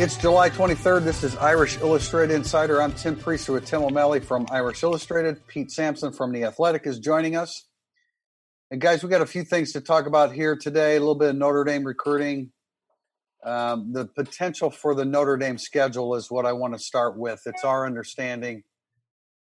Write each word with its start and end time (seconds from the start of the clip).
It's 0.00 0.16
July 0.16 0.48
23rd. 0.48 1.02
This 1.02 1.24
is 1.24 1.34
Irish 1.38 1.78
Illustrated 1.78 2.32
Insider. 2.32 2.80
I'm 2.80 2.92
Tim 2.92 3.16
Prister 3.16 3.52
with 3.52 3.66
Tim 3.66 3.82
O'Malley 3.82 4.20
from 4.20 4.46
Irish 4.48 4.84
Illustrated. 4.84 5.44
Pete 5.48 5.72
Sampson 5.72 6.12
from 6.12 6.30
The 6.30 6.44
Athletic 6.44 6.86
is 6.86 7.00
joining 7.00 7.34
us. 7.34 7.64
And 8.70 8.80
guys, 8.80 9.02
we 9.02 9.10
got 9.10 9.22
a 9.22 9.26
few 9.26 9.42
things 9.42 9.72
to 9.72 9.80
talk 9.80 10.06
about 10.06 10.32
here 10.32 10.54
today. 10.54 10.94
A 10.94 11.00
little 11.00 11.16
bit 11.16 11.30
of 11.30 11.36
Notre 11.36 11.64
Dame 11.64 11.82
recruiting. 11.82 12.52
Um, 13.42 13.92
the 13.92 14.06
potential 14.06 14.70
for 14.70 14.94
the 14.94 15.04
Notre 15.04 15.36
Dame 15.36 15.58
schedule 15.58 16.14
is 16.14 16.30
what 16.30 16.46
I 16.46 16.52
want 16.52 16.74
to 16.74 16.78
start 16.78 17.18
with. 17.18 17.42
It's 17.44 17.64
our 17.64 17.84
understanding 17.84 18.62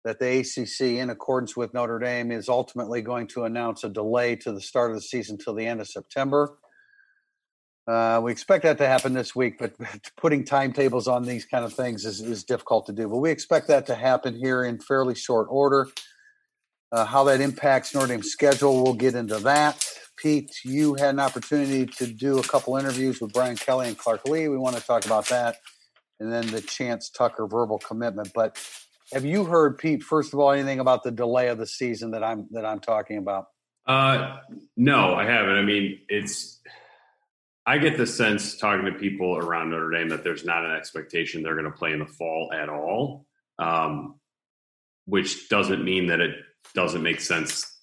that 0.05 0.21
the 0.21 0.39
ACC, 0.39 1.01
in 1.01 1.11
accordance 1.11 1.57
with 1.57 1.75
Notre 1.75 1.99
Dame, 1.99 2.31
is 2.31 2.49
ultimately 2.49 3.03
going 3.03 3.27
to 3.29 3.47
announce 3.47 3.83
a 3.83 3.89
delay 3.89 4.37
to 4.37 4.53
the 4.53 4.61
start 4.61 4.93
of 4.93 4.97
the 4.97 5.03
season 5.03 5.39
till 5.39 5.55
the 5.55 5.67
end 5.67 5.81
of 5.81 5.89
September. 5.89 6.57
Uh, 7.87 8.21
we 8.23 8.33
expect 8.33 8.65
that 8.65 8.79
to 8.79 8.87
happen 8.87 9.13
this 9.13 9.35
week, 9.37 9.59
but 9.59 9.75
putting 10.17 10.45
timetables 10.45 11.07
on 11.07 11.25
these 11.25 11.45
kind 11.45 11.65
of 11.65 11.73
things 11.73 12.05
is, 12.05 12.21
is 12.21 12.45
difficult 12.45 12.87
to 12.87 12.93
do. 12.93 13.09
But 13.09 13.19
we 13.19 13.31
expect 13.31 13.69
that 13.69 13.87
to 13.87 13.95
happen 13.95 14.35
here 14.35 14.65
in 14.65 14.81
fairly 14.81 15.15
short 15.15 15.47
order. 15.51 15.89
Uh, 16.93 17.05
how 17.05 17.25
that 17.25 17.41
impacts 17.41 17.95
Notre 17.95 18.09
Dame's 18.09 18.31
schedule, 18.31 18.83
we'll 18.83 18.95
get 18.95 19.15
into 19.15 19.39
that. 19.41 19.85
Pete, 20.17 20.51
you 20.65 20.95
had 20.95 21.11
an 21.11 21.21
opportunity 21.21 21.85
to 21.85 22.07
do 22.07 22.39
a 22.39 22.43
couple 22.43 22.77
interviews 22.77 23.21
with 23.21 23.33
Brian 23.33 23.57
Kelly 23.57 23.89
and 23.89 23.99
Clark 23.99 24.27
Lea. 24.27 24.49
We 24.49 24.57
want 24.57 24.77
to 24.77 24.83
talk 24.83 25.05
about 25.05 25.27
that, 25.29 25.57
and 26.21 26.33
then 26.33 26.47
the 26.47 26.61
Chance 26.61 27.11
Tucker 27.11 27.47
verbal 27.47 27.79
commitment. 27.79 28.31
But 28.35 28.59
have 29.13 29.25
you 29.25 29.45
heard, 29.45 29.79
Pete? 29.79 30.03
First 30.03 30.33
of 30.33 30.39
all, 30.39 30.53
anything 30.53 30.81
about 30.81 31.03
the 31.03 31.11
delay 31.11 31.49
of 31.49 31.59
the 31.59 31.67
season 31.67 32.13
that 32.13 32.25
I'm 32.25 32.49
that 32.53 32.65
I'm 32.65 32.81
talking 32.81 33.19
about? 33.19 33.47
Uh, 33.87 34.39
no, 34.77 35.15
I 35.15 35.25
haven't. 35.27 35.57
I 35.57 35.63
mean, 35.63 36.01
it's 36.09 36.61
I 37.67 37.79
get 37.79 37.97
the 37.97 38.07
sense 38.07 38.57
talking 38.57 38.87
to 38.87 38.93
people 38.93 39.37
around 39.37 39.71
Notre 39.71 39.91
Dame 39.91 40.11
that 40.11 40.23
there's 40.23 40.45
not 40.45 40.65
an 40.65 40.77
expectation 40.77 41.43
they're 41.43 41.57
going 41.57 41.71
to 41.71 41.77
play 41.77 41.93
in 41.93 41.99
the 41.99 42.07
fall 42.07 42.53
at 42.55 42.69
all, 42.69 43.27
um, 43.59 44.21
which 45.05 45.49
doesn't 45.49 45.85
mean 45.85 46.07
that 46.07 46.21
it 46.21 46.37
doesn't 46.75 47.03
make 47.03 47.21
sense 47.21 47.77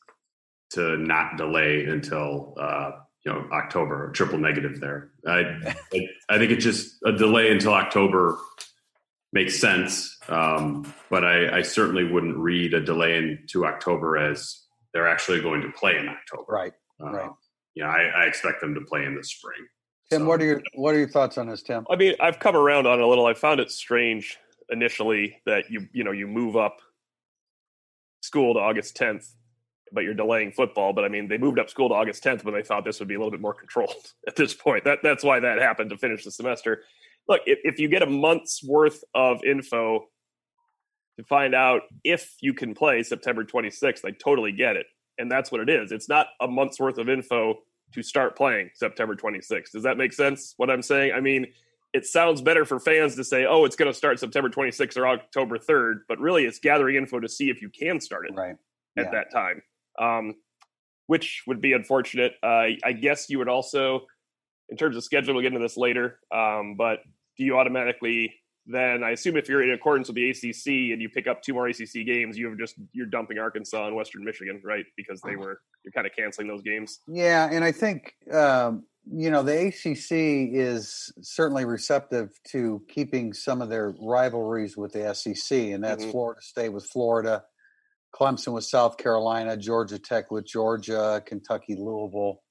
to 0.72 0.98
not 0.98 1.38
delay 1.38 1.84
until 1.84 2.56
uh, 2.60 2.92
you 3.26 3.34
know 3.34 3.46
October. 3.52 4.12
Triple 4.12 4.40
negative 4.40 4.80
there. 4.80 5.12
I, 5.28 5.40
I, 5.94 6.08
I 6.30 6.38
think 6.38 6.52
it's 6.52 6.64
just 6.64 6.96
a 7.06 7.12
delay 7.12 7.52
until 7.52 7.74
October 7.74 8.38
makes 9.34 9.60
sense, 9.60 10.18
um, 10.30 10.94
but 11.10 11.26
I, 11.26 11.58
I 11.58 11.62
certainly 11.62 12.06
wouldn't 12.06 12.38
read 12.38 12.74
a 12.74 12.80
delay 12.80 13.18
into 13.18 13.66
October 13.66 14.16
as 14.18 14.64
they're 14.94 15.10
actually 15.10 15.42
going 15.42 15.62
to 15.62 15.72
play 15.72 15.98
in 15.98 16.08
October. 16.08 16.46
Right. 16.48 16.74
Uh, 17.04 17.12
Right. 17.12 17.30
Yeah, 17.76 17.88
I, 17.88 18.24
I 18.24 18.24
expect 18.26 18.62
them 18.62 18.74
to 18.76 18.82
play 18.82 19.06
in 19.06 19.16
the 19.16 19.24
spring. 19.24 19.60
Tim, 20.12 20.22
So- 20.22 20.26
what 20.28 20.42
are 20.42 20.46
your 20.46 20.62
what 20.76 20.94
are 20.96 21.00
your 21.00 21.10
thoughts 21.10 21.38
on 21.38 21.48
this, 21.48 21.64
Tim? 21.64 21.86
I 21.90 21.96
mean, 21.96 22.16
I've 22.22 22.40
come 22.40 22.56
around 22.56 22.88
on 22.88 23.00
it 23.00 23.04
a 23.04 23.08
little. 23.08 23.26
I 23.26 23.34
found 23.34 23.60
it 23.60 23.72
strange 23.72 24.38
initially 24.70 25.38
that 25.46 25.70
you 25.70 25.88
you 25.94 26.04
know 26.04 26.12
you 26.12 26.28
move 26.28 26.56
up 26.56 26.78
school 28.22 28.54
to 28.54 28.60
August 28.60 28.96
10th, 28.98 29.34
but 29.92 30.04
you're 30.04 30.14
delaying 30.14 30.52
football. 30.52 30.94
But 30.94 31.04
I 31.06 31.10
mean, 31.10 31.28
they 31.28 31.38
moved 31.38 31.60
up 31.60 31.70
school 31.70 31.90
to 31.90 31.96
August 31.96 32.24
10th, 32.24 32.44
but 32.44 32.52
they 32.52 32.64
thought 32.64 32.86
this 32.86 33.00
would 33.00 33.08
be 33.08 33.16
a 33.16 33.18
little 33.18 33.32
bit 33.32 33.42
more 33.42 33.54
controlled 33.54 33.96
at 34.28 34.36
this 34.36 34.54
point. 34.54 34.84
That 34.86 35.00
that's 35.04 35.24
why 35.24 35.40
that 35.40 35.60
happened 35.60 35.90
to 35.90 35.98
finish 35.98 36.24
the 36.24 36.32
semester. 36.32 36.84
Look, 37.28 37.42
if, 37.46 37.60
if 37.64 37.80
you 37.80 37.88
get 37.88 38.02
a 38.04 38.08
month's 38.08 38.62
worth 38.64 39.02
of 39.16 39.44
info 39.46 40.08
to 41.18 41.24
find 41.26 41.56
out 41.56 41.84
if 42.04 42.36
you 42.42 42.54
can 42.54 42.74
play 42.74 43.02
September 43.04 43.46
26th, 43.46 44.04
I 44.04 44.12
totally 44.12 44.52
get 44.52 44.76
it, 44.76 44.88
and 45.18 45.32
that's 45.32 45.52
what 45.52 45.62
it 45.62 45.70
is. 45.70 45.92
It's 45.92 46.10
not 46.10 46.28
a 46.42 46.48
month's 46.48 46.80
worth 46.80 46.98
of 46.98 47.10
info 47.10 47.60
to 47.94 48.02
start 48.04 48.36
playing 48.36 48.72
September 48.74 49.16
26th. 49.16 49.72
Does 49.72 49.84
that 49.84 49.98
make 49.98 50.14
sense? 50.14 50.54
What 50.58 50.70
I'm 50.70 50.82
saying? 50.82 51.14
I 51.14 51.20
mean, 51.20 51.48
it 51.94 52.06
sounds 52.08 52.42
better 52.42 52.66
for 52.66 52.80
fans 52.80 53.16
to 53.18 53.24
say, 53.24 53.46
"Oh, 53.46 53.66
it's 53.66 53.76
going 53.76 53.92
to 53.92 53.96
start 53.98 54.20
September 54.20 54.50
26th 54.50 54.98
or 54.98 55.08
October 55.08 55.60
3rd," 55.60 56.00
but 56.08 56.20
really, 56.20 56.46
it's 56.46 56.58
gathering 56.60 56.96
info 56.96 57.20
to 57.20 57.30
see 57.30 57.50
if 57.52 57.62
you 57.62 57.70
can 57.70 58.00
start 58.00 58.26
it 58.28 58.34
Right. 58.36 58.56
at 58.98 59.06
Yeah. 59.06 59.12
that 59.12 59.32
time, 59.32 59.62
um, 60.00 60.36
which 61.08 61.44
would 61.46 61.62
be 61.62 61.74
unfortunate. 61.74 62.36
Uh, 62.42 62.70
I 62.84 62.94
guess 62.94 63.30
you 63.30 63.38
would 63.38 63.50
also, 63.50 64.08
in 64.70 64.78
terms 64.78 64.98
of 64.98 65.04
schedule, 65.04 65.36
we'll 65.36 65.44
get 65.44 65.50
into 65.54 65.60
this 65.60 65.78
later. 65.78 66.20
Um, 66.32 66.76
but 66.76 67.04
do 67.38 67.44
you 67.44 67.58
automatically 67.60 68.40
then? 68.66 69.04
I 69.04 69.12
assume 69.12 69.38
if 69.38 69.50
you're 69.50 69.62
in 69.64 69.72
accordance 69.72 70.08
with 70.08 70.16
the 70.16 70.30
ACC 70.30 70.92
and 70.94 71.02
you 71.02 71.10
pick 71.10 71.28
up 71.28 71.42
two 71.42 71.54
more 71.54 71.68
ACC 71.68 72.06
games, 72.06 72.38
you 72.38 72.48
have 72.50 72.58
just 72.58 72.76
you're 72.92 73.06
dumping 73.08 73.38
Arkansas 73.40 73.88
and 73.88 73.96
Western 73.96 74.24
Michigan, 74.24 74.62
right? 74.64 74.86
Because 74.98 75.22
they 75.22 75.36
were 75.36 75.62
you're 75.84 75.92
kind 75.92 76.08
of 76.08 76.14
canceling 76.16 76.48
those 76.48 76.62
games. 76.62 77.00
Yeah, 77.08 77.50
and 77.52 77.64
I 77.64 77.72
think 77.72 78.14
um, 78.32 78.84
you 79.12 79.30
know 79.30 79.44
the 79.44 79.68
ACC 79.68 80.54
is 80.56 81.12
certainly 81.22 81.66
receptive 81.66 82.30
to 82.52 82.82
keeping 82.90 83.34
some 83.34 83.62
of 83.62 83.70
their 83.70 83.94
rivalries 84.02 84.78
with 84.78 84.94
the 84.94 85.14
SEC, 85.14 85.72
and 85.74 85.84
that's 85.84 86.06
Mhm. 86.06 86.12
Florida 86.12 86.42
State 86.42 86.70
with 86.70 86.86
Florida, 86.86 87.44
Clemson 88.16 88.54
with 88.54 88.64
South 88.64 88.98
Carolina, 88.98 89.58
Georgia 89.58 90.00
Tech 90.00 90.32
with 90.32 90.46
Georgia, 90.46 91.22
Kentucky, 91.26 91.76
Louisville. 91.76 92.42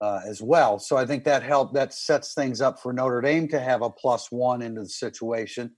Uh, 0.00 0.20
as 0.28 0.40
well, 0.40 0.78
so 0.78 0.96
I 0.96 1.04
think 1.04 1.24
that 1.24 1.42
helped. 1.42 1.74
That 1.74 1.92
sets 1.92 2.32
things 2.32 2.60
up 2.60 2.78
for 2.78 2.92
Notre 2.92 3.20
Dame 3.20 3.48
to 3.48 3.58
have 3.58 3.82
a 3.82 3.90
plus 3.90 4.30
one 4.30 4.62
into 4.62 4.82
the 4.82 4.88
situation. 4.88 5.74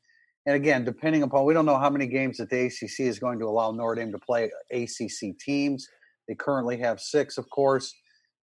And 0.47 0.57
again, 0.57 0.85
depending 0.85 1.23
upon, 1.23 1.47
we 1.47 1.55
don't 1.55 1.65
know 1.65 1.79
how 1.79 1.91
many 1.91 2.07
games 2.07 2.39
that 2.39 2.51
the 2.51 2.67
ACC 2.67 3.01
is 3.01 3.19
going 3.19 3.39
to 3.39 3.47
allow 3.47 3.73
Notre 3.73 3.95
Dame 3.95 4.13
to 4.13 4.19
play 4.19 4.51
ACC 4.71 5.39
teams. 5.39 5.89
They 6.29 6.35
currently 6.35 6.77
have 6.79 7.01
six, 7.01 7.39
of 7.39 7.49
course. 7.51 7.95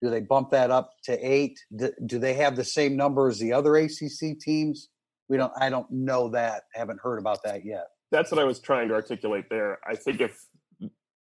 Do 0.01 0.09
they 0.09 0.21
bump 0.21 0.51
that 0.51 0.69
up 0.69 0.91
to 1.05 1.17
eight? 1.17 1.57
Do, 1.75 1.91
do 2.05 2.19
they 2.19 2.33
have 2.33 2.55
the 2.55 2.63
same 2.63 2.95
number 2.95 3.27
as 3.27 3.39
the 3.39 3.53
other 3.53 3.75
ACC 3.75 4.39
teams? 4.39 4.89
We 5.29 5.37
don't. 5.37 5.53
I 5.57 5.69
don't 5.69 5.89
know 5.89 6.29
that. 6.29 6.63
Haven't 6.73 6.99
heard 7.01 7.19
about 7.19 7.39
that 7.45 7.65
yet. 7.65 7.87
That's 8.11 8.31
what 8.31 8.39
I 8.39 8.43
was 8.43 8.59
trying 8.59 8.89
to 8.89 8.93
articulate 8.93 9.45
there. 9.49 9.79
I 9.87 9.95
think 9.95 10.19
if 10.21 10.37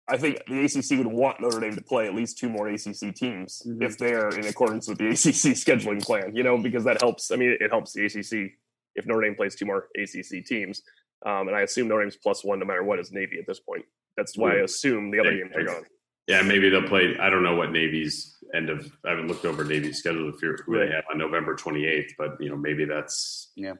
I 0.09 0.17
think 0.19 0.39
the 0.47 0.65
ACC 0.65 0.99
would 0.99 1.07
want 1.07 1.41
Notre 1.41 1.61
Dame 1.61 1.75
to 1.77 1.83
play 1.83 2.07
at 2.07 2.15
least 2.15 2.39
two 2.39 2.49
more 2.51 2.69
ACC 2.69 3.15
teams 3.15 3.63
Mhm. 3.67 3.83
if 3.83 3.97
they're 3.97 4.29
in 4.29 4.47
accordance 4.47 4.87
with 4.89 4.99
the 4.99 5.09
ACC 5.11 5.55
scheduling 5.57 6.03
plan. 6.03 6.35
You 6.37 6.43
know, 6.43 6.59
because 6.59 6.85
that 6.85 7.01
helps. 7.01 7.31
I 7.31 7.37
mean, 7.37 7.57
it 7.59 7.71
helps 7.71 7.93
the 7.95 8.05
ACC 8.05 8.53
if 8.97 9.07
Notre 9.07 9.23
Dame 9.23 9.35
plays 9.35 9.55
two 9.55 9.65
more 9.67 9.89
ACC 9.97 10.43
teams. 10.45 10.83
Um, 11.25 11.49
and 11.49 11.57
I 11.57 11.63
assume 11.63 11.89
Notre 11.89 12.03
Dame's 12.03 12.17
plus 12.17 12.45
one 12.45 12.59
no 12.59 12.67
matter 12.67 12.83
what 12.85 12.99
is 12.99 13.13
Navy 13.13 13.39
at 13.39 13.47
this 13.47 13.61
point. 13.61 13.85
That's 14.17 14.37
why 14.37 14.53
I 14.53 14.61
assume 14.61 15.11
the 15.11 15.21
other 15.21 15.33
Yeah, 15.33 15.45
games 15.45 15.57
are 15.57 15.65
gone. 15.65 15.85
Yeah, 16.27 16.43
maybe 16.43 16.69
they'll 16.71 16.87
play. 16.89 17.17
I 17.19 17.29
don't 17.31 17.43
know 17.43 17.57
what 17.57 17.73
Navy's 17.73 18.37
end 18.55 18.69
of. 18.71 18.87
I 19.05 19.11
haven't 19.11 19.29
looked 19.29 19.45
over 19.45 19.65
Navy's 19.65 19.99
schedule 19.99 20.29
if 20.29 20.41
you're, 20.43 20.57
who 20.65 20.77
Right. 20.79 20.87
they 20.89 20.95
have 20.95 21.05
on 21.11 21.19
November 21.19 21.55
28th, 21.57 22.13
but 22.19 22.37
you 22.41 22.49
know 22.51 22.57
maybe 22.57 22.85
that's 22.85 23.53
Yeah. 23.57 23.75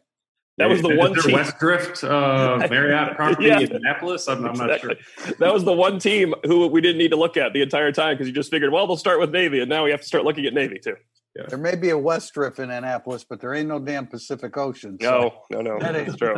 That 0.59 0.69
was 0.69 0.83
the 0.83 0.91
Is 0.91 0.99
one 0.99 1.13
there 1.15 1.23
team- 1.23 1.33
West 1.35 1.59
Drift 1.59 2.05
uh, 2.05 2.67
Marriott 2.71 3.17
property 3.17 3.47
Yeah. 3.49 3.59
in 3.61 3.73
Annapolis. 3.75 4.29
I'm, 4.29 4.45
I'm 4.45 4.55
not 4.57 4.81
sure. 4.81 4.93
That 5.41 5.53
was 5.53 5.65
the 5.65 5.73
one 5.73 5.99
team 5.99 6.33
who 6.45 6.67
we 6.69 6.81
didn't 6.81 6.99
need 6.99 7.11
to 7.11 7.17
look 7.17 7.37
at 7.37 7.53
the 7.53 7.61
entire 7.63 7.91
time 7.91 8.15
because 8.15 8.29
you 8.29 8.33
just 8.35 8.51
figured, 8.51 8.71
well, 8.73 8.87
they'll 8.87 8.97
start 8.97 9.19
with 9.19 9.31
Navy, 9.31 9.59
and 9.61 9.69
now 9.69 9.85
we 9.85 9.91
have 9.91 10.01
to 10.01 10.07
start 10.07 10.25
looking 10.25 10.47
at 10.47 10.55
Navy 10.55 10.79
too. 10.79 10.95
There 11.49 11.59
may 11.59 11.75
be 11.75 11.91
a 11.91 11.99
West 11.99 12.33
Drift 12.35 12.61
in 12.61 12.71
Annapolis, 12.71 13.25
but 13.29 13.41
there 13.41 13.53
ain't 13.55 13.67
no 13.67 13.81
damn 13.81 14.07
Pacific 14.07 14.57
Ocean. 14.57 14.97
so 15.03 15.33
No, 15.51 15.61
no, 15.61 15.73
no, 15.73 15.79
That 15.81 15.97
ain't- 15.97 16.07
that's 16.07 16.19
true. 16.19 16.37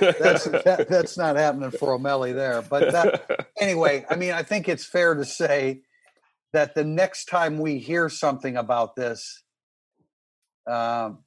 that's 0.00 0.44
that, 0.64 0.86
that's 0.88 1.18
not 1.18 1.36
happening 1.36 1.70
for 1.70 1.92
O'Malley 1.92 2.32
there. 2.32 2.62
But 2.62 2.92
that, 2.92 3.48
anyway, 3.60 4.06
I 4.08 4.16
mean, 4.16 4.32
I 4.32 4.42
think 4.42 4.66
it's 4.70 4.86
fair 4.86 5.14
to 5.14 5.26
say 5.26 5.82
that 6.54 6.74
the 6.74 6.84
next 6.84 7.26
time 7.26 7.58
we 7.58 7.78
hear 7.78 8.08
something 8.08 8.56
about 8.56 8.96
this, 8.96 9.42
um, 10.66 11.18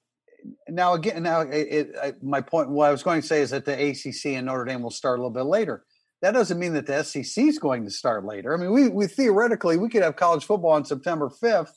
now 0.70 0.94
again, 0.94 1.24
now 1.24 1.42
it, 1.42 1.68
it, 1.70 1.96
I, 2.02 2.14
my 2.22 2.42
point, 2.42 2.70
what 2.70 2.90
I 2.90 2.92
was 2.92 3.04
going 3.04 3.22
to 3.22 3.28
say 3.28 3.42
is 3.42 3.52
that 3.52 3.66
the 3.66 3.74
ACC 3.74 4.38
and 4.38 4.46
Notre 4.46 4.66
Dame 4.66 4.82
will 4.82 4.92
start 4.92 5.20
a 5.20 5.22
little 5.22 5.34
bit 5.34 5.46
later. 5.46 5.84
That 6.22 6.34
doesn't 6.34 6.58
mean 6.58 6.74
that 6.74 6.88
the 6.88 7.04
SEC 7.04 7.44
is 7.46 7.60
going 7.60 7.86
to 7.86 7.92
start 7.92 8.26
later. 8.26 8.54
I 8.54 8.58
mean, 8.58 8.72
we, 8.72 8.88
we 8.88 9.08
theoretically 9.08 9.78
we 9.78 9.90
could 9.90 10.04
have 10.04 10.16
college 10.16 10.46
football 10.46 10.72
on 10.72 10.86
September 10.86 11.30
fifth 11.30 11.74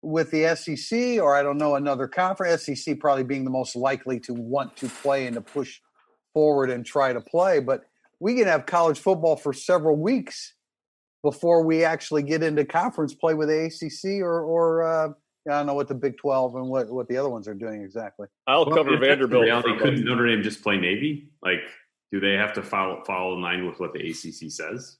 with 0.00 0.30
the 0.30 0.56
SEC, 0.56 1.20
or 1.20 1.36
I 1.36 1.42
don't 1.42 1.58
know 1.58 1.76
another 1.76 2.08
conference. 2.08 2.64
SEC 2.64 2.98
probably 2.98 3.24
being 3.24 3.44
the 3.44 3.50
most 3.50 3.76
likely 3.76 4.18
to 4.20 4.34
want 4.34 4.76
to 4.78 4.88
play 4.88 5.26
and 5.26 5.34
to 5.34 5.40
push 5.40 5.80
forward 6.32 6.70
and 6.70 6.84
try 6.84 7.12
to 7.12 7.20
play. 7.20 7.60
But 7.60 7.82
we 8.20 8.34
can 8.36 8.46
have 8.46 8.66
college 8.66 8.98
football 8.98 9.36
for 9.36 9.52
several 9.52 9.96
weeks 9.96 10.54
before 11.22 11.62
we 11.62 11.84
actually 11.84 12.22
get 12.22 12.42
into 12.42 12.64
conference 12.64 13.14
play 13.14 13.34
with 13.34 13.48
the 13.48 13.66
ACC 13.66 14.22
or 14.22 14.42
or 14.42 14.82
uh, 14.82 15.08
I 15.48 15.54
don't 15.58 15.66
know 15.66 15.74
what 15.74 15.88
the 15.88 15.94
Big 15.94 16.16
Twelve 16.18 16.54
and 16.54 16.68
what 16.68 16.88
what 16.90 17.08
the 17.08 17.16
other 17.16 17.28
ones 17.28 17.48
are 17.48 17.54
doing 17.54 17.82
exactly. 17.82 18.28
I'll 18.46 18.64
Well, 18.66 18.76
cover 18.76 18.94
if 18.94 19.00
that's 19.00 19.02
the 19.02 19.06
Vanderbilt. 19.08 19.42
Reality, 19.44 19.68
for 19.70 19.78
couldn't 19.78 19.94
month. 20.04 20.06
Notre 20.06 20.26
Dame 20.28 20.42
just 20.42 20.62
play 20.62 20.76
Navy? 20.78 21.30
Like, 21.42 21.60
do 22.12 22.20
they 22.20 22.32
have 22.34 22.52
to 22.54 22.62
follow 22.62 23.02
follow 23.04 23.34
in 23.34 23.42
line 23.42 23.66
with 23.66 23.80
what 23.80 23.92
the 23.92 24.00
ACC 24.08 24.50
says? 24.52 24.98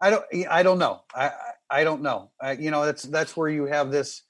I 0.00 0.10
don't. 0.10 0.24
I 0.48 0.62
don't 0.62 0.78
know. 0.78 1.02
I 1.14 1.26
I 1.28 1.80
I 1.80 1.84
don't 1.84 2.00
know. 2.02 2.30
I, 2.40 2.52
you 2.52 2.70
know, 2.70 2.84
that's 2.86 3.02
that's 3.02 3.36
where 3.36 3.50
you 3.50 3.66
have 3.66 3.90
this 3.90 4.22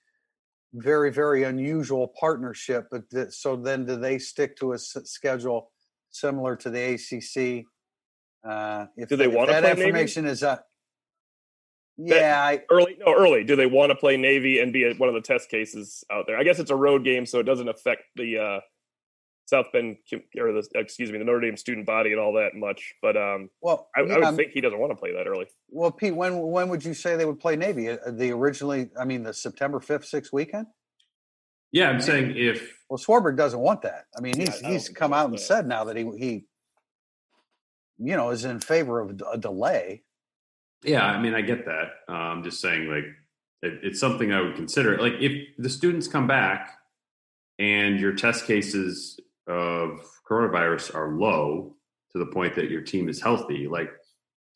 very 0.75 1.13
very 1.13 1.45
unusual 1.45 2.13
partnership. 2.19 2.89
But 2.91 3.09
th- 3.11 3.31
so 3.31 3.55
then, 3.57 3.87
do 3.87 3.97
they 3.97 4.19
stick 4.19 4.57
to 4.59 4.73
a 4.73 4.75
s- 4.75 4.97
schedule 5.05 5.71
similar 6.11 6.57
to 6.57 6.71
the 6.71 6.95
ACC? 6.95 7.67
Uh, 8.49 8.87
if 8.97 9.09
Do 9.11 9.17
they 9.17 9.27
if 9.27 9.33
wanna 9.33 9.53
that 9.53 9.63
play 9.63 9.71
Navy? 9.75 9.83
information 9.83 10.27
is 10.27 10.43
uh, 10.43 10.59
Yeah, 12.03 12.41
I, 12.43 12.63
early. 12.71 12.97
No, 13.05 13.15
early. 13.15 13.45
Do 13.45 13.57
they 13.57 13.67
want 13.67 13.91
to 13.91 13.97
play 13.97 14.17
Navy 14.17 14.61
and 14.61 14.73
be 14.73 14.85
a, 14.85 14.95
one 14.95 15.09
of 15.09 15.15
the 15.15 15.21
test 15.21 15.51
cases 15.51 16.03
out 16.11 16.27
there? 16.27 16.39
I 16.39 16.45
guess 16.45 16.59
it's 16.59 16.71
a 16.71 16.77
road 16.77 17.05
game, 17.05 17.27
so 17.27 17.39
it 17.41 17.45
doesn't 17.45 17.69
affect 17.69 18.03
the 18.17 18.39
uh, 18.39 18.61
South 19.47 19.67
Bend 19.73 19.97
or 20.39 20.53
the 20.53 20.67
excuse 20.77 21.11
me 21.13 21.19
the 21.19 21.25
Notre 21.25 21.41
Dame 21.41 21.57
student 21.57 21.87
body 21.87 22.13
and 22.13 22.21
all 22.21 22.33
that 22.35 22.55
much. 22.55 22.95
But 23.03 23.17
um, 23.17 23.51
well, 23.61 23.89
I, 23.97 24.01
yeah, 24.03 24.13
I 24.15 24.17
would 24.17 24.25
I'm- 24.25 24.37
think 24.37 24.53
he 24.53 24.61
doesn't 24.61 24.79
want 24.79 24.93
to 24.93 24.97
play 24.97 25.13
that 25.13 25.27
early. 25.27 25.47
well, 25.69 25.91
Pete, 25.91 26.15
when 26.15 26.39
when 26.39 26.69
would 26.69 26.85
you 26.85 26.95
say 26.95 27.17
they 27.17 27.27
would 27.27 27.41
play 27.41 27.57
Navy? 27.57 27.91
Uh, 27.91 27.97
The 28.11 28.31
originally, 28.33 28.89
I 28.99 29.05
mean, 29.05 29.23
the 29.25 29.35
September 29.35 29.81
fifth, 29.81 30.07
sixth 30.07 30.33
weekend. 30.33 30.67
Yeah, 31.73 31.91
I'm 31.91 32.01
saying 32.01 32.35
if 32.37 32.79
Well, 32.89 32.99
Swarbrick 32.99 33.37
doesn't 33.37 33.61
want 33.61 33.83
that. 33.83 34.07
I 34.17 34.21
mean, 34.21 34.35
Yeah, 34.39 34.47
he's 34.51 34.63
I 34.63 34.71
he's 34.71 34.89
come 34.89 35.13
out 35.13 35.27
and 35.27 35.35
that. 35.35 35.41
said 35.43 35.67
now 35.67 35.85
that 35.85 35.97
he 35.97 36.05
he, 36.17 36.45
you 37.99 38.17
know, 38.17 38.31
is 38.31 38.45
in 38.45 38.61
favor 38.61 39.01
of 39.01 39.21
a 39.33 39.37
delay. 39.39 40.03
Yeah, 40.83 41.05
I 41.05 41.21
mean, 41.21 41.35
I 41.35 41.43
get 41.43 41.67
that. 41.67 41.89
Uh, 42.09 42.13
I'm 42.13 42.43
just 42.43 42.61
saying, 42.61 42.89
like, 42.89 43.05
it, 43.63 43.81
it's 43.83 44.01
something 44.01 44.33
I 44.33 44.41
would 44.41 44.57
consider. 44.57 44.97
Like, 44.99 45.15
if 45.21 45.33
the 45.59 45.69
students 45.69 46.09
come 46.09 46.27
back 46.27 46.79
and 47.59 48.01
your 48.01 48.15
test 48.15 48.47
cases 48.47 49.21
of 49.47 50.01
coronavirus 50.29 50.95
are 50.95 51.17
low 51.17 51.77
to 52.13 52.19
the 52.19 52.27
point 52.27 52.55
that 52.55 52.71
your 52.71 52.81
team 52.81 53.09
is 53.09 53.21
healthy, 53.21 53.69
like 53.69 53.91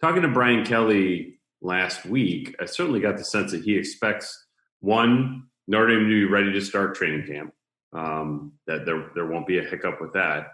talking 0.01 0.23
to 0.23 0.29
Brian 0.29 0.65
Kelly 0.65 1.41
last 1.61 2.07
week, 2.07 2.55
I 2.61 2.65
certainly 2.65 3.01
got 3.01 3.19
the 3.19 3.25
sense 3.25 3.53
that 3.53 3.63
he 3.63 3.77
expects 3.77 4.47
one 4.81 5.45
Notre 5.67 5.89
Dame 5.89 6.09
to 6.09 6.09
be 6.09 6.25
ready 6.25 6.53
to 6.53 6.61
start 6.61 6.95
training 6.95 7.27
camp. 7.27 7.53
Um, 7.93 8.53
that 8.67 8.85
there 8.87 9.11
there 9.15 9.27
won't 9.27 9.47
be 9.47 9.59
a 9.59 9.63
hiccup 9.63 10.01
with 10.01 10.15
that, 10.15 10.49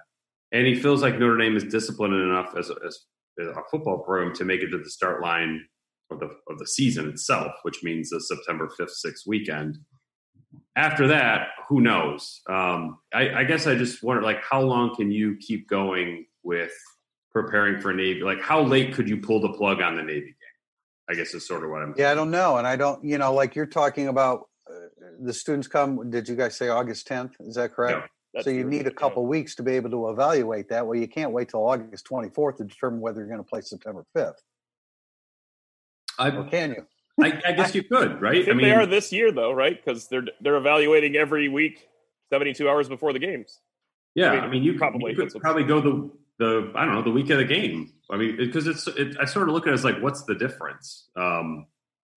and 0.53 0.67
he 0.67 0.75
feels 0.75 1.01
like 1.01 1.19
Notre 1.19 1.39
Dame 1.39 1.57
is 1.57 1.65
disciplined 1.65 2.15
enough 2.15 2.55
as 2.57 2.71
as 2.87 3.07
a 3.39 3.63
football 3.71 3.99
program 3.99 4.35
to 4.35 4.45
make 4.45 4.61
it 4.63 4.71
to 4.71 4.79
the 4.79 4.91
start 4.91 5.23
line 5.23 5.65
of 6.11 6.21
the 6.21 6.31
of 6.49 6.59
the 6.59 6.67
season 6.67 7.09
itself, 7.09 7.53
which 7.63 7.83
means 7.83 8.11
the 8.11 8.21
September 8.21 8.71
fifth, 8.77 8.93
sixth 8.93 9.27
weekend. 9.27 9.79
After 10.77 11.09
that, 11.09 11.49
who 11.69 11.81
knows? 11.81 12.41
Um, 12.49 12.99
I, 13.15 13.31
I 13.31 13.45
guess 13.45 13.67
I 13.67 13.77
just 13.77 14.03
wonder, 14.03 14.23
like, 14.23 14.43
how 14.43 14.61
long 14.61 14.95
can 14.97 15.13
you 15.13 15.37
keep 15.37 15.69
going 15.69 16.27
with 16.43 16.73
preparing 17.31 17.81
for 17.81 17.93
Navy? 17.93 18.23
Like, 18.23 18.41
how 18.41 18.63
late 18.63 18.95
could 18.95 19.09
you 19.09 19.19
pull 19.19 19.41
the 19.41 19.53
plug 19.53 19.81
on 19.81 19.97
the 19.97 20.03
Navy 20.03 20.27
game? 20.27 20.35
I 21.09 21.15
guess 21.15 21.35
is 21.35 21.47
sort 21.47 21.65
of 21.65 21.71
what 21.71 21.83
I'm. 21.83 21.95
Yeah, 21.97 22.11
I 22.11 22.15
don't 22.15 22.31
know, 22.31 22.57
and 22.57 22.67
I 22.67 22.77
don't, 22.77 23.05
you 23.05 23.19
know, 23.19 23.35
like 23.35 23.55
you're 23.55 23.67
talking 23.67 24.09
about 24.09 24.49
uh, 24.69 25.07
the 25.21 25.33
students 25.33 25.69
come. 25.69 26.11
Did 26.11 26.29
you 26.29 26.37
guys 26.37 26.57
say 26.57 26.69
August 26.69 27.09
10th? 27.09 27.33
Is 27.41 27.57
that 27.57 27.73
correct? 27.75 28.09
That's 28.33 28.45
so 28.45 28.51
you 28.51 28.65
need 28.65 28.83
a 28.83 28.85
Yeah. 28.85 28.91
couple 28.91 29.27
weeks 29.27 29.55
to 29.57 29.63
be 29.63 29.73
able 29.73 29.91
to 29.91 30.11
evaluate 30.11 30.69
that. 30.69 30.87
Well, 30.87 30.99
you 30.99 31.09
can't 31.09 31.33
wait 31.33 31.49
till 31.49 31.67
August 31.67 32.07
24th 32.07 32.57
to 32.59 32.65
determine 32.65 33.01
whether 33.01 33.21
you're 33.21 33.29
going 33.29 33.43
to 33.43 33.49
play 33.49 33.61
September 33.61 34.05
5th, 34.17 34.35
I, 36.19 36.31
or 36.31 36.45
can 36.45 36.71
you? 36.71 36.87
I, 37.23 37.41
I 37.47 37.53
guess 37.53 37.75
you 37.75 37.83
could, 37.83 38.13
right? 38.23 38.37
I 38.37 38.39
right? 38.39 38.45
think 38.45 38.61
they 38.61 38.73
are 38.73 38.87
this 38.87 39.13
year, 39.13 39.33
though, 39.33 39.53
right? 39.53 39.77
Because 39.77 40.09
they're 40.09 40.25
they're 40.41 40.57
evaluating 40.57 41.17
every 41.17 41.49
week, 41.49 41.89
seventy-two 42.31 42.69
hours 42.69 42.89
before 42.89 43.13
the 43.13 43.19
games. 43.19 43.59
Yeah, 44.15 44.31
I 44.31 44.35
mean, 44.35 44.45
I 44.45 44.49
mean, 44.49 44.63
you 44.63 44.75
probably, 44.79 45.15
probably 45.15 45.25
you 45.25 45.31
could 45.31 45.41
probably 45.43 45.65
go 45.65 45.81
the 45.81 46.11
the 46.39 46.73
I 46.75 46.85
don't 46.85 46.95
know 46.95 47.03
the 47.03 47.11
week 47.11 47.31
of 47.31 47.39
the 47.39 47.45
game. 47.45 47.93
I 48.11 48.17
mean, 48.17 48.37
because 48.37 48.67
it's 48.67 48.87
it, 48.87 49.17
I 49.21 49.25
sort 49.25 49.49
of 49.49 49.55
look 49.55 49.67
at 49.67 49.71
it 49.71 49.75
as 49.75 49.85
like, 49.85 50.01
what's 50.01 50.25
the 50.25 50.35
difference? 50.35 51.09
Um, 51.17 51.67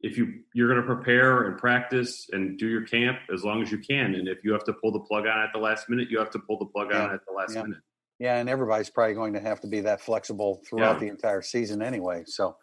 if 0.04 0.18
you 0.18 0.42
you're 0.54 0.68
going 0.68 0.82
to 0.82 0.86
prepare 0.86 1.46
and 1.46 1.58
practice 1.58 2.28
and 2.34 2.60
do 2.60 2.68
your 2.68 2.86
camp 2.86 3.18
as 3.34 3.44
long 3.44 3.64
as 3.64 3.72
you 3.72 3.78
can, 3.78 4.16
and 4.16 4.28
if 4.28 4.44
you 4.44 4.52
have 4.52 4.66
to 4.66 4.74
pull 4.74 4.92
the 4.92 5.00
plug 5.00 5.26
on 5.26 5.40
at 5.40 5.50
the 5.54 5.60
last 5.60 5.90
minute, 5.90 6.10
you 6.12 6.20
have 6.20 6.30
to 6.32 6.40
pull 6.40 6.60
the 6.60 6.66
plug 6.66 6.94
on 6.94 7.12
at 7.14 7.22
the 7.26 7.34
last 7.34 7.56
yeah. 7.56 7.64
minute. 7.64 7.80
Yeah, 8.20 8.38
and 8.38 8.50
everybody's 8.50 8.90
probably 8.90 9.16
going 9.16 9.34
to 9.34 9.40
have 9.40 9.62
to 9.62 9.68
be 9.68 9.80
that 9.82 10.02
flexible 10.02 10.62
throughout 10.70 10.96
Yeah. 10.96 11.00
the 11.00 11.08
entire 11.08 11.42
season 11.42 11.82
anyway. 11.82 12.24
So 12.28 12.58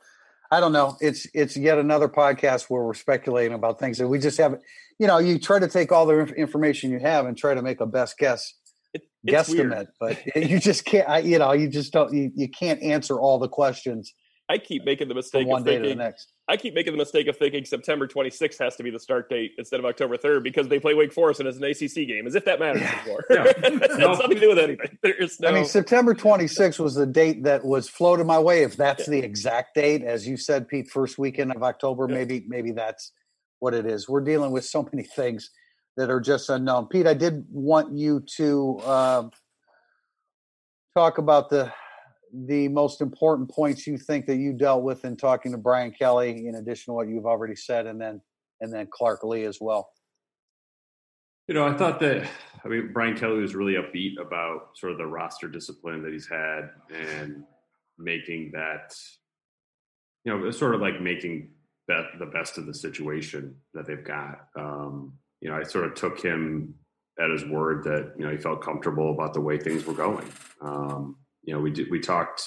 I 0.50 0.60
don't 0.60 0.72
know. 0.72 0.96
It's 1.00 1.26
it's 1.32 1.56
yet 1.56 1.78
another 1.78 2.08
podcast 2.08 2.68
where 2.68 2.82
we're 2.82 2.94
speculating 2.94 3.54
about 3.54 3.78
things 3.78 3.98
that 3.98 4.06
we 4.06 4.18
just 4.18 4.36
haven't. 4.36 4.62
You 4.98 5.06
know, 5.06 5.18
you 5.18 5.38
try 5.38 5.58
to 5.58 5.68
take 5.68 5.92
all 5.92 6.04
the 6.04 6.18
inf- 6.20 6.32
information 6.32 6.90
you 6.90 7.00
have 7.00 7.24
and 7.24 7.36
try 7.36 7.54
to 7.54 7.62
make 7.62 7.80
a 7.80 7.86
best 7.86 8.18
guess 8.18 8.52
It, 8.92 9.02
guesstimate, 9.26 9.88
but 9.98 10.18
you 10.36 10.58
just 10.58 10.84
can't. 10.84 11.08
I, 11.08 11.18
you 11.20 11.38
know, 11.38 11.52
you 11.52 11.68
just 11.68 11.90
don't. 11.90 12.12
You, 12.12 12.30
you 12.34 12.48
can't 12.48 12.82
answer 12.82 13.18
all 13.18 13.38
the 13.38 13.48
questions 13.48 14.12
I 14.50 14.58
keep 14.58 14.84
making 14.84 15.06
the 15.06 15.14
from 15.14 15.18
mistake 15.18 15.46
one 15.46 15.60
of 15.60 15.66
day 15.66 15.78
to 15.78 15.88
the 15.88 15.94
next. 15.94 16.32
I 16.50 16.56
keep 16.56 16.74
making 16.74 16.92
the 16.92 16.98
mistake 16.98 17.28
of 17.28 17.36
thinking 17.36 17.64
September 17.64 18.08
26th 18.08 18.58
has 18.58 18.74
to 18.74 18.82
be 18.82 18.90
the 18.90 18.98
start 18.98 19.30
date 19.30 19.52
instead 19.56 19.78
of 19.78 19.86
October 19.86 20.16
3rd 20.16 20.42
because 20.42 20.66
they 20.66 20.80
play 20.80 20.94
Wake 20.94 21.12
Forest 21.12 21.38
and 21.38 21.48
it's 21.48 21.58
an 21.58 21.64
ACC 21.64 22.08
game, 22.08 22.26
as 22.26 22.34
if 22.34 22.44
that 22.44 22.58
matters 22.58 22.82
anymore. 22.82 23.24
Yeah. 23.30 23.44
it 23.56 23.88
has 23.90 23.98
No. 23.98 24.12
nothing 24.14 24.30
to 24.30 24.40
do 24.40 24.48
with 24.48 24.58
anything. 24.58 24.98
No. 25.40 25.48
I 25.48 25.52
mean, 25.52 25.64
September 25.64 26.12
26th 26.12 26.80
was 26.80 26.96
the 26.96 27.06
date 27.06 27.44
that 27.44 27.64
was 27.64 27.88
floated 27.88 28.26
my 28.26 28.40
way. 28.40 28.64
If 28.64 28.76
that's 28.76 29.06
the 29.06 29.18
exact 29.20 29.76
date, 29.76 30.02
as 30.02 30.26
you 30.26 30.36
said, 30.36 30.66
Pete, 30.66 30.90
first 30.90 31.18
weekend 31.18 31.52
of 31.52 31.62
October, 31.62 32.06
Yeah. 32.08 32.16
maybe 32.16 32.44
maybe 32.48 32.72
that's 32.72 33.12
what 33.60 33.72
it 33.72 33.86
is. 33.86 34.08
We're 34.08 34.20
dealing 34.22 34.50
with 34.50 34.64
so 34.64 34.82
many 34.92 35.04
things 35.04 35.50
that 35.96 36.10
are 36.10 36.20
just 36.20 36.50
unknown. 36.50 36.88
Pete, 36.88 37.06
I 37.06 37.14
did 37.14 37.44
want 37.48 37.96
you 37.96 38.24
to 38.38 38.80
um, 38.80 39.30
talk 40.96 41.18
about 41.18 41.48
the 41.50 41.72
the 42.32 42.68
most 42.68 43.00
important 43.00 43.50
points 43.50 43.86
you 43.86 43.98
think 43.98 44.26
that 44.26 44.36
you 44.36 44.52
dealt 44.52 44.82
with 44.82 45.04
in 45.04 45.16
talking 45.16 45.52
to 45.52 45.58
Brian 45.58 45.90
Kelly, 45.90 46.46
in 46.46 46.54
addition 46.54 46.92
to 46.92 46.94
what 46.94 47.08
you've 47.08 47.26
already 47.26 47.56
said, 47.56 47.86
and 47.86 48.00
then 48.00 48.20
and 48.60 48.72
then 48.72 48.88
Clark 48.90 49.24
Lea 49.24 49.44
as 49.44 49.58
well. 49.60 49.90
You 51.48 51.54
know, 51.54 51.66
I 51.66 51.76
thought 51.76 52.00
that 52.00 52.28
I 52.64 52.68
mean 52.68 52.90
Brian 52.92 53.16
Kelly 53.16 53.40
was 53.40 53.54
really 53.54 53.74
upbeat 53.74 54.20
about 54.20 54.76
sort 54.76 54.92
of 54.92 54.98
the 54.98 55.06
roster 55.06 55.48
discipline 55.48 56.02
that 56.02 56.12
he's 56.12 56.28
had 56.28 56.70
and 56.92 57.44
making 57.98 58.52
that 58.52 58.94
you 60.24 60.32
know, 60.36 60.50
sort 60.50 60.74
of 60.74 60.80
like 60.80 61.00
making 61.00 61.50
that 61.88 62.04
the 62.18 62.26
best 62.26 62.58
of 62.58 62.66
the 62.66 62.74
situation 62.74 63.56
that 63.74 63.86
they've 63.86 64.04
got. 64.04 64.46
Um, 64.56 65.14
you 65.40 65.50
know, 65.50 65.56
I 65.56 65.62
sort 65.62 65.86
of 65.86 65.94
took 65.94 66.20
him 66.20 66.74
at 67.18 67.30
his 67.30 67.44
word 67.44 67.84
that 67.84 68.14
you 68.18 68.24
know 68.24 68.30
he 68.30 68.36
felt 68.36 68.62
comfortable 68.62 69.12
about 69.12 69.34
the 69.34 69.40
way 69.40 69.58
things 69.58 69.84
were 69.84 69.94
going. 69.94 70.26
Um, 70.60 71.16
you 71.42 71.54
know, 71.54 71.60
we 71.60 71.70
did 71.70 71.90
we 71.90 72.00
talked 72.00 72.42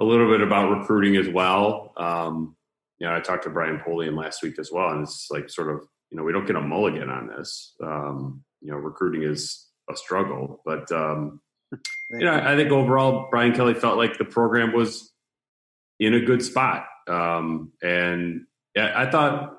a 0.00 0.04
little 0.04 0.28
bit 0.28 0.40
about 0.40 0.78
recruiting 0.78 1.16
as 1.16 1.28
well. 1.28 1.92
Um, 1.96 2.56
you 2.98 3.06
know, 3.06 3.16
I 3.16 3.20
talked 3.20 3.44
to 3.44 3.50
Brian 3.50 3.80
Polian 3.86 4.16
last 4.16 4.42
week 4.42 4.58
as 4.58 4.70
well, 4.72 4.90
and 4.90 5.02
it's 5.02 5.28
like 5.30 5.50
sort 5.50 5.70
of 5.70 5.86
you 6.10 6.16
know 6.16 6.24
we 6.24 6.32
don't 6.32 6.46
get 6.46 6.56
a 6.56 6.60
mulligan 6.60 7.08
on 7.08 7.28
this. 7.28 7.74
Um, 7.82 8.44
you 8.60 8.70
know, 8.70 8.76
recruiting 8.76 9.22
is 9.22 9.66
a 9.90 9.96
struggle, 9.96 10.62
but 10.64 10.90
um, 10.92 11.40
you 12.10 12.24
know, 12.24 12.34
I 12.34 12.56
think 12.56 12.70
overall 12.70 13.28
Brian 13.30 13.54
Kelly 13.54 13.74
felt 13.74 13.96
like 13.96 14.18
the 14.18 14.24
program 14.24 14.72
was 14.72 15.12
in 15.98 16.14
a 16.14 16.20
good 16.20 16.42
spot, 16.42 16.86
um, 17.08 17.72
and 17.82 18.42
yeah, 18.76 18.92
I 18.94 19.10
thought 19.10 19.56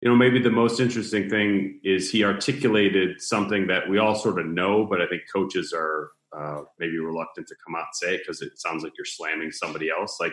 you 0.00 0.08
know 0.08 0.16
maybe 0.16 0.40
the 0.40 0.50
most 0.50 0.80
interesting 0.80 1.28
thing 1.28 1.80
is 1.84 2.10
he 2.10 2.24
articulated 2.24 3.20
something 3.20 3.66
that 3.66 3.88
we 3.88 3.98
all 3.98 4.14
sort 4.14 4.38
of 4.38 4.46
know, 4.46 4.86
but 4.86 5.00
I 5.00 5.06
think 5.06 5.22
coaches 5.32 5.72
are 5.76 6.10
uh, 6.36 6.62
maybe 6.78 6.98
reluctant 6.98 7.46
to 7.48 7.54
come 7.64 7.74
out 7.74 7.86
and 7.86 7.94
say 7.94 8.18
because 8.18 8.42
it 8.42 8.58
sounds 8.58 8.82
like 8.82 8.92
you're 8.96 9.04
slamming 9.04 9.50
somebody 9.50 9.90
else. 9.90 10.18
Like 10.20 10.32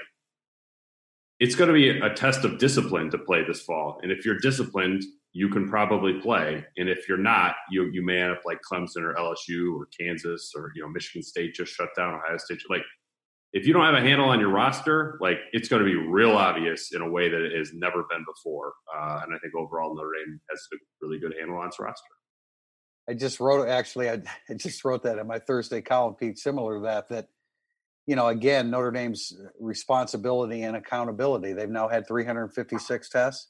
it's 1.39 1.55
going 1.55 1.69
to 1.69 1.73
be 1.73 1.89
a 1.89 2.13
test 2.13 2.43
of 2.43 2.57
discipline 2.57 3.09
to 3.11 3.17
play 3.17 3.43
this 3.43 3.61
fall, 3.61 3.99
and 4.01 4.11
if 4.11 4.25
you're 4.25 4.39
disciplined, 4.39 5.03
you 5.33 5.49
can 5.49 5.69
probably 5.69 6.19
play, 6.19 6.65
and 6.77 6.89
if 6.89 7.07
you're 7.07 7.17
not, 7.17 7.55
you 7.71 7.89
you 7.91 8.03
may 8.05 8.21
end 8.21 8.31
up 8.31 8.41
like 8.45 8.59
Clemson 8.69 9.03
or 9.03 9.13
LSU 9.15 9.75
or 9.75 9.87
Kansas 9.97 10.53
or 10.55 10.71
you 10.75 10.81
know 10.81 10.89
Michigan 10.89 11.23
State 11.23 11.53
just 11.53 11.73
shut 11.73 11.89
down 11.95 12.15
Ohio 12.15 12.37
State. 12.37 12.59
Like 12.69 12.83
if 13.53 13.65
you 13.65 13.73
don't 13.73 13.85
have 13.85 13.95
a 13.95 14.01
handle 14.01 14.29
on 14.29 14.39
your 14.39 14.49
roster, 14.49 15.17
like 15.21 15.39
it's 15.53 15.67
going 15.67 15.83
to 15.83 15.85
be 15.85 15.95
real 15.95 16.31
obvious 16.31 16.93
in 16.93 17.01
a 17.01 17.09
way 17.09 17.29
that 17.29 17.41
it 17.41 17.57
has 17.57 17.71
never 17.73 18.05
been 18.09 18.23
before. 18.25 18.73
Uh, 18.95 19.21
and 19.23 19.33
I 19.33 19.39
think 19.39 19.55
overall 19.55 19.95
Notre 19.95 20.11
Dame 20.23 20.39
has 20.51 20.59
a 20.73 20.77
really 21.01 21.19
good 21.19 21.33
handle 21.39 21.57
on 21.57 21.67
its 21.67 21.79
roster. 21.79 22.18
I 23.09 23.13
just 23.15 23.39
wrote 23.39 23.67
actually. 23.67 24.09
I, 24.09 24.21
I 24.49 24.53
just 24.55 24.85
wrote 24.85 25.03
that 25.03 25.17
in 25.17 25.27
my 25.27 25.39
Thursday 25.39 25.81
column, 25.81 26.13
Pete. 26.13 26.37
Similar 26.37 26.75
to 26.75 26.81
that, 26.83 27.09
that 27.09 27.27
you 28.05 28.15
know, 28.15 28.27
again, 28.27 28.69
Notre 28.69 28.91
Dame's 28.91 29.33
responsibility 29.59 30.61
and 30.63 30.75
accountability. 30.75 31.53
They've 31.53 31.69
now 31.69 31.87
had 31.87 32.07
356 32.07 33.09
tests, 33.09 33.47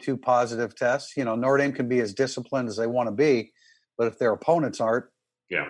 two 0.00 0.16
positive 0.16 0.74
tests. 0.74 1.16
You 1.16 1.24
know, 1.24 1.34
Notre 1.36 1.58
Dame 1.58 1.72
can 1.72 1.88
be 1.88 2.00
as 2.00 2.12
disciplined 2.12 2.68
as 2.68 2.76
they 2.76 2.86
want 2.88 3.08
to 3.08 3.14
be, 3.14 3.52
but 3.96 4.08
if 4.08 4.18
their 4.18 4.32
opponents 4.32 4.80
aren't, 4.80 5.04
Yeah. 5.48 5.68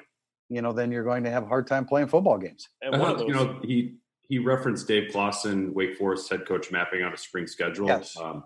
you 0.49 0.63
know, 0.63 0.73
then 0.73 0.91
you're 0.91 1.05
going 1.05 1.25
to 1.25 1.31
have 1.31 1.43
a 1.43 1.47
hard 1.47 1.67
time 1.67 1.85
playing 1.85 2.09
football 2.09 2.39
games. 2.39 2.69
and 2.81 2.99
one 2.99 3.11
of 3.11 3.19
those, 3.19 3.29
you 3.29 3.35
know, 3.35 3.61
he 3.63 3.97
he 4.27 4.39
referenced 4.39 4.89
Dave 4.89 5.13
Clawson, 5.13 5.75
Wake 5.75 5.99
Forest 5.99 6.31
head 6.31 6.47
coach, 6.47 6.73
mapping 6.73 7.03
out 7.03 7.13
a 7.13 7.17
spring 7.19 7.47
schedule, 7.47 7.89
Yes. 7.89 8.17
um, 8.19 8.45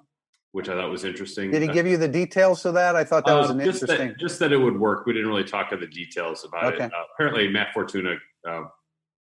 which 0.59 0.69
I 0.69 0.75
thought 0.75 0.91
was 0.91 1.05
interesting. 1.05 1.53
Did 1.53 1.63
he 1.63 1.69
Uh, 1.69 1.73
give 1.73 1.87
you 1.87 1.97
the 1.97 2.09
details 2.09 2.67
of 2.67 2.75
that? 2.75 2.97
I 2.97 3.05
thought 3.05 3.25
that 3.27 3.35
was 3.35 3.49
Uh, 3.49 3.53
an 3.53 3.61
just 3.61 3.81
interesting. 3.85 4.09
That, 4.09 4.19
just 4.19 4.41
that 4.41 4.51
it 4.51 4.57
would 4.57 4.77
work. 4.77 5.07
We 5.07 5.13
didn't 5.13 5.29
really 5.29 5.45
talk 5.45 5.71
of 5.71 5.79
the 5.79 5.87
details 5.87 6.45
about 6.45 6.75
Okay. 6.75 6.85
it. 6.87 6.93
Uh, 6.93 7.05
apparently, 7.15 7.47
Matt 7.49 7.73
Fortuna, 7.73 8.17
uh, 8.45 8.63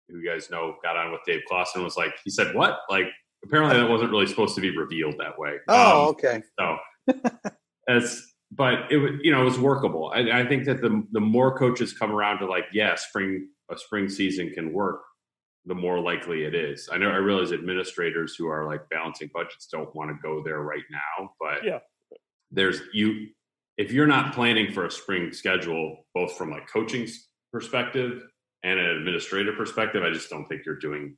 who 0.08 0.20
you 0.20 0.26
guys 0.26 0.50
know, 0.50 0.78
got 0.82 0.96
on 0.96 1.12
with 1.12 1.20
Dave 1.28 1.42
Clawson. 1.50 1.84
Was 1.84 1.98
like, 1.98 2.14
he 2.24 2.30
said, 2.30 2.56
"What?" 2.56 2.80
Like, 2.90 3.08
apparently, 3.44 3.76
that 3.78 3.90
wasn't 3.90 4.10
really 4.12 4.26
supposed 4.26 4.56
to 4.56 4.62
be 4.62 4.76
revealed 4.76 5.18
that 5.18 5.38
way. 5.38 5.58
oh, 5.68 6.04
Um, 6.04 6.08
okay. 6.12 6.42
so 6.58 6.78
as 7.90 8.24
but 8.52 8.90
it 8.90 8.98
was 8.98 9.12
you 9.22 9.34
know 9.34 9.42
it 9.42 9.46
was 9.46 9.60
workable. 9.60 10.10
I, 10.16 10.40
I 10.42 10.46
think 10.48 10.64
that 10.64 10.80
the 10.82 11.04
the 11.12 11.20
more 11.20 11.58
coaches 11.58 11.92
come 11.92 12.14
around 12.14 12.40
to 12.40 12.46
like, 12.46 12.68
yeah, 12.72 12.96
spring 12.96 13.50
a 13.70 13.78
spring 13.78 14.08
season 14.08 14.52
can 14.54 14.72
work. 14.72 15.02
The 15.68 15.76
more 15.76 16.00
likely 16.00 16.46
it 16.46 16.56
is. 16.56 16.90
I 16.92 16.98
know 16.98 17.10
I 17.10 17.18
realize 17.18 17.52
administrators 17.52 18.36
who 18.36 18.48
are 18.48 18.66
like 18.66 18.88
balancing 18.90 19.30
budgets 19.34 19.68
don't 19.68 19.94
want 19.94 20.10
to 20.10 20.18
go 20.24 20.42
there 20.42 20.62
right 20.62 20.84
now, 20.90 21.30
but 21.40 21.64
Yeah. 21.64 21.80
there's 22.52 22.82
you 22.94 23.28
if 23.78 23.92
you're 23.92 24.08
not 24.08 24.34
planning 24.34 24.72
for 24.72 24.86
a 24.86 24.92
spring 24.92 25.32
schedule, 25.32 26.08
both 26.16 26.36
from 26.36 26.50
like 26.50 26.68
coaching's 26.68 27.28
perspective 27.52 28.24
and 28.64 28.80
an 28.80 28.86
administrative 28.88 29.56
perspective, 29.56 30.04
I 30.04 30.10
just 30.10 30.30
don't 30.32 30.48
think 30.48 30.66
you're 30.66 30.80
doing 30.80 31.16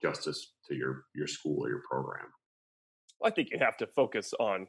justice 0.00 0.54
to 0.68 0.74
your 0.74 1.04
your 1.14 1.26
school 1.26 1.64
or 1.64 1.68
your 1.68 1.82
program. 1.88 2.26
I 3.22 3.30
think 3.30 3.50
you 3.52 3.58
have 3.60 3.76
to 3.76 3.86
focus 3.86 4.32
on 4.40 4.66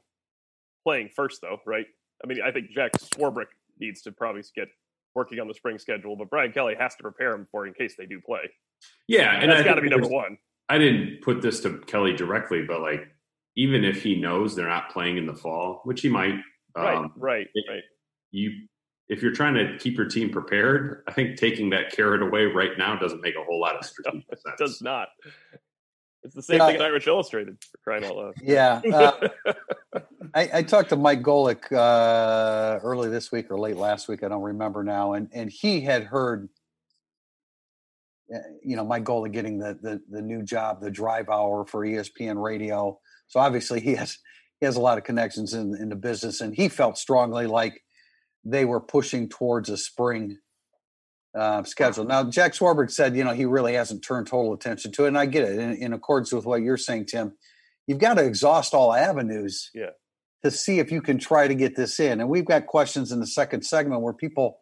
playing 0.83 1.09
first, 1.15 1.39
though, 1.41 1.59
right? 1.65 1.87
I 2.23 2.27
mean, 2.27 2.39
I 2.45 2.51
think 2.51 2.69
Jack 2.71 2.91
Swarbrick 2.99 3.47
needs 3.79 4.01
to 4.03 4.11
probably 4.11 4.43
get 4.55 4.67
working 5.15 5.39
on 5.39 5.47
the 5.47 5.53
spring 5.55 5.79
schedule, 5.79 6.15
but 6.15 6.29
Brian 6.29 6.51
Kelly 6.51 6.75
has 6.77 6.95
to 6.97 7.03
prepare 7.03 7.33
him 7.33 7.47
for 7.51 7.65
in 7.65 7.73
case 7.73 7.95
they 7.97 8.05
do 8.05 8.19
play. 8.21 8.51
Yeah, 9.07 9.39
And 9.41 9.51
that's 9.51 9.61
I 9.61 9.63
got 9.63 9.75
to 9.75 9.81
be 9.81 9.89
number 9.89 10.07
one. 10.07 10.37
I 10.69 10.77
didn't 10.77 11.21
put 11.21 11.41
this 11.41 11.59
to 11.61 11.79
Kelly 11.79 12.13
directly, 12.13 12.63
but 12.63 12.81
like 12.81 13.01
even 13.55 13.83
if 13.83 14.01
he 14.01 14.15
knows 14.19 14.55
they're 14.55 14.67
not 14.67 14.89
playing 14.91 15.17
in 15.17 15.25
the 15.27 15.35
fall, 15.35 15.81
which 15.83 16.01
he 16.01 16.09
might, 16.09 16.35
Right, 16.75 16.95
um, 16.97 17.11
right, 17.17 17.47
it- 17.53 17.65
right. 17.69 17.83
you 18.31 18.51
if 19.09 19.21
you're 19.21 19.33
trying 19.33 19.53
to 19.55 19.77
keep 19.77 19.97
your 19.97 20.07
team 20.07 20.29
prepared, 20.31 21.03
I 21.07 21.11
think 21.11 21.37
taking 21.37 21.69
that 21.71 21.91
carrot 21.91 22.21
away 22.23 22.45
right 22.45 22.71
now 22.77 22.95
doesn't 22.97 23.21
make 23.21 23.35
a 23.35 23.43
whole 23.43 23.59
lot 23.59 23.75
of 23.75 23.85
strategic 23.85 24.23
It 24.31 24.39
sense. 24.41 24.55
does 24.57 24.81
not. 24.81 25.09
It's 26.23 26.33
the 26.33 26.41
same 26.41 26.57
Yeah. 26.59 26.67
thing 26.67 26.75
in 26.77 26.81
Irish 26.81 27.05
Illustrated 27.05 27.57
for 27.69 27.77
crying 27.83 28.05
out 28.05 28.15
loud. 28.15 28.33
Yeah. 28.41 28.81
Uh, 29.93 29.99
I, 30.33 30.49
I 30.53 30.63
talked 30.63 30.89
to 30.89 30.95
Mike 30.95 31.21
Golic 31.21 31.71
uh, 31.71 32.79
early 32.81 33.09
this 33.09 33.31
week 33.31 33.51
or 33.51 33.59
late 33.59 33.75
last 33.77 34.07
week. 34.07 34.23
I 34.23 34.29
don't 34.29 34.41
remember 34.41 34.83
now, 34.83 35.13
and 35.13 35.29
and 35.33 35.51
he 35.51 35.81
had 35.81 36.05
heard, 36.05 36.49
you 38.63 38.75
know, 38.75 38.85
my 38.85 38.99
goal 38.99 39.25
of 39.25 39.31
getting 39.31 39.59
the, 39.59 39.77
the 39.81 40.01
the 40.09 40.21
new 40.21 40.43
job, 40.43 40.81
the 40.81 40.91
drive 40.91 41.29
hour 41.29 41.65
for 41.65 41.85
ESPN 41.85 42.41
Radio. 42.41 42.99
So 43.27 43.39
obviously 43.39 43.79
he 43.87 43.95
has 43.95 44.17
he 44.59 44.65
has 44.65 44.75
a 44.75 44.81
lot 44.81 44.97
of 44.97 45.03
connections 45.03 45.53
in 45.53 45.75
in 45.79 45.89
the 45.89 45.95
business, 45.95 46.41
and 46.41 46.55
he 46.55 46.69
felt 46.69 46.97
strongly 46.97 47.47
like 47.47 47.81
they 48.45 48.65
were 48.65 48.81
pushing 48.81 49.29
towards 49.29 49.69
a 49.69 49.77
spring 49.77 50.37
uh, 51.37 51.63
schedule. 51.63 52.05
Now 52.05 52.23
Jack 52.29 52.53
Swarbrick 52.53 52.91
said, 52.91 53.15
you 53.15 53.23
know, 53.23 53.33
he 53.33 53.45
really 53.45 53.73
hasn't 53.73 54.03
turned 54.03 54.27
total 54.27 54.53
attention 54.53 54.91
to 54.93 55.05
it, 55.05 55.09
and 55.09 55.17
I 55.17 55.25
get 55.25 55.43
it. 55.49 55.57
In, 55.59 55.73
in 55.77 55.93
accordance 55.93 56.31
with 56.31 56.45
what 56.45 56.61
you're 56.61 56.77
saying, 56.77 57.05
Tim, 57.07 57.33
you've 57.87 57.99
got 57.99 58.15
to 58.15 58.23
exhaust 58.25 58.73
all 58.73 58.93
avenues 58.93 59.69
Yeah. 59.73 59.91
to 60.43 60.51
see 60.51 60.79
if 60.79 60.91
you 60.91 61.01
can 61.01 61.17
try 61.17 61.47
to 61.47 61.55
get 61.55 61.75
this 61.75 61.99
in. 61.99 62.19
And 62.21 62.29
we've 62.29 62.45
got 62.45 62.67
questions 62.67 63.11
in 63.11 63.19
the 63.19 63.27
second 63.27 63.63
segment 63.63 64.01
where 64.01 64.13
people, 64.13 64.59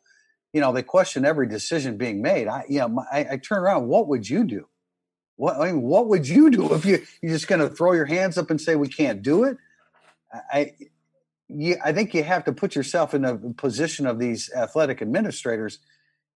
you 0.54 0.62
know, 0.62 0.72
they 0.74 0.84
question 0.84 1.26
every 1.26 1.48
decision 1.48 1.98
being 1.98 2.22
made. 2.22 2.48
I, 2.48 2.66
you 2.68 2.80
know, 2.80 2.90
my- 2.90 3.06
I, 3.12 3.28
I 3.32 3.38
turn 3.38 3.60
around. 3.60 3.88
What 3.88 4.08
would 4.08 4.30
you 4.30 4.44
do? 4.44 4.68
What 5.38 5.60
I 5.60 5.68
mean, 5.72 5.82
what 5.82 6.08
would 6.08 6.28
you 6.28 6.52
do 6.52 6.74
if 6.74 6.86
you 6.86 7.02
you're 7.22 7.32
just 7.34 7.48
going 7.48 7.62
to 7.62 7.70
throw 7.70 7.94
your 7.94 8.06
hands 8.06 8.38
up 8.38 8.50
and 8.50 8.60
say 8.60 8.76
we 8.76 8.88
can't 8.88 9.22
do 9.22 9.44
it? 9.46 9.58
I, 10.34 10.60
I, 10.60 10.72
you, 11.48 11.76
I 11.84 11.94
think 11.94 12.14
you 12.14 12.24
have 12.24 12.44
to 12.46 12.54
put 12.54 12.76
yourself 12.76 13.14
in 13.14 13.24
the 13.24 13.54
position 13.58 14.06
of 14.06 14.20
these 14.20 14.52
athletic 14.56 15.02
administrators, 15.02 15.80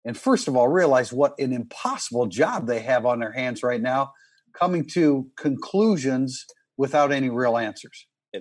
and 0.04 0.16
first 0.16 0.48
of 0.48 0.56
all, 0.56 0.68
realize 0.68 1.12
what 1.12 1.38
an 1.38 1.52
impossible 1.52 2.26
job 2.26 2.66
they 2.66 2.80
have 2.80 3.04
on 3.04 3.20
their 3.20 3.32
hands 3.32 3.62
right 3.62 3.80
now, 3.80 4.12
coming 4.52 4.86
to 4.88 5.28
conclusions 5.36 6.46
without 6.76 7.12
any 7.12 7.30
real 7.30 7.56
answers. 7.56 8.06
I 8.34 8.40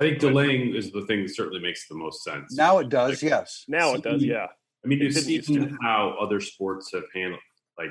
think 0.00 0.18
delaying 0.18 0.74
is 0.74 0.90
the 0.90 1.06
thing 1.06 1.22
that 1.22 1.34
certainly 1.34 1.60
makes 1.60 1.86
the 1.88 1.94
most 1.94 2.24
sense. 2.24 2.56
Now 2.56 2.78
it 2.78 2.88
does, 2.88 3.22
yes. 3.22 3.64
Now 3.68 3.94
it 3.94 4.02
does, 4.02 4.22
See, 4.22 4.28
yeah. 4.28 4.46
I 4.84 4.88
mean, 4.88 4.98
you've 5.00 5.14
Continues 5.14 5.46
seen 5.46 5.78
how 5.82 6.16
other 6.20 6.40
sports 6.40 6.90
have 6.92 7.04
handled, 7.14 7.40
like 7.78 7.90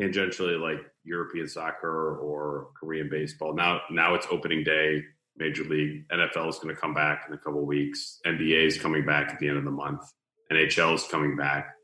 tangentially, 0.00 0.60
like 0.60 0.78
European 1.04 1.48
soccer 1.48 2.16
or 2.18 2.68
Korean 2.78 3.08
baseball. 3.10 3.54
Now, 3.54 3.80
now 3.90 4.14
it's 4.14 4.26
opening 4.30 4.62
day. 4.64 5.02
Major 5.36 5.64
League 5.64 6.08
NFL 6.08 6.48
is 6.48 6.58
going 6.58 6.74
to 6.74 6.80
come 6.80 6.94
back 6.94 7.24
in 7.28 7.34
a 7.34 7.38
couple 7.38 7.60
of 7.60 7.66
weeks. 7.66 8.18
NBA 8.26 8.66
is 8.66 8.78
coming 8.78 9.04
back 9.06 9.30
at 9.32 9.38
the 9.38 9.48
end 9.48 9.56
of 9.56 9.64
the 9.64 9.70
month. 9.70 10.02
NHL 10.52 10.94
is 10.94 11.04
coming 11.10 11.36
back. 11.36 11.74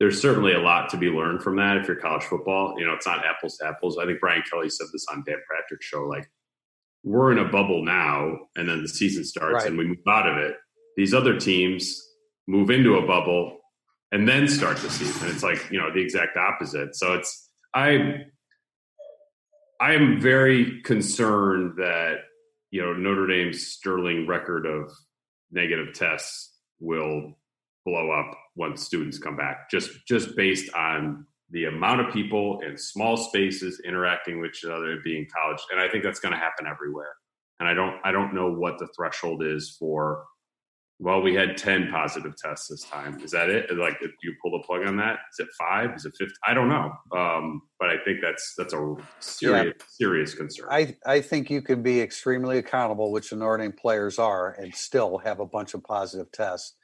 There's 0.00 0.20
certainly 0.20 0.52
a 0.54 0.58
lot 0.60 0.90
to 0.90 0.96
be 0.96 1.06
learned 1.08 1.42
from 1.42 1.56
that. 1.56 1.76
If 1.76 1.86
you're 1.88 1.96
college 1.96 2.24
football, 2.24 2.74
you 2.78 2.84
know 2.86 2.92
it's 2.92 3.06
not 3.06 3.24
apples 3.24 3.56
to 3.58 3.66
apples. 3.66 3.98
I 3.98 4.06
think 4.06 4.20
Brian 4.20 4.42
Kelly 4.50 4.68
said 4.68 4.88
this 4.92 5.06
on 5.10 5.22
Dan 5.26 5.36
Patrick's 5.50 5.86
show. 5.86 6.02
Like 6.02 6.28
we're 7.04 7.32
in 7.32 7.38
a 7.38 7.44
bubble 7.48 7.84
now, 7.84 8.36
and 8.56 8.68
then 8.68 8.82
the 8.82 8.88
season 8.88 9.24
starts, 9.24 9.54
Right. 9.54 9.66
and 9.68 9.78
we 9.78 9.86
move 9.86 9.98
out 10.08 10.28
of 10.28 10.36
it. 10.36 10.56
These 10.96 11.14
other 11.14 11.38
teams 11.38 12.00
move 12.46 12.70
into 12.70 12.96
a 12.96 13.06
bubble 13.06 13.58
and 14.14 14.28
then 14.28 14.46
start 14.46 14.76
the 14.76 14.88
season. 14.88 15.28
It's 15.28 15.42
like 15.42 15.70
you 15.70 15.78
know 15.78 15.92
the 15.92 16.00
exact 16.00 16.36
opposite. 16.36 16.94
So 16.94 17.14
it's 17.14 17.50
I 17.74 18.20
I 19.80 19.92
am 19.94 20.20
very 20.20 20.80
concerned 20.82 21.74
that 21.78 22.18
you 22.70 22.80
know 22.80 22.92
Notre 22.92 23.26
Dame's 23.26 23.66
sterling 23.66 24.26
record 24.28 24.66
of 24.66 24.90
negative 25.50 25.94
tests 25.94 26.56
will 26.78 27.36
blow 27.84 28.12
up 28.12 28.38
once 28.54 28.84
students 28.84 29.18
come 29.18 29.36
back. 29.36 29.68
Just 29.68 29.90
just 30.06 30.36
based 30.36 30.72
on 30.74 31.26
the 31.50 31.64
amount 31.64 32.00
of 32.00 32.12
people 32.12 32.60
in 32.60 32.78
small 32.78 33.16
spaces 33.16 33.82
interacting 33.84 34.40
with 34.40 34.50
each 34.50 34.64
other 34.64 34.96
being 35.02 35.26
college, 35.36 35.60
and 35.72 35.80
I 35.80 35.88
think 35.88 36.04
that's 36.04 36.20
going 36.20 36.32
to 36.32 36.38
happen 36.38 36.68
everywhere. 36.68 37.14
And 37.58 37.68
I 37.68 37.74
don't 37.74 37.96
I 38.04 38.12
don't 38.12 38.32
know 38.32 38.52
what 38.52 38.78
the 38.78 38.86
threshold 38.96 39.42
is 39.42 39.76
for 39.76 40.24
well, 41.00 41.20
we 41.20 41.34
had 41.34 41.56
10 41.56 41.90
positive 41.90 42.36
tests 42.36 42.68
this 42.68 42.84
time. 42.84 43.20
Is 43.22 43.32
that 43.32 43.48
it? 43.48 43.76
Like, 43.76 43.96
if 44.00 44.12
you 44.22 44.34
pull 44.40 44.52
the 44.52 44.64
plug 44.64 44.86
on 44.86 44.96
that? 44.98 45.18
Is 45.32 45.40
it 45.40 45.48
five? 45.58 45.90
Is 45.96 46.04
it 46.04 46.14
50? 46.18 46.34
I 46.46 46.54
don't 46.54 46.68
know. 46.68 46.92
Um, 47.16 47.62
but 47.80 47.88
I 47.88 47.96
think 48.04 48.20
that's 48.22 48.54
that's 48.56 48.72
a 48.72 48.94
serious, 49.18 49.74
serious 49.88 50.34
concern. 50.34 50.68
I, 50.70 50.96
I 51.04 51.20
think 51.20 51.50
you 51.50 51.62
can 51.62 51.82
be 51.82 52.00
extremely 52.00 52.58
accountable, 52.58 53.10
which 53.10 53.30
the 53.30 53.36
Notre 53.36 53.62
Dame 53.62 53.72
players 53.72 54.18
are, 54.18 54.52
and 54.52 54.74
still 54.74 55.18
have 55.18 55.40
a 55.40 55.46
bunch 55.46 55.74
of 55.74 55.82
positive 55.82 56.30
tests 56.30 56.74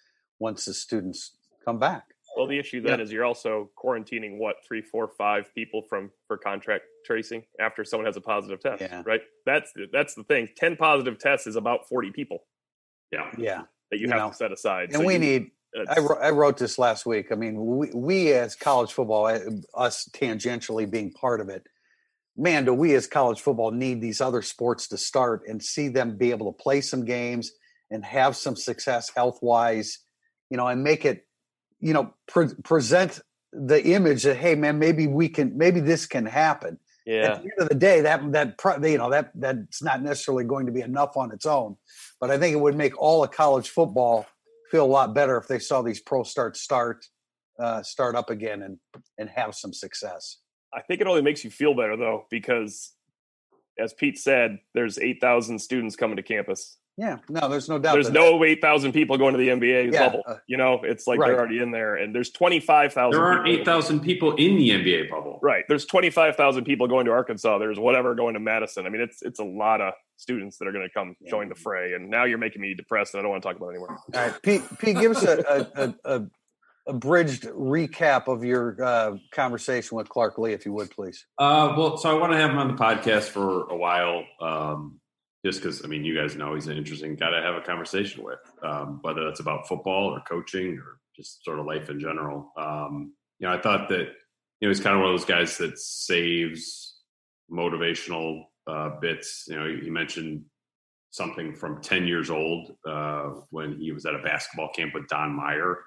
once 0.41 0.65
the 0.65 0.75
students 0.75 1.37
come 1.65 1.79
back. 1.79 2.05
Well, 2.37 2.47
the 2.47 2.59
issue 2.59 2.81
then 2.81 3.01
is 3.01 3.11
you're 3.11 3.25
also 3.25 3.71
quarantining 3.83 4.39
what 4.39 4.57
three, 4.67 4.83
four, 4.83 5.09
five 5.19 5.53
people 5.55 5.83
from 5.89 6.11
for 6.27 6.37
contract 6.37 6.85
tracing 7.05 7.43
after 7.61 7.85
someone 7.85 8.07
has 8.07 8.17
a 8.17 8.21
positive 8.21 8.61
test, 8.61 8.81
Yeah. 8.81 9.03
right? 9.05 9.21
That's 9.47 9.73
the, 9.75 9.87
that's 9.93 10.15
the 10.15 10.25
thing. 10.25 10.49
Ten 10.57 10.77
positive 10.77 11.19
tests 11.19 11.47
is 11.47 11.57
about 11.57 11.89
forty 11.89 12.11
people 12.11 12.45
yeah. 13.13 13.31
Yeah. 13.37 13.63
That 13.91 13.99
you, 13.99 14.07
You 14.07 14.13
have 14.13 14.19
know, 14.21 14.29
to 14.31 14.35
set 14.37 14.53
aside. 14.53 14.91
And 14.91 14.99
So 15.01 15.05
we 15.05 15.15
you- 15.15 15.19
need, 15.19 15.51
I, 15.89 16.01
wrote, 16.01 16.19
I 16.21 16.31
wrote 16.31 16.57
this 16.59 16.79
last 16.79 17.07
week. 17.07 17.31
I 17.31 17.37
mean, 17.37 17.65
we, 17.65 17.91
we 17.95 18.33
as 18.33 18.57
college 18.57 18.93
football, 18.93 19.27
uh, 19.27 19.39
us 19.75 20.09
tangentially 20.13 20.91
being 20.91 21.13
part 21.13 21.41
of 21.41 21.49
it, 21.49 21.65
man, 22.37 22.65
do 22.65 22.75
we 22.75 22.95
as 22.95 23.07
college 23.07 23.41
football 23.41 23.71
need 23.71 24.01
these 24.01 24.21
other 24.21 24.43
sports 24.43 24.89
to 24.89 24.97
start 24.99 25.43
and 25.47 25.63
see 25.63 25.89
them 25.89 26.17
be 26.17 26.31
able 26.31 26.53
to 26.53 26.63
play 26.63 26.81
some 26.81 27.05
games 27.05 27.53
and 27.91 28.05
have 28.05 28.37
some 28.37 28.57
success 28.57 29.11
health 29.15 29.39
wise, 29.43 29.99
you 30.49 30.57
know, 30.57 30.67
and 30.67 30.83
make 30.83 31.05
it, 31.05 31.27
you 31.81 31.93
know, 31.93 32.15
pre- 32.27 32.55
present 32.65 33.21
the 33.53 33.85
image 33.93 34.23
that, 34.25 34.37
hey, 34.37 34.55
man, 34.55 34.79
maybe 34.79 35.07
we 35.07 35.29
can, 35.29 35.57
maybe 35.57 35.81
this 35.81 36.07
can 36.07 36.27
happen. 36.27 36.79
Yeah, 37.11 37.33
At 37.33 37.43
the 37.43 37.51
end 37.51 37.59
of 37.59 37.69
the 37.69 37.75
day, 37.75 38.03
that 38.03 38.31
that 38.31 38.55
you 38.85 38.97
know 38.97 39.11
that 39.11 39.33
that's 39.35 39.83
not 39.83 40.01
necessarily 40.01 40.45
going 40.45 40.67
to 40.67 40.73
be 40.73 40.81
enough 40.81 41.17
on 41.17 41.33
its 41.33 41.45
own, 41.45 41.77
but 42.21 42.31
I 42.31 42.39
think 42.39 42.55
it 42.55 42.61
would 42.61 42.77
make 42.77 42.97
all 42.97 43.25
of 43.25 43.33
college 43.33 43.69
football 43.69 44.27
feel 44.71 44.85
a 44.85 44.87
lot 44.87 45.13
better 45.13 45.37
if 45.37 45.49
they 45.49 45.59
saw 45.59 45.83
these 45.83 46.01
pro 46.01 46.23
starts 46.23 46.61
start 46.61 47.05
uh, 47.59 47.83
start 47.83 48.15
up 48.15 48.31
again 48.31 48.63
and 48.63 48.79
and 49.19 49.29
have 49.29 49.57
some 49.57 49.73
success. 49.73 50.37
I 50.73 50.83
think 50.83 51.01
it 51.01 51.09
only 51.09 51.21
makes 51.21 51.43
you 51.43 51.51
feel 51.51 51.75
better 51.75 51.97
though, 51.97 52.27
because 52.31 52.93
as 53.77 53.93
Pete 53.93 54.17
said, 54.17 54.61
there's 54.73 54.97
eight 55.01 55.21
thousand 55.21 55.59
students 55.59 55.97
coming 55.97 56.17
to 56.17 56.23
campus. 56.23 56.79
Yeah, 57.01 57.17
no, 57.31 57.49
there's 57.49 57.67
no 57.67 57.79
doubt. 57.79 57.95
There's 57.95 58.09
that 58.09 58.13
no 58.13 58.45
eight 58.45 58.61
thousand 58.61 58.93
people 58.93 59.17
going 59.17 59.33
to 59.33 59.39
the 59.39 59.49
NBA 59.49 59.91
Yeah, 59.93 60.09
bubble. 60.09 60.23
uh, 60.27 60.35
you 60.47 60.59
know, 60.59 60.81
it's 60.85 61.07
like 61.07 61.19
right. 61.19 61.29
they're 61.29 61.39
already 61.39 61.59
in 61.61 61.71
there, 61.71 61.95
and 61.97 62.15
there's 62.15 62.31
twenty 62.31 62.61
five 62.61 62.93
thousand. 62.93 63.19
There 63.19 63.27
aren't 63.27 63.49
8,000 63.49 64.01
people 64.01 64.33
in 64.37 64.57
the 64.57 64.69
NBA 64.71 65.09
bubble. 65.09 65.39
Right. 65.43 65.65
There's 65.67 65.87
25,000 65.87 66.65
people 66.65 66.87
going 66.89 67.07
to 67.07 67.13
Arkansas. 67.13 67.57
There's 67.57 67.79
whatever 67.79 68.15
going 68.15 68.35
to 68.35 68.41
Madison. 68.41 68.85
I 68.85 68.91
mean, 68.91 69.01
it's 69.01 69.23
it's 69.23 69.41
a 69.41 69.45
lot 69.45 69.81
of 69.81 69.95
students 70.19 70.59
that 70.59 70.69
are 70.69 70.73
going 70.73 70.87
to 70.87 70.93
come 70.93 71.17
Yeah. 71.23 71.31
join 71.31 71.49
the 71.49 71.55
fray. 71.55 71.95
And 71.95 72.11
now 72.11 72.25
you're 72.25 72.37
making 72.37 72.61
me 72.61 72.75
depressed, 72.75 73.15
and 73.15 73.21
I 73.21 73.23
don't 73.23 73.31
want 73.31 73.43
to 73.43 73.49
talk 73.49 73.57
about 73.57 73.69
it 73.69 73.71
anymore. 73.71 73.99
All 74.15 74.21
right, 74.21 74.43
Pete, 74.43 74.63
Pete 74.79 74.99
give 74.99 75.13
us 75.17 75.23
a 75.25 75.67
a, 75.75 75.85
a, 76.05 76.17
a 76.19 76.27
abridged 76.87 77.45
recap 77.45 78.29
of 78.29 78.45
your 78.45 78.77
uh, 78.83 79.17
conversation 79.33 79.97
with 79.97 80.09
Clark 80.11 80.37
Lea, 80.39 80.53
if 80.53 80.67
you 80.67 80.73
would, 80.75 80.91
please. 80.91 81.25
Uh, 81.39 81.75
well, 81.79 81.97
so 81.97 82.11
I 82.11 82.21
want 82.21 82.33
to 82.33 82.39
have 82.39 82.51
him 82.51 82.59
on 82.59 82.69
the 82.69 82.75
podcast 82.75 83.29
for 83.29 83.69
a 83.71 83.77
while, 83.77 84.25
um, 84.41 85.00
just 85.45 85.61
because 85.61 85.85
I 85.85 85.89
mean, 85.89 86.05
you 86.05 86.15
guys 86.15 86.37
know 86.37 86.55
he's 86.55 86.67
an 86.67 86.77
interesting 86.77 87.17
guy 87.17 87.31
to 87.31 87.43
have 87.43 87.55
a 87.55 87.63
conversation 87.63 88.23
with, 88.23 88.41
um, 88.63 88.99
whether 89.03 89.25
that's 89.25 89.41
about 89.41 89.67
football 89.67 90.11
or 90.11 90.21
coaching 90.29 90.79
or 90.79 90.99
just 91.17 91.45
sort 91.45 91.59
of 91.59 91.67
life 91.67 91.89
in 91.89 91.99
general. 91.99 92.53
Um, 92.57 93.15
you 93.39 93.47
know, 93.47 93.55
I 93.55 93.61
thought 93.61 93.89
that 93.89 94.07
you 94.61 94.63
know 94.63 94.69
he's 94.69 94.81
kind 94.81 94.97
of 94.97 95.03
one 95.03 95.11
of 95.11 95.19
those 95.19 95.29
guys 95.29 95.57
that 95.59 95.79
saves 95.79 96.99
motivational 97.51 98.45
uh, 98.67 98.91
bits. 99.01 99.45
You 99.49 99.57
know, 99.57 99.79
he, 99.83 99.91
mentioned 99.91 100.45
something 101.11 101.55
from 101.55 101.83
10 101.83 102.07
years 102.07 102.31
old 102.31 102.73
uh, 102.87 103.31
when 103.51 103.79
he 103.81 103.93
was 103.93 104.07
at 104.07 104.15
a 104.15 104.23
basketball 104.23 104.71
camp 104.75 104.95
with 104.95 105.09
Don 105.09 105.35
Meyer 105.35 105.79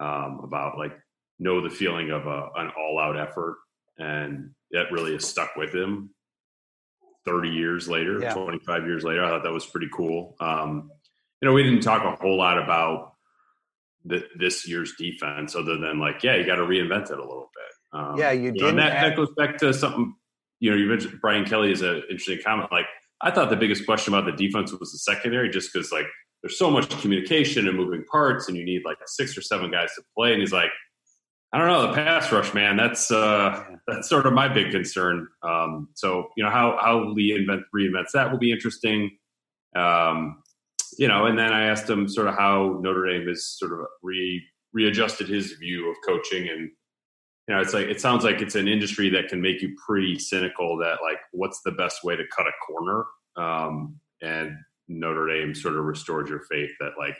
um, 0.00 0.40
about 0.42 0.78
like 0.78 0.98
know 1.38 1.60
the 1.60 1.70
feeling 1.70 2.10
of 2.10 2.26
a, 2.26 2.48
an 2.56 2.70
all 2.76 2.98
out 2.98 3.18
effort 3.18 3.58
and 3.98 4.50
that 4.72 4.90
really 4.90 5.12
has 5.12 5.26
stuck 5.26 5.54
with 5.56 5.74
him 5.74 6.10
30 7.26 7.48
years 7.50 7.88
later, 7.88 8.18
yeah. 8.20 8.32
25 8.32 8.86
years 8.86 9.04
later. 9.04 9.24
I 9.24 9.28
thought 9.28 9.42
that 9.42 9.52
was 9.52 9.66
pretty 9.66 9.88
cool. 9.92 10.36
Um, 10.40 10.90
you 11.40 11.48
know, 11.48 11.54
we 11.54 11.62
didn't 11.62 11.80
talk 11.82 12.04
a 12.04 12.20
whole 12.20 12.36
lot 12.36 12.58
about 12.58 13.14
the, 14.04 14.24
this 14.38 14.66
year's 14.68 14.94
defense 14.98 15.54
other 15.54 15.76
than 15.76 15.98
like, 15.98 16.22
yeah, 16.22 16.36
you 16.36 16.46
got 16.46 16.56
to 16.56 16.62
reinvent 16.62 17.10
it 17.10 17.18
a 17.18 17.22
little 17.22 17.50
bit. 17.54 17.98
Um, 18.00 18.16
yeah, 18.18 18.30
you, 18.30 18.52
you 18.54 18.62
know, 18.62 18.72
that, 18.72 19.00
that 19.00 19.16
goes 19.16 19.30
back 19.36 19.58
to 19.58 19.72
something, 19.74 20.14
you 20.60 20.70
know, 20.70 20.76
you 20.76 20.86
mentioned 20.86 21.18
Brian 21.20 21.44
Kelly 21.44 21.72
is 21.72 21.82
an 21.82 22.02
interesting 22.10 22.40
comment. 22.44 22.70
Like, 22.70 22.86
I 23.22 23.30
thought 23.30 23.50
the 23.50 23.56
biggest 23.56 23.84
question 23.84 24.14
about 24.14 24.24
the 24.24 24.36
defense 24.36 24.72
was 24.72 24.92
the 24.92 24.98
secondary, 24.98 25.50
just 25.50 25.72
because 25.72 25.92
like 25.92 26.06
there's 26.42 26.58
so 26.58 26.70
much 26.70 26.88
communication 27.00 27.68
and 27.68 27.76
moving 27.76 28.04
parts, 28.10 28.48
and 28.48 28.56
you 28.56 28.64
need 28.64 28.82
like 28.84 28.96
six 29.06 29.36
or 29.36 29.42
seven 29.42 29.70
guys 29.70 29.90
to 29.96 30.02
play. 30.16 30.32
And 30.32 30.40
he's 30.40 30.52
like, 30.52 30.70
I 31.52 31.58
don't 31.58 31.66
know 31.66 31.88
the 31.88 31.94
pass 31.94 32.30
rush, 32.30 32.54
man. 32.54 32.76
That's 32.76 33.10
uh, 33.10 33.64
that's 33.86 34.08
sort 34.08 34.26
of 34.26 34.32
my 34.32 34.48
big 34.48 34.70
concern. 34.70 35.26
Um, 35.42 35.88
so 35.94 36.28
you 36.36 36.44
know 36.44 36.50
how 36.50 36.78
how 36.80 37.08
Lea 37.08 37.36
invent, 37.36 37.62
reinvents 37.74 38.12
that 38.14 38.30
will 38.30 38.38
be 38.38 38.52
interesting. 38.52 39.10
Um, 39.74 40.42
you 40.98 41.08
know, 41.08 41.26
and 41.26 41.38
then 41.38 41.52
I 41.52 41.64
asked 41.66 41.88
him 41.88 42.08
sort 42.08 42.28
of 42.28 42.34
how 42.36 42.78
Notre 42.82 43.06
Dame 43.06 43.26
has 43.28 43.46
sort 43.46 43.72
of 43.72 43.80
re 44.02 44.42
readjusted 44.72 45.28
his 45.28 45.52
view 45.52 45.90
of 45.90 45.96
coaching, 46.06 46.48
and 46.48 46.70
you 47.48 47.54
know, 47.54 47.60
it's 47.60 47.74
like 47.74 47.88
it 47.88 48.00
sounds 48.00 48.22
like 48.22 48.40
it's 48.40 48.54
an 48.54 48.68
industry 48.68 49.08
that 49.10 49.28
can 49.28 49.40
make 49.40 49.60
you 49.60 49.74
pretty 49.84 50.20
cynical. 50.20 50.76
That 50.78 50.98
like, 51.02 51.18
what's 51.32 51.60
the 51.64 51.72
best 51.72 52.04
way 52.04 52.14
to 52.14 52.22
cut 52.36 52.46
a 52.46 52.52
corner? 52.64 53.04
Um, 53.36 53.98
and 54.22 54.56
Notre 54.86 55.26
Dame 55.26 55.54
sort 55.54 55.76
of 55.76 55.84
restored 55.84 56.28
your 56.28 56.42
faith 56.50 56.70
that 56.78 56.92
like 56.96 57.16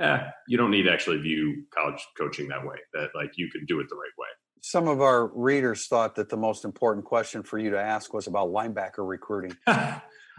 eh, 0.00 0.18
you 0.48 0.56
don't 0.56 0.70
need 0.70 0.82
to 0.82 0.92
actually 0.92 1.18
view 1.18 1.64
college 1.70 2.04
coaching 2.16 2.48
that 2.48 2.64
way. 2.64 2.76
That 2.94 3.10
like 3.14 3.32
you 3.36 3.50
can 3.50 3.64
do 3.66 3.80
it 3.80 3.88
the 3.88 3.96
right 3.96 4.10
way. 4.18 4.28
Some 4.62 4.88
of 4.88 5.00
our 5.00 5.28
readers 5.28 5.86
thought 5.86 6.16
that 6.16 6.28
the 6.28 6.36
most 6.36 6.64
important 6.64 7.06
question 7.06 7.42
for 7.42 7.58
you 7.58 7.70
to 7.70 7.80
ask 7.80 8.12
was 8.12 8.26
about 8.26 8.48
linebacker 8.48 9.06
recruiting. 9.08 9.56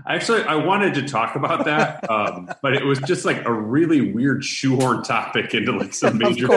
Actually, 0.07 0.43
I 0.43 0.55
wanted 0.55 0.93
to 0.95 1.07
talk 1.07 1.35
about 1.35 1.65
that, 1.65 2.09
um, 2.09 2.49
but 2.61 2.73
it 2.73 2.85
was 2.85 2.99
just 2.99 3.25
like 3.25 3.45
a 3.45 3.53
really 3.53 4.11
weird 4.11 4.43
shoehorn 4.43 5.03
topic 5.03 5.53
into 5.53 5.71
like 5.77 5.93
some 5.93 6.17
major. 6.19 6.47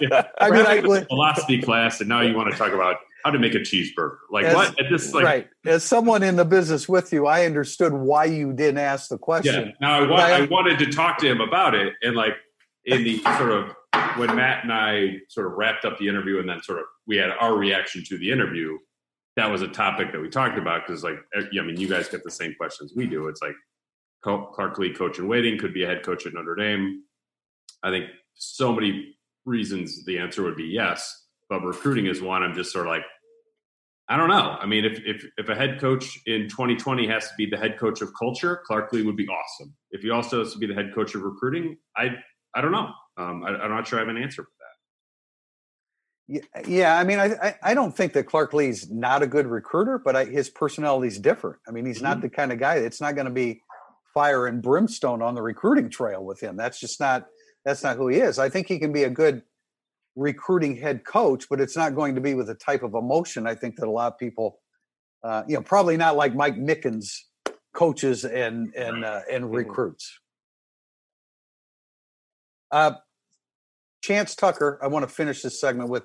yeah. 0.00 0.26
I 0.40 0.50
mean, 0.50 0.66
I, 0.66 1.04
philosophy 1.04 1.60
class, 1.60 2.00
and 2.00 2.08
now 2.08 2.20
you 2.20 2.34
want 2.34 2.50
to 2.50 2.56
talk 2.56 2.72
about 2.72 2.96
how 3.24 3.30
to 3.30 3.38
make 3.38 3.54
a 3.54 3.58
cheeseburger. 3.58 4.16
Like 4.30 4.46
as, 4.46 4.54
what? 4.54 4.76
This 4.90 5.12
like 5.12 5.24
right. 5.24 5.48
As 5.64 5.84
someone 5.84 6.22
in 6.22 6.36
the 6.36 6.44
business 6.44 6.88
with 6.88 7.12
you, 7.12 7.26
I 7.26 7.44
understood 7.46 7.92
why 7.92 8.24
you 8.24 8.52
didn't 8.52 8.78
ask 8.78 9.08
the 9.08 9.18
question. 9.18 9.68
Yeah. 9.68 9.74
Now 9.80 10.00
I, 10.00 10.06
wa- 10.06 10.16
I, 10.16 10.30
I 10.32 10.44
wanted 10.46 10.78
to 10.80 10.86
talk 10.86 11.18
to 11.18 11.30
him 11.30 11.40
about 11.40 11.74
it, 11.74 11.94
and 12.02 12.16
like 12.16 12.34
in 12.84 13.04
the 13.04 13.18
sort 13.38 13.50
of 13.50 13.74
when 14.16 14.34
Matt 14.34 14.64
and 14.64 14.72
I 14.72 15.18
sort 15.28 15.46
of 15.46 15.52
wrapped 15.54 15.84
up 15.84 15.98
the 15.98 16.08
interview, 16.08 16.40
and 16.40 16.48
then 16.48 16.62
sort 16.62 16.78
of 16.78 16.84
we 17.06 17.16
had 17.16 17.30
our 17.30 17.56
reaction 17.56 18.02
to 18.08 18.18
the 18.18 18.30
interview. 18.30 18.78
That 19.36 19.50
was 19.50 19.62
a 19.62 19.68
topic 19.68 20.12
that 20.12 20.20
we 20.20 20.28
talked 20.28 20.58
about 20.58 20.86
because, 20.86 21.02
like, 21.02 21.16
I 21.34 21.62
mean, 21.62 21.80
you 21.80 21.88
guys 21.88 22.06
get 22.06 22.22
the 22.22 22.30
same 22.30 22.54
questions 22.54 22.92
we 22.94 23.06
do. 23.06 23.28
It's 23.28 23.40
like 23.40 23.54
Clark 24.22 24.76
Lea, 24.76 24.92
coach 24.92 25.18
in 25.18 25.26
waiting, 25.26 25.58
could 25.58 25.72
be 25.72 25.84
a 25.84 25.86
head 25.86 26.02
coach 26.02 26.26
at 26.26 26.34
Notre 26.34 26.54
Dame. 26.54 27.04
I 27.82 27.88
think 27.88 28.10
so 28.34 28.74
many 28.74 29.16
reasons 29.46 30.04
the 30.04 30.18
answer 30.18 30.42
would 30.42 30.56
be 30.56 30.64
yes 30.64 31.22
but 31.52 31.62
recruiting 31.66 32.06
is 32.06 32.22
one. 32.22 32.42
I'm 32.42 32.54
just 32.54 32.72
sort 32.72 32.86
of 32.86 32.90
like, 32.92 33.04
I 34.08 34.16
don't 34.16 34.28
know. 34.28 34.56
I 34.60 34.66
mean, 34.66 34.84
if 34.84 35.00
if 35.04 35.24
if 35.38 35.48
a 35.48 35.54
head 35.54 35.80
coach 35.80 36.18
in 36.26 36.48
2020 36.48 37.06
has 37.06 37.28
to 37.28 37.34
be 37.36 37.46
the 37.46 37.56
head 37.56 37.78
coach 37.78 38.02
of 38.02 38.10
culture, 38.18 38.60
Clark 38.66 38.92
Lea 38.92 39.02
would 39.02 39.16
be 39.16 39.28
awesome. 39.28 39.74
If 39.90 40.02
he 40.02 40.10
also 40.10 40.40
has 40.40 40.52
to 40.52 40.58
be 40.58 40.66
the 40.66 40.74
head 40.74 40.92
coach 40.94 41.14
of 41.14 41.22
recruiting, 41.22 41.76
I 41.96 42.10
I 42.54 42.60
don't 42.60 42.72
know. 42.72 42.90
Um, 43.16 43.44
I, 43.44 43.64
am 43.64 43.70
not 43.70 43.86
sure 43.86 43.98
I 43.98 44.02
have 44.02 44.08
an 44.08 44.20
answer 44.20 44.42
for 44.42 44.50
that. 44.58 46.42
Yeah, 46.56 46.68
yeah. 46.68 46.98
I 46.98 47.04
mean, 47.04 47.18
I, 47.18 47.56
I 47.62 47.74
don't 47.74 47.94
think 47.94 48.12
that 48.14 48.24
Clark 48.24 48.52
Lea's 48.54 48.90
not 48.90 49.22
a 49.22 49.26
good 49.26 49.46
recruiter, 49.46 49.98
but 49.98 50.16
I, 50.16 50.24
his 50.24 50.48
personality 50.50 51.08
is 51.08 51.18
different. 51.18 51.58
I 51.68 51.72
mean, 51.72 51.86
he's 51.86 51.96
mm-hmm. 51.96 52.06
not 52.06 52.20
the 52.20 52.28
kind 52.28 52.52
of 52.52 52.58
guy. 52.58 52.76
It's 52.76 53.00
not 53.00 53.14
going 53.14 53.26
to 53.26 53.32
be 53.32 53.60
fire 54.14 54.46
and 54.46 54.62
brimstone 54.62 55.22
on 55.22 55.34
the 55.34 55.42
recruiting 55.42 55.90
trail 55.90 56.24
with 56.24 56.40
him. 56.40 56.56
That's 56.56 56.78
just 56.78 57.00
not 57.00 57.26
that's 57.64 57.82
not 57.82 57.96
who 57.96 58.08
he 58.08 58.18
is. 58.18 58.38
I 58.38 58.48
think 58.48 58.66
he 58.66 58.78
can 58.78 58.92
be 58.92 59.04
a 59.04 59.10
good 59.10 59.42
recruiting 60.16 60.76
head 60.76 61.04
coach, 61.04 61.46
but 61.48 61.60
it's 61.60 61.76
not 61.76 61.94
going 61.94 62.14
to 62.14 62.20
be 62.20 62.34
with 62.34 62.46
the 62.46 62.54
type 62.54 62.82
of 62.82 62.94
emotion 62.94 63.46
I 63.46 63.54
think 63.54 63.76
that 63.76 63.86
a 63.86 63.90
lot 63.90 64.12
of 64.12 64.18
people, 64.18 64.58
uh, 65.24 65.42
you 65.46 65.56
know, 65.56 65.62
probably 65.62 65.96
not 65.96 66.16
like 66.16 66.34
Mike 66.34 66.56
Mickens 66.56 67.12
coaches 67.74 68.24
and 68.24 68.74
and 68.74 69.04
uh, 69.04 69.20
and 69.30 69.44
mm-hmm. 69.44 69.54
recruits. 69.54 70.18
Uh, 72.70 72.92
Chance 74.02 74.34
Tucker, 74.34 74.78
I 74.82 74.88
want 74.88 75.08
to 75.08 75.14
finish 75.14 75.42
this 75.42 75.60
segment 75.60 75.88
with 75.88 76.04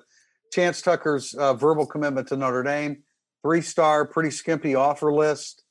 Chance 0.52 0.82
Tucker's 0.82 1.34
uh, 1.34 1.54
verbal 1.54 1.86
commitment 1.86 2.28
to 2.28 2.36
Notre 2.36 2.62
Dame, 2.62 3.02
three 3.42 3.62
star, 3.62 4.06
pretty 4.06 4.30
skimpy 4.30 4.74
offer 4.74 5.12
list. 5.12 5.64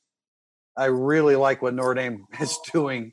I 0.76 0.86
really 0.86 1.36
like 1.36 1.62
what 1.62 1.74
Notre 1.74 1.94
Dame 1.94 2.26
is 2.40 2.58
doing 2.72 3.12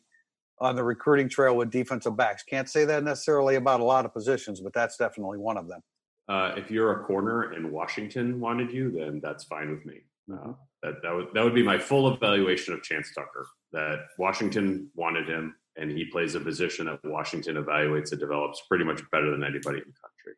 on 0.59 0.75
the 0.75 0.83
recruiting 0.83 1.29
trail 1.29 1.55
with 1.55 1.69
defensive 1.69 2.15
backs. 2.15 2.43
Can't 2.43 2.69
say 2.69 2.85
that 2.85 3.03
necessarily 3.03 3.55
about 3.55 3.79
a 3.79 3.83
lot 3.83 4.05
of 4.05 4.13
positions, 4.13 4.61
but 4.61 4.73
that's 4.73 4.97
definitely 4.97 5.37
one 5.37 5.57
of 5.57 5.67
them. 5.67 5.81
Uh, 6.27 6.53
if 6.57 6.71
you're 6.71 7.01
a 7.01 7.03
corner 7.03 7.51
and 7.53 7.71
Washington 7.71 8.39
wanted 8.39 8.71
you, 8.71 8.91
then 8.91 9.19
that's 9.21 9.43
fine 9.43 9.69
with 9.69 9.85
me. 9.85 10.01
Uh, 10.31 10.53
that 10.81 10.95
that 11.03 11.13
would 11.13 11.27
that 11.33 11.43
would 11.43 11.53
be 11.53 11.61
my 11.61 11.77
full 11.77 12.11
evaluation 12.11 12.73
of 12.73 12.81
Chance 12.81 13.13
Tucker. 13.13 13.45
That 13.73 13.99
Washington 14.17 14.89
wanted 14.95 15.27
him, 15.29 15.55
and 15.75 15.91
he 15.91 16.05
plays 16.05 16.33
a 16.33 16.39
position 16.39 16.87
that 16.87 16.99
Washington 17.03 17.57
evaluates 17.57 18.11
and 18.11 18.19
develops 18.19 18.61
pretty 18.67 18.85
much 18.85 19.01
better 19.11 19.29
than 19.29 19.43
anybody 19.43 19.77
in 19.77 19.85
the 19.85 19.99
country, 20.01 20.33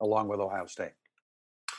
along 0.00 0.28
with 0.28 0.40
Ohio 0.40 0.66
State. 0.66 0.92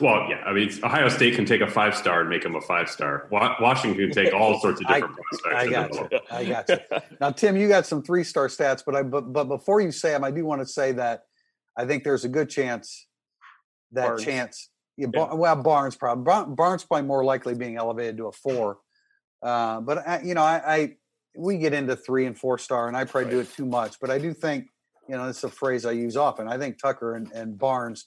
Well, 0.00 0.26
yeah, 0.30 0.42
I 0.46 0.52
mean, 0.52 0.70
Ohio 0.82 1.08
State 1.08 1.34
can 1.34 1.44
take 1.44 1.60
a 1.60 1.66
five 1.66 1.94
star 1.94 2.20
and 2.20 2.30
make 2.30 2.44
him 2.44 2.56
a 2.56 2.60
five 2.60 2.88
star. 2.88 3.28
Washington 3.30 3.98
can 3.98 4.10
take 4.10 4.32
all 4.32 4.58
sorts 4.60 4.80
of 4.80 4.86
different 4.88 5.14
I, 5.14 5.26
prospects. 5.30 5.54
I 5.54 5.68
got 5.68 5.94
you. 5.94 6.20
I 6.30 6.44
got 6.44 6.68
you. 6.68 6.78
Now, 7.20 7.30
Tim, 7.30 7.56
you 7.56 7.68
got 7.68 7.86
some 7.86 8.02
three 8.02 8.24
star 8.24 8.48
stats, 8.48 8.82
but 8.84 8.96
I 8.96 9.02
but, 9.02 9.32
but 9.32 9.44
before 9.44 9.80
you 9.80 9.92
say 9.92 10.12
them, 10.12 10.24
I 10.24 10.30
do 10.30 10.44
want 10.44 10.62
to 10.62 10.66
say 10.66 10.92
that 10.92 11.24
I 11.76 11.86
think 11.86 12.04
there's 12.04 12.24
a 12.24 12.28
good 12.28 12.48
chance 12.48 13.06
that 13.92 14.06
Barnes. 14.06 14.24
chance. 14.24 14.70
Yeah, 14.96 15.08
yeah. 15.14 15.32
Well, 15.34 15.56
Barnes 15.56 15.96
probably 15.96 16.54
Barnes 16.54 16.84
probably 16.84 17.06
more 17.06 17.24
likely 17.24 17.54
being 17.54 17.76
elevated 17.76 18.16
to 18.18 18.26
a 18.26 18.32
four. 18.32 18.78
Uh, 19.42 19.80
but 19.80 20.06
I, 20.06 20.20
you 20.22 20.34
know, 20.34 20.42
I, 20.42 20.74
I, 20.74 20.96
we 21.36 21.58
get 21.58 21.72
into 21.72 21.96
three 21.96 22.26
and 22.26 22.36
four 22.36 22.58
star, 22.58 22.88
and 22.88 22.96
I 22.96 23.04
probably 23.04 23.24
right. 23.24 23.30
do 23.30 23.40
it 23.40 23.54
too 23.54 23.66
much. 23.66 23.98
But 24.00 24.10
I 24.10 24.18
do 24.18 24.34
think 24.34 24.68
you 25.08 25.16
know 25.16 25.28
it's 25.28 25.44
a 25.44 25.48
phrase 25.48 25.86
I 25.86 25.92
use 25.92 26.16
often. 26.16 26.48
I 26.48 26.58
think 26.58 26.78
Tucker 26.78 27.14
and, 27.14 27.30
and 27.32 27.58
Barnes 27.58 28.06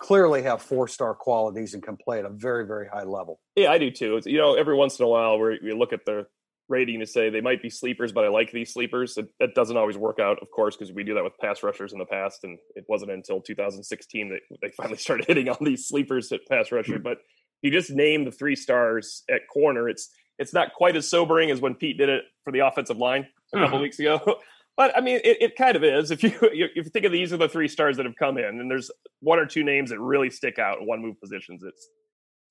clearly 0.00 0.42
have 0.42 0.62
four 0.62 0.88
star 0.88 1.14
qualities 1.14 1.74
and 1.74 1.82
can 1.82 1.96
play 1.96 2.18
at 2.18 2.24
a 2.24 2.30
very 2.30 2.66
very 2.66 2.88
high 2.88 3.04
level. 3.04 3.40
Yeah, 3.54 3.70
I 3.70 3.78
do 3.78 3.90
too. 3.90 4.16
It's, 4.16 4.26
you 4.26 4.38
know, 4.38 4.54
every 4.54 4.74
once 4.74 4.98
in 4.98 5.04
a 5.04 5.08
while 5.08 5.38
we 5.38 5.72
look 5.72 5.92
at 5.92 6.04
the 6.04 6.26
rating 6.70 7.00
to 7.00 7.06
say 7.06 7.28
they 7.28 7.40
might 7.40 7.60
be 7.60 7.68
sleepers, 7.68 8.12
but 8.12 8.24
I 8.24 8.28
like 8.28 8.52
these 8.52 8.72
sleepers. 8.72 9.18
It, 9.18 9.28
it 9.40 9.54
doesn't 9.54 9.76
always 9.76 9.98
work 9.98 10.18
out, 10.20 10.38
of 10.40 10.50
course, 10.50 10.76
because 10.76 10.92
we 10.94 11.02
do 11.02 11.14
that 11.14 11.24
with 11.24 11.36
pass 11.38 11.62
rushers 11.62 11.92
in 11.92 11.98
the 11.98 12.06
past, 12.06 12.44
and 12.44 12.58
it 12.76 12.84
wasn't 12.88 13.10
until 13.10 13.40
2016 13.40 14.28
that 14.30 14.58
they 14.62 14.70
finally 14.70 14.96
started 14.98 15.26
hitting 15.26 15.48
on 15.48 15.58
these 15.60 15.86
sleepers 15.86 16.32
at 16.32 16.40
pass 16.48 16.72
rusher. 16.72 16.96
Hmm. 16.96 17.02
But 17.02 17.18
you 17.60 17.70
just 17.70 17.90
name 17.90 18.24
the 18.24 18.30
three 18.30 18.56
stars 18.56 19.24
at 19.28 19.42
corner. 19.52 19.88
It's 19.88 20.08
it's 20.38 20.54
not 20.54 20.72
quite 20.72 20.96
as 20.96 21.06
sobering 21.06 21.50
as 21.50 21.60
when 21.60 21.74
Pete 21.74 21.98
did 21.98 22.08
it 22.08 22.22
for 22.44 22.52
the 22.52 22.60
offensive 22.60 22.96
line 22.96 23.26
a 23.52 23.58
couple 23.58 23.74
uh-huh. 23.74 23.82
weeks 23.82 23.98
ago. 23.98 24.18
But 24.76 24.96
I 24.96 25.00
mean, 25.00 25.20
it, 25.24 25.38
it, 25.40 25.56
kind 25.56 25.76
of 25.76 25.84
is. 25.84 26.10
If 26.10 26.22
you 26.22 26.32
if 26.42 26.70
you 26.74 26.84
think 26.84 27.04
of 27.04 27.12
these 27.12 27.32
are 27.32 27.36
the 27.36 27.48
three 27.48 27.68
stars 27.68 27.96
that 27.96 28.06
have 28.06 28.16
come 28.16 28.38
in, 28.38 28.44
and 28.60 28.70
there's 28.70 28.90
one 29.20 29.38
or 29.38 29.46
two 29.46 29.64
names 29.64 29.90
that 29.90 30.00
really 30.00 30.30
stick 30.30 30.58
out 30.58 30.80
in 30.80 30.86
one 30.86 31.02
move 31.02 31.20
positions. 31.20 31.62
It's 31.64 31.88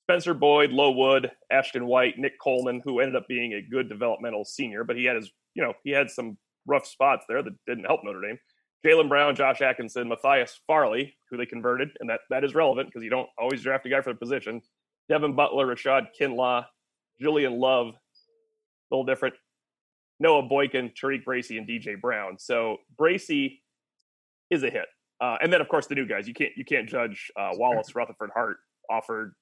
Spencer 0.05 0.33
Boyd, 0.33 0.71
Lo 0.71 0.91
Wood, 0.91 1.31
Ashton 1.51 1.85
White, 1.85 2.17
Nick 2.17 2.33
Coleman, 2.41 2.81
who 2.83 2.99
ended 2.99 3.15
up 3.15 3.27
being 3.27 3.53
a 3.53 3.61
good 3.61 3.89
developmental 3.89 4.45
senior, 4.45 4.83
but 4.83 4.95
he 4.95 5.05
had 5.05 5.15
his 5.15 5.31
you 5.55 5.63
know 5.63 5.73
he 5.83 5.91
had 5.91 6.09
some 6.09 6.37
rough 6.67 6.85
spots 6.85 7.25
there 7.27 7.41
that 7.41 7.53
didn't 7.67 7.85
help 7.85 8.01
Notre 8.03 8.21
Dame. 8.21 8.37
Jalen 8.85 9.09
Brown, 9.09 9.35
Josh 9.35 9.61
Atkinson, 9.61 10.07
Matthias 10.07 10.61
Farley, 10.65 11.13
who 11.29 11.37
they 11.37 11.45
converted, 11.45 11.89
and 11.99 12.09
that 12.09 12.21
that 12.29 12.43
is 12.43 12.55
relevant 12.55 12.87
because 12.87 13.03
you 13.03 13.09
don't 13.09 13.29
always 13.37 13.61
draft 13.61 13.85
a 13.85 13.89
guy 13.89 14.01
for 14.01 14.13
the 14.13 14.19
position. 14.19 14.61
Devin 15.09 15.35
Butler, 15.35 15.65
Rashad 15.67 16.07
Kinlaw, 16.19 16.65
Julian 17.19 17.59
Love, 17.59 17.87
a 17.87 18.95
little 18.95 19.05
different. 19.05 19.35
Noah 20.19 20.43
Boykin, 20.43 20.91
TaRiq 21.01 21.23
Bracy, 21.23 21.57
and 21.57 21.67
DJ 21.67 21.99
Brown. 21.99 22.37
So 22.37 22.77
Bracy 22.97 23.61
is 24.49 24.63
a 24.63 24.69
hit. 24.69 24.85
Uh, 25.21 25.37
and 25.41 25.51
then 25.51 25.61
of 25.61 25.67
course 25.67 25.87
the 25.87 25.95
new 25.95 26.05
guys. 26.07 26.27
You 26.27 26.33
can't 26.33 26.51
you 26.55 26.63
can't 26.63 26.87
judge 26.87 27.31
uh, 27.37 27.51
Wallace, 27.53 27.93
Rutherford, 27.95 28.29
Hart 28.33 28.57
offered 28.89 29.33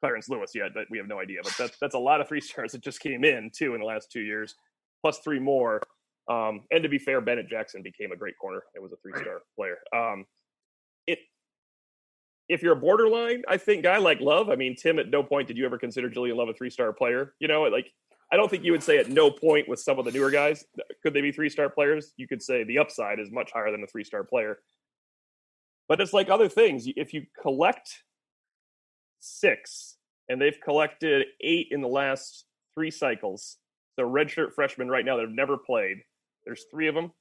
Clarence 0.00 0.28
Lewis 0.28 0.52
yet, 0.54 0.70
but 0.74 0.84
we 0.90 0.98
have 0.98 1.08
no 1.08 1.20
idea. 1.20 1.40
But 1.42 1.54
that's 1.58 1.78
that's 1.80 1.94
a 1.94 1.98
lot 1.98 2.20
of 2.20 2.28
three 2.28 2.40
stars 2.40 2.72
that 2.72 2.82
just 2.82 3.00
came 3.00 3.24
in 3.24 3.50
too 3.54 3.74
in 3.74 3.80
the 3.80 3.86
last 3.86 4.10
two 4.10 4.20
years, 4.20 4.54
plus 5.02 5.18
three 5.18 5.40
more. 5.40 5.80
Um, 6.28 6.62
and 6.70 6.82
to 6.82 6.88
be 6.88 6.98
fair, 6.98 7.20
Bennett 7.20 7.48
Jackson 7.48 7.82
became 7.82 8.12
a 8.12 8.16
great 8.16 8.38
corner. 8.40 8.62
It 8.74 8.82
was 8.82 8.92
a 8.92 8.96
three 8.96 9.20
star 9.20 9.42
player. 9.56 9.78
Um, 9.94 10.26
it 11.06 11.18
if 12.48 12.62
you're 12.62 12.72
a 12.72 12.80
borderline, 12.80 13.42
I 13.48 13.56
think 13.56 13.82
guy 13.82 13.98
like 13.98 14.20
Love. 14.20 14.48
I 14.48 14.56
mean, 14.56 14.76
Tim, 14.76 14.98
at 14.98 15.08
no 15.08 15.22
point 15.22 15.48
did 15.48 15.56
you 15.56 15.66
ever 15.66 15.78
consider 15.78 16.08
Julian 16.08 16.36
Love 16.36 16.48
a 16.48 16.54
three 16.54 16.70
star 16.70 16.92
player. 16.92 17.34
You 17.40 17.48
know, 17.48 17.62
like 17.62 17.92
I 18.32 18.36
don't 18.36 18.50
think 18.50 18.64
you 18.64 18.72
would 18.72 18.82
say 18.82 18.98
at 18.98 19.08
no 19.08 19.30
point 19.30 19.68
with 19.68 19.80
some 19.80 19.98
of 19.98 20.04
the 20.04 20.12
newer 20.12 20.30
guys 20.30 20.64
could 21.02 21.14
they 21.14 21.20
be 21.20 21.32
three 21.32 21.48
star 21.48 21.68
players. 21.68 22.12
You 22.16 22.28
could 22.28 22.42
say 22.42 22.64
the 22.64 22.78
upside 22.78 23.18
is 23.18 23.30
much 23.30 23.50
higher 23.52 23.70
than 23.70 23.82
a 23.82 23.86
three 23.86 24.04
star 24.04 24.24
player. 24.24 24.58
But 25.88 26.00
it's 26.00 26.12
like 26.12 26.28
other 26.30 26.48
things. 26.48 26.86
If 26.96 27.12
you 27.12 27.26
collect 27.42 28.04
six 29.18 29.96
and 30.28 30.40
they've 30.40 30.58
collected 30.64 31.26
eight 31.40 31.68
in 31.70 31.80
the 31.80 31.88
last 31.88 32.46
three 32.74 32.90
cycles. 32.90 33.58
So 33.96 34.04
redshirt 34.04 34.54
freshmen 34.54 34.88
right 34.88 35.04
now 35.04 35.16
that 35.16 35.26
have 35.26 35.34
never 35.34 35.58
played. 35.58 35.98
There's 36.44 36.64
three 36.70 36.88
of 36.88 36.94
them. 36.94 37.12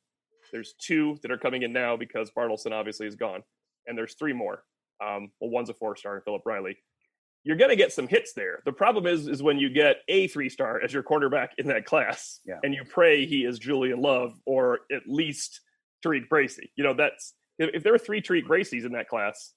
There's 0.51 0.73
two 0.79 1.17
that 1.21 1.31
are 1.31 1.37
coming 1.37 1.63
in 1.63 1.73
now 1.73 1.97
because 1.97 2.31
Bartleson 2.31 2.71
obviously 2.71 3.07
is 3.07 3.15
gone, 3.15 3.43
and 3.85 3.97
there's 3.97 4.15
three 4.15 4.33
more. 4.33 4.63
Um, 5.03 5.31
well, 5.39 5.49
one's 5.49 5.69
a 5.69 5.73
four 5.73 5.95
star, 5.95 6.21
Philip 6.21 6.43
Riley. 6.45 6.77
You're 7.43 7.56
going 7.58 7.69
to 7.69 7.75
get 7.75 7.93
some 7.93 8.08
hits 8.08 8.34
there. 8.34 8.62
The 8.65 8.73
problem 8.73 9.08
is, 9.08 9.28
is 9.28 9.41
when 9.41 9.58
you 9.60 9.69
get 9.69 9.97
a 10.08 10.28
three 10.28 10.49
star 10.49 10.82
as 10.84 10.93
your 10.93 11.04
quarterback 11.04 11.54
in 11.58 11.67
that 11.67 11.86
class, 11.86 12.39
Yeah. 12.45 12.60
and 12.63 12.73
you 12.73 12.84
pray 12.84 13.25
he 13.25 13.45
is 13.45 13.60
Julian 13.60 14.02
Love 14.02 14.34
or 14.45 14.82
at 14.91 15.04
least 15.08 15.62
Tariq 16.06 16.28
Bracy. 16.30 16.71
You 16.75 16.84
know, 16.84 16.93
that's 16.93 17.34
if, 17.58 17.69
if 17.75 17.84
there 17.84 17.93
are 17.93 17.97
three 17.99 18.21
Tariq 18.21 18.45
Bracy's 18.47 18.86
in 18.86 18.91
that 18.93 19.08
class, 19.08 19.54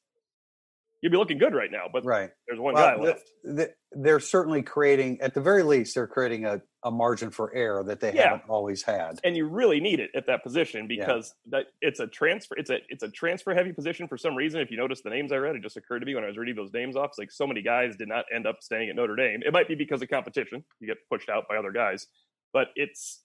you'd 1.03 1.11
be 1.13 1.19
looking 1.19 1.37
good 1.39 1.53
right 1.55 1.71
now. 1.71 1.87
But 1.93 2.05
Right. 2.05 2.31
there's 2.47 2.59
one 2.61 2.75
Well, 2.75 2.97
guy 2.97 3.03
left. 3.03 3.31
the- 3.43 3.75
they're 3.91 4.21
certainly 4.21 4.63
creating, 4.63 5.21
at 5.21 5.35
the 5.35 5.41
very 5.41 5.63
least, 5.65 5.95
they're 5.97 6.07
creating 6.07 6.47
a, 6.47 6.63
a 6.85 6.91
margin 6.91 7.31
for 7.31 7.53
error 7.55 7.83
that 7.85 8.01
they 8.01 8.13
Yeah. 8.15 8.31
haven't 8.31 8.49
always 8.49 8.83
had. 8.85 9.19
and 9.25 9.37
you 9.37 9.47
really 9.47 9.81
need 9.81 10.01
it 10.01 10.11
at 10.15 10.27
that 10.27 10.43
position 10.43 10.89
Yeah. 10.89 11.05
because 11.05 11.35
that 11.47 11.67
it's 11.81 12.01
a 12.01 12.07
transfer 12.07 12.57
it's 12.57 12.71
a 12.71 12.79
it's 12.89 13.03
a 13.03 13.11
transfer 13.11 13.53
heavy 13.55 13.73
position 13.73 14.09
for 14.09 14.17
some 14.17 14.35
reason 14.35 14.61
if 14.61 14.71
you 14.71 14.77
notice 14.77 15.03
the 15.03 15.11
names 15.11 15.31
i 15.33 15.37
read 15.37 15.55
it 15.55 15.63
just 15.63 15.77
occurred 15.77 15.99
to 16.01 16.07
me 16.07 16.15
when 16.15 16.25
i 16.25 16.27
was 16.29 16.37
reading 16.39 16.55
those 16.57 16.73
names 16.73 16.97
off 16.97 17.11
it's 17.11 17.19
like 17.19 17.31
so 17.31 17.47
many 17.47 17.63
guys 17.63 17.95
did 17.97 18.09
not 18.09 18.25
end 18.35 18.47
up 18.47 18.63
staying 18.63 18.89
at 18.89 18.97
notre 18.97 19.15
dame 19.15 19.43
it 19.45 19.53
might 19.53 19.69
be 19.69 19.75
because 19.75 20.01
of 20.03 20.09
competition 20.09 20.65
you 20.81 20.87
get 20.89 20.97
pushed 21.11 21.29
out 21.29 21.45
by 21.49 21.57
other 21.57 21.71
guys 21.73 22.07
but 22.53 22.69
it's 22.75 23.23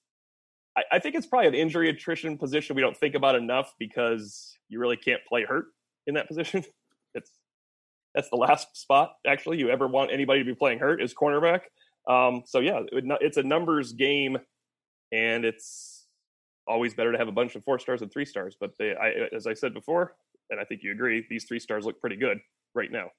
i, 0.76 0.84
I 0.92 1.00
think 1.00 1.16
it's 1.16 1.26
probably 1.28 1.48
an 1.48 1.56
injury 1.56 1.90
attrition 1.90 2.38
position 2.38 2.76
we 2.76 2.82
don't 2.82 2.98
think 2.98 3.16
about 3.16 3.36
enough 3.36 3.74
because 3.80 4.56
you 4.70 4.80
really 4.80 4.98
can't 4.98 5.22
play 5.28 5.46
hurt 5.46 5.66
in 6.06 6.14
that 6.16 6.28
position 6.28 6.64
that's 8.18 8.30
the 8.30 8.36
last 8.36 8.76
spot 8.76 9.14
actually 9.26 9.58
you 9.58 9.70
ever 9.70 9.88
want 9.88 10.12
anybody 10.12 10.40
to 10.40 10.46
be 10.46 10.56
playing 10.56 10.80
hurt 10.80 11.02
is 11.02 11.14
cornerback 11.14 11.62
um, 12.10 12.44
so 12.46 12.60
yeah 12.60 12.82
it, 12.92 13.06
it's 13.22 13.38
a 13.38 13.44
numbers 13.44 13.94
game 13.94 14.38
and 15.12 15.46
it's 15.46 15.98
always 16.68 16.94
better 16.94 17.12
to 17.12 17.18
have 17.18 17.28
a 17.28 17.32
bunch 17.32 17.56
of 17.56 17.64
four 17.64 17.80
stars 17.80 18.02
and 18.02 18.12
three 18.12 18.26
stars. 18.26 18.56
But 18.60 18.72
they, 18.78 18.94
I, 18.96 19.36
as 19.36 19.48
I 19.48 19.54
said 19.54 19.74
before, 19.74 20.16
and 20.50 20.60
I 20.60 20.64
think 20.64 20.84
you 20.84 20.92
agree, 20.92 21.26
these 21.30 21.46
three 21.46 21.60
stars 21.60 21.86
look 21.86 22.00
pretty 22.00 22.18
good 22.18 22.40
right 22.76 22.92
now. 22.92 23.10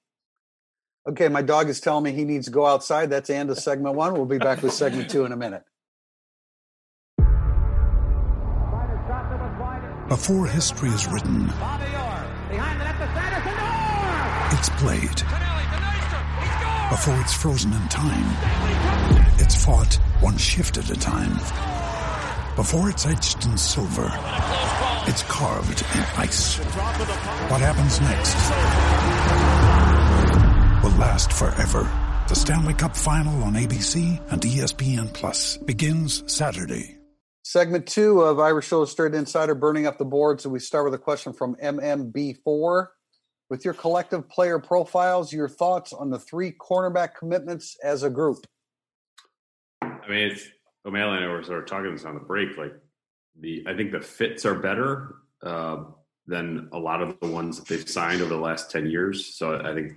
Okay, 1.08 1.28
my 1.28 1.42
dog 1.42 1.68
is 1.68 1.80
telling 1.80 2.04
me 2.04 2.12
he 2.12 2.24
needs 2.24 2.46
to 2.46 2.52
go 2.52 2.66
outside. 2.66 3.10
That's 3.10 3.28
the 3.28 3.36
end 3.36 3.50
of 3.50 3.58
segment 3.58 3.94
one. 3.94 4.12
We'll 4.12 4.26
be 4.26 4.38
back 4.38 4.62
with 4.62 4.72
segment 4.72 5.10
two 5.10 5.24
in 5.24 5.32
a 5.32 5.36
minute. 5.36 5.62
Before 10.08 10.46
history 10.46 10.88
is 10.90 11.06
written, 11.06 11.48
it's 14.52 14.68
played. 14.70 15.18
Before 16.90 17.20
it's 17.20 17.34
frozen 17.34 17.72
in 17.72 17.88
time, 17.88 18.28
it's 19.38 19.64
fought 19.64 19.94
one 20.20 20.36
shift 20.36 20.78
at 20.78 20.90
a 20.90 20.94
time. 20.94 21.34
Before 22.56 22.88
it's 22.88 23.06
etched 23.06 23.44
in 23.44 23.56
silver, 23.58 24.10
it's 25.06 25.22
carved 25.24 25.82
in 25.94 26.04
ice. 26.16 26.56
What 26.56 27.60
happens 27.60 28.00
next 28.00 28.34
will 30.82 30.98
last 30.98 31.32
forever. 31.32 31.90
The 32.28 32.34
Stanley 32.34 32.74
Cup 32.74 32.96
Final 32.96 33.42
on 33.44 33.54
ABC 33.54 34.20
and 34.30 34.42
ESPN 34.42 35.12
Plus 35.12 35.56
begins 35.56 36.24
Saturday. 36.32 36.98
Segment 37.42 37.86
two 37.86 38.20
of 38.20 38.38
Irish 38.38 38.70
Illustrated 38.72 39.16
Insider 39.16 39.54
burning 39.54 39.86
up 39.86 39.96
the 39.96 40.04
board. 40.04 40.40
So 40.40 40.50
we 40.50 40.58
start 40.58 40.84
with 40.84 40.92
a 40.94 40.98
question 40.98 41.32
from 41.32 41.54
MMB4. 41.56 42.88
With 43.50 43.64
your 43.64 43.74
collective 43.74 44.28
player 44.28 44.58
profiles, 44.58 45.32
your 45.32 45.48
thoughts 45.48 45.92
on 45.92 46.10
the 46.10 46.18
three 46.18 46.52
cornerback 46.52 47.14
commitments 47.18 47.76
as 47.82 48.02
a 48.02 48.10
group? 48.10 48.46
I 49.80 50.08
mean, 50.08 50.30
it's 50.30 50.46
O'Malley 50.84 51.16
and 51.16 51.24
I 51.24 51.28
were 51.28 51.42
sort 51.42 51.60
of 51.62 51.66
talking 51.66 51.92
this 51.92 52.04
on 52.04 52.14
the 52.14 52.20
break. 52.20 52.56
Like 52.58 52.72
the, 53.40 53.64
I 53.66 53.74
think 53.74 53.92
the 53.92 54.00
fits 54.00 54.44
are 54.44 54.54
better 54.54 55.14
uh, 55.42 55.84
than 56.26 56.68
a 56.72 56.78
lot 56.78 57.02
of 57.02 57.18
the 57.20 57.26
ones 57.26 57.58
that 57.58 57.68
they've 57.68 57.88
signed 57.88 58.20
over 58.20 58.34
the 58.34 58.40
last 58.40 58.70
ten 58.70 58.86
years. 58.86 59.36
So 59.36 59.58
I 59.58 59.74
think 59.74 59.92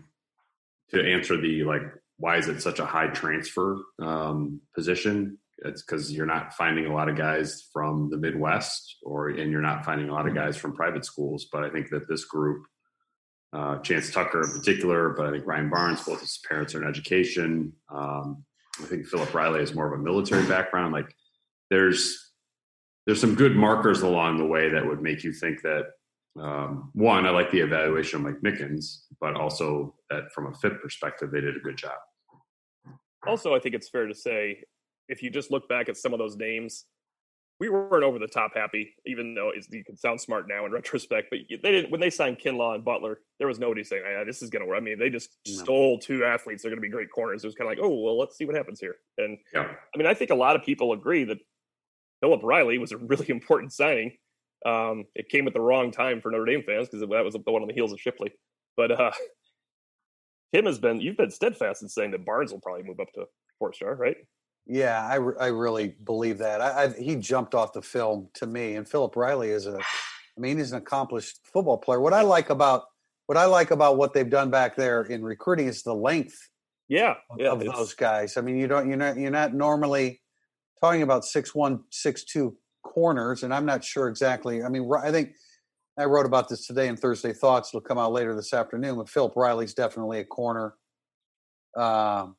to 0.92 1.02
answer 1.02 1.40
the 1.40 1.64
like, 1.64 1.84
why 2.18 2.38
is 2.38 2.48
it 2.48 2.62
such 2.62 2.80
a 2.80 2.86
high 2.86 3.08
transfer 3.08 3.82
um, 4.00 4.62
position? 4.76 5.38
It's 5.64 5.82
because 5.82 6.12
you're 6.12 6.26
not 6.26 6.54
finding 6.54 6.86
a 6.86 6.94
lot 6.94 7.10
of 7.10 7.16
guys 7.16 7.68
from 7.72 8.10
the 8.10 8.18
Midwest, 8.18 8.98
or 9.04 9.30
and 9.30 9.52
you're 9.52 9.62
not 9.62 9.86
finding 9.86 10.10
a 10.10 10.14
lot 10.14 10.28
of 10.28 10.34
guys 10.34 10.58
from 10.58 10.76
private 10.76 11.06
schools. 11.06 11.48
But 11.52 11.64
I 11.64 11.70
think 11.70 11.90
that 11.90 12.08
this 12.08 12.26
group, 12.26 12.64
uh, 13.54 13.78
Chance 13.80 14.12
Tucker 14.12 14.44
in 14.44 14.52
particular, 14.52 15.10
but 15.10 15.26
I 15.26 15.32
think 15.32 15.46
Ryan 15.46 15.70
Barnes, 15.70 16.04
both 16.04 16.22
his 16.22 16.40
parents 16.48 16.74
are 16.74 16.82
in 16.82 16.88
education. 16.88 17.74
Um, 17.90 18.44
I 18.80 18.86
think 18.86 19.06
Philip 19.06 19.34
Riley 19.34 19.60
has 19.60 19.76
more 19.76 19.94
of 19.94 20.00
a 20.00 20.04
military 20.04 20.48
background. 20.48 20.94
Like 20.94 21.14
there's 21.70 22.32
there's 23.06 23.20
some 23.20 23.36
good 23.36 23.56
markers 23.56 24.02
along 24.02 24.38
the 24.38 24.46
way 24.46 24.70
that 24.70 24.86
would 24.86 25.02
make 25.02 25.24
you 25.24 25.34
think 25.34 25.62
that 25.64 25.86
um, 26.40 26.92
one, 26.94 27.26
I 27.26 27.32
like 27.32 27.52
the 27.52 27.60
evaluation 27.60 28.18
of 28.18 28.24
Mike 28.24 28.42
Mickens, 28.42 29.02
but 29.20 29.36
also 29.36 29.96
that 30.10 30.32
from 30.34 30.48
a 30.48 30.54
fit 30.54 30.82
perspective, 30.82 31.32
they 31.32 31.42
did 31.42 31.58
a 31.58 31.60
good 31.60 31.78
job. 31.78 31.98
Also, 33.28 33.54
I 33.54 33.60
think 33.60 33.76
it's 33.76 33.90
fair 33.90 34.08
to 34.08 34.16
say 34.16 34.64
if 35.10 35.22
you 35.22 35.30
just 35.30 35.52
look 35.52 35.68
back 35.68 35.90
at 35.90 35.98
some 35.98 36.14
of 36.14 36.20
those 36.20 36.38
names, 36.38 36.86
we 37.62 37.70
weren't 37.70 38.04
over 38.04 38.18
the 38.18 38.28
top 38.28 38.56
happy, 38.56 38.96
even 39.06 39.36
though 39.36 39.52
it's, 39.56 39.70
you 39.72 39.84
can 39.84 39.96
sound 39.96 40.20
smart 40.20 40.48
now 40.50 40.66
in 40.66 40.72
retrospect. 40.72 41.28
But 41.30 41.42
they 41.62 41.72
didn't 41.72 41.92
when 41.92 42.02
they 42.02 42.10
signed 42.10 42.40
Kinlaw 42.40 42.74
and 42.74 42.84
Butler. 42.84 43.20
There 43.38 43.48
was 43.48 43.60
nobody 43.60 43.84
saying, 43.84 44.02
"Yeah, 44.04 44.24
this 44.24 44.42
is 44.42 44.50
going 44.50 44.64
to 44.64 44.68
work." 44.68 44.78
I 44.78 44.80
mean, 44.80 44.98
they 44.98 45.12
just 45.12 45.38
No. 45.48 45.54
stole 45.54 46.00
two 46.00 46.26
athletes. 46.26 46.64
They're 46.64 46.72
going 46.72 46.82
to 46.82 46.88
be 46.88 46.90
great 46.90 47.12
corners. 47.12 47.44
It 47.44 47.48
was 47.48 47.54
kind 47.54 47.72
of 47.72 47.78
like, 47.78 47.86
"Oh, 47.86 47.94
well, 48.02 48.18
let's 48.18 48.36
see 48.36 48.46
what 48.46 48.56
happens 48.56 48.80
here." 48.80 48.96
And 49.20 49.38
Yeah. 49.54 49.76
I 49.94 49.98
mean, 49.98 50.08
I 50.08 50.16
think 50.16 50.32
a 50.32 50.36
lot 50.36 50.56
of 50.56 50.64
people 50.64 50.92
agree 50.92 51.24
that 51.26 51.38
Philip 52.22 52.42
Riley 52.44 52.80
was 52.80 52.92
a 52.94 52.98
really 52.98 53.28
important 53.30 53.72
signing. 53.74 54.18
Um, 54.66 55.06
it 55.14 55.30
came 55.30 55.46
at 55.46 55.54
the 55.54 55.62
wrong 55.62 55.92
time 55.92 56.20
for 56.20 56.32
Notre 56.32 56.46
Dame 56.46 56.64
fans 56.64 56.90
because 56.90 57.08
that 57.08 57.24
was 57.24 57.36
the 57.36 57.42
one 57.46 57.62
on 57.62 57.68
the 57.68 57.76
heels 57.76 57.94
of 57.94 58.02
Shipley. 58.02 58.32
But 58.76 58.92
uh, 58.92 59.12
Tim 60.54 60.66
has 60.66 60.80
been 60.80 61.00
you've 61.00 61.18
been 61.18 61.30
steadfast 61.30 61.84
in 61.84 61.90
saying 61.90 62.10
that 62.12 62.26
Barnes 62.26 62.52
will 62.52 62.60
probably 62.60 62.84
move 62.84 63.00
up 63.00 63.12
to 63.14 63.26
four 63.60 63.72
star, 63.72 63.94
right? 63.96 64.18
Yeah, 64.68 65.06
I, 65.06 65.16
I 65.46 65.48
really 65.48 65.96
believe 66.04 66.38
that. 66.38 66.62
I, 66.62 66.84
I, 66.84 66.90
he 66.90 67.16
jumped 67.16 67.56
off 67.56 67.74
the 67.74 67.82
film 67.82 68.30
to 68.36 68.46
me, 68.46 68.76
and 68.76 68.88
Philip 68.88 69.16
Riley 69.16 69.50
is 69.50 69.66
a, 69.68 69.78
I 69.78 70.40
mean, 70.40 70.58
he's 70.58 70.72
an 70.72 70.78
accomplished 70.78 71.40
football 71.44 71.78
player. 71.78 72.00
What 72.00 72.14
I 72.14 72.22
like 72.22 72.50
about 72.50 72.84
what 73.26 73.38
I 73.38 73.46
like 73.46 73.72
about 73.72 73.98
what 73.98 74.14
they've 74.14 74.30
done 74.30 74.50
back 74.50 74.76
there 74.76 75.04
in 75.04 75.24
recruiting 75.24 75.68
is 75.68 75.84
the 75.84 75.96
length 75.96 76.38
Yeah, 76.88 77.16
of, 77.30 77.40
yeah. 77.40 77.52
of 77.52 77.60
those 77.60 77.94
guys. 77.94 78.38
I 78.38 78.42
mean, 78.42 78.58
you 78.58 78.68
don't 78.68 78.88
you're 78.88 78.98
not 78.98 79.18
you're 79.18 79.32
not 79.32 79.54
normally 79.54 80.22
talking 80.82 81.02
about 81.02 81.26
six 81.26 81.56
one 81.56 81.84
six 81.90 82.24
two 82.24 82.58
corners, 82.84 83.44
and 83.44 83.54
I'm 83.54 83.66
not 83.66 83.84
sure 83.84 84.08
exactly. 84.08 84.64
I 84.64 84.70
mean, 84.70 84.90
I 85.02 85.12
think 85.12 85.32
I 85.98 86.06
wrote 86.06 86.26
about 86.26 86.50
this 86.50 86.66
today 86.68 86.88
in 86.88 86.98
Thursday 86.98 87.34
Thoughts. 87.34 87.70
It'll 87.70 87.82
come 87.82 87.98
out 87.98 88.12
later 88.12 88.36
this 88.36 88.54
afternoon. 88.54 88.98
But 88.98 89.10
Philip 89.10 89.36
Riley's 89.36 89.74
definitely 89.74 90.20
a 90.20 90.26
corner. 90.26 90.76
Um, 91.78 92.36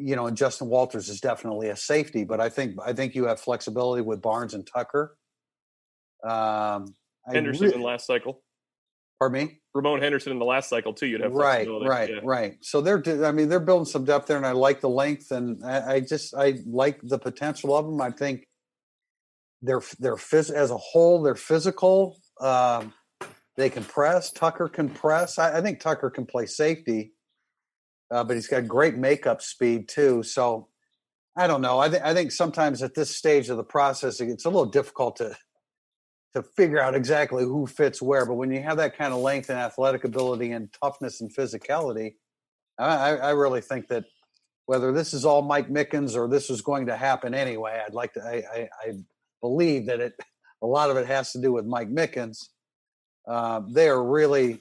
you 0.00 0.16
know, 0.16 0.26
and 0.26 0.36
Justin 0.36 0.68
Walters 0.68 1.08
is 1.08 1.20
definitely 1.20 1.68
a 1.68 1.76
safety, 1.76 2.24
but 2.24 2.40
I 2.40 2.48
think 2.48 2.76
I 2.84 2.92
think 2.92 3.14
you 3.14 3.24
have 3.26 3.40
flexibility 3.40 4.02
with 4.02 4.20
Barnes 4.22 4.54
and 4.54 4.66
Tucker. 4.66 5.16
Um, 6.24 6.94
I 7.28 7.34
Henderson 7.34 7.66
re- 7.68 7.74
in 7.74 7.82
last 7.82 8.06
cycle. 8.06 8.42
pardon 9.18 9.46
me. 9.46 9.60
Ramon 9.74 10.00
Henderson 10.02 10.32
in 10.32 10.38
the 10.38 10.44
last 10.44 10.68
cycle 10.68 10.92
too. 10.92 11.06
You'd 11.06 11.20
have 11.20 11.32
right 11.32 11.66
right 11.86 12.10
Yeah. 12.10 12.20
right 12.24 12.56
so 12.60 12.80
they're 12.80 13.00
i 13.24 13.30
mean 13.30 13.48
they're 13.48 13.60
building 13.60 13.84
some 13.84 14.04
depth 14.04 14.26
there 14.26 14.36
and 14.36 14.44
i 14.46 14.50
like 14.50 14.80
the 14.80 14.88
length 14.88 15.30
and 15.30 15.64
i, 15.64 15.94
I 15.94 16.00
just 16.00 16.34
i 16.34 16.54
like 16.66 16.98
the 17.04 17.18
potential 17.20 17.76
of 17.76 17.86
them 17.86 18.00
i 18.00 18.10
think 18.10 18.48
they're 19.62 19.82
they're 20.00 20.16
phys- 20.16 20.50
as 20.52 20.72
a 20.72 20.76
whole 20.76 21.22
they're 21.22 21.36
physical 21.36 22.16
um, 22.40 22.92
they 23.56 23.70
can 23.70 23.84
press 23.84 24.32
tucker 24.32 24.68
can 24.68 24.88
press 24.88 25.38
i, 25.38 25.58
I 25.58 25.60
think 25.60 25.78
tucker 25.78 26.10
can 26.10 26.26
play 26.26 26.46
safety 26.46 27.12
uh, 28.10 28.24
but 28.24 28.36
he's 28.36 28.48
got 28.48 28.66
great 28.66 28.96
makeup 28.96 29.42
speed 29.42 29.88
too 29.88 30.22
so 30.22 30.68
i 31.36 31.46
don't 31.46 31.60
know 31.60 31.78
I, 31.78 31.88
th- 31.88 32.02
I 32.02 32.14
think 32.14 32.32
sometimes 32.32 32.82
at 32.82 32.94
this 32.94 33.16
stage 33.16 33.48
of 33.48 33.56
the 33.56 33.64
process 33.64 34.20
it's 34.20 34.44
a 34.44 34.50
little 34.50 34.66
difficult 34.66 35.16
to 35.16 35.36
to 36.34 36.42
figure 36.42 36.80
out 36.80 36.94
exactly 36.94 37.44
who 37.44 37.66
fits 37.66 38.00
where. 38.00 38.24
But 38.24 38.34
when 38.34 38.52
you 38.52 38.62
have 38.62 38.76
that 38.76 38.96
kind 38.96 39.12
of 39.12 39.20
length 39.20 39.50
and 39.50 39.58
athletic 39.58 40.04
ability 40.04 40.52
and 40.52 40.72
toughness 40.80 41.20
and 41.20 41.34
physicality, 41.34 42.14
I, 42.78 43.16
I 43.16 43.30
really 43.30 43.60
think 43.60 43.88
that 43.88 44.04
whether 44.66 44.92
this 44.92 45.12
is 45.12 45.24
all 45.24 45.42
Mike 45.42 45.68
Mickens 45.68 46.16
or 46.16 46.28
this 46.28 46.48
is 46.48 46.62
going 46.62 46.86
to 46.86 46.96
happen 46.96 47.34
anyway, 47.34 47.82
I'd 47.84 47.94
like 47.94 48.14
to. 48.14 48.22
I, 48.22 48.44
I, 48.54 48.68
I 48.80 48.92
believe 49.40 49.86
that 49.86 50.00
it 50.00 50.14
a 50.62 50.66
lot 50.66 50.90
of 50.90 50.96
it 50.96 51.06
has 51.06 51.32
to 51.32 51.40
do 51.40 51.52
with 51.52 51.66
Mike 51.66 51.90
Mickens. 51.90 52.48
Uh, 53.26 53.62
they 53.68 53.88
are 53.88 54.02
really. 54.02 54.60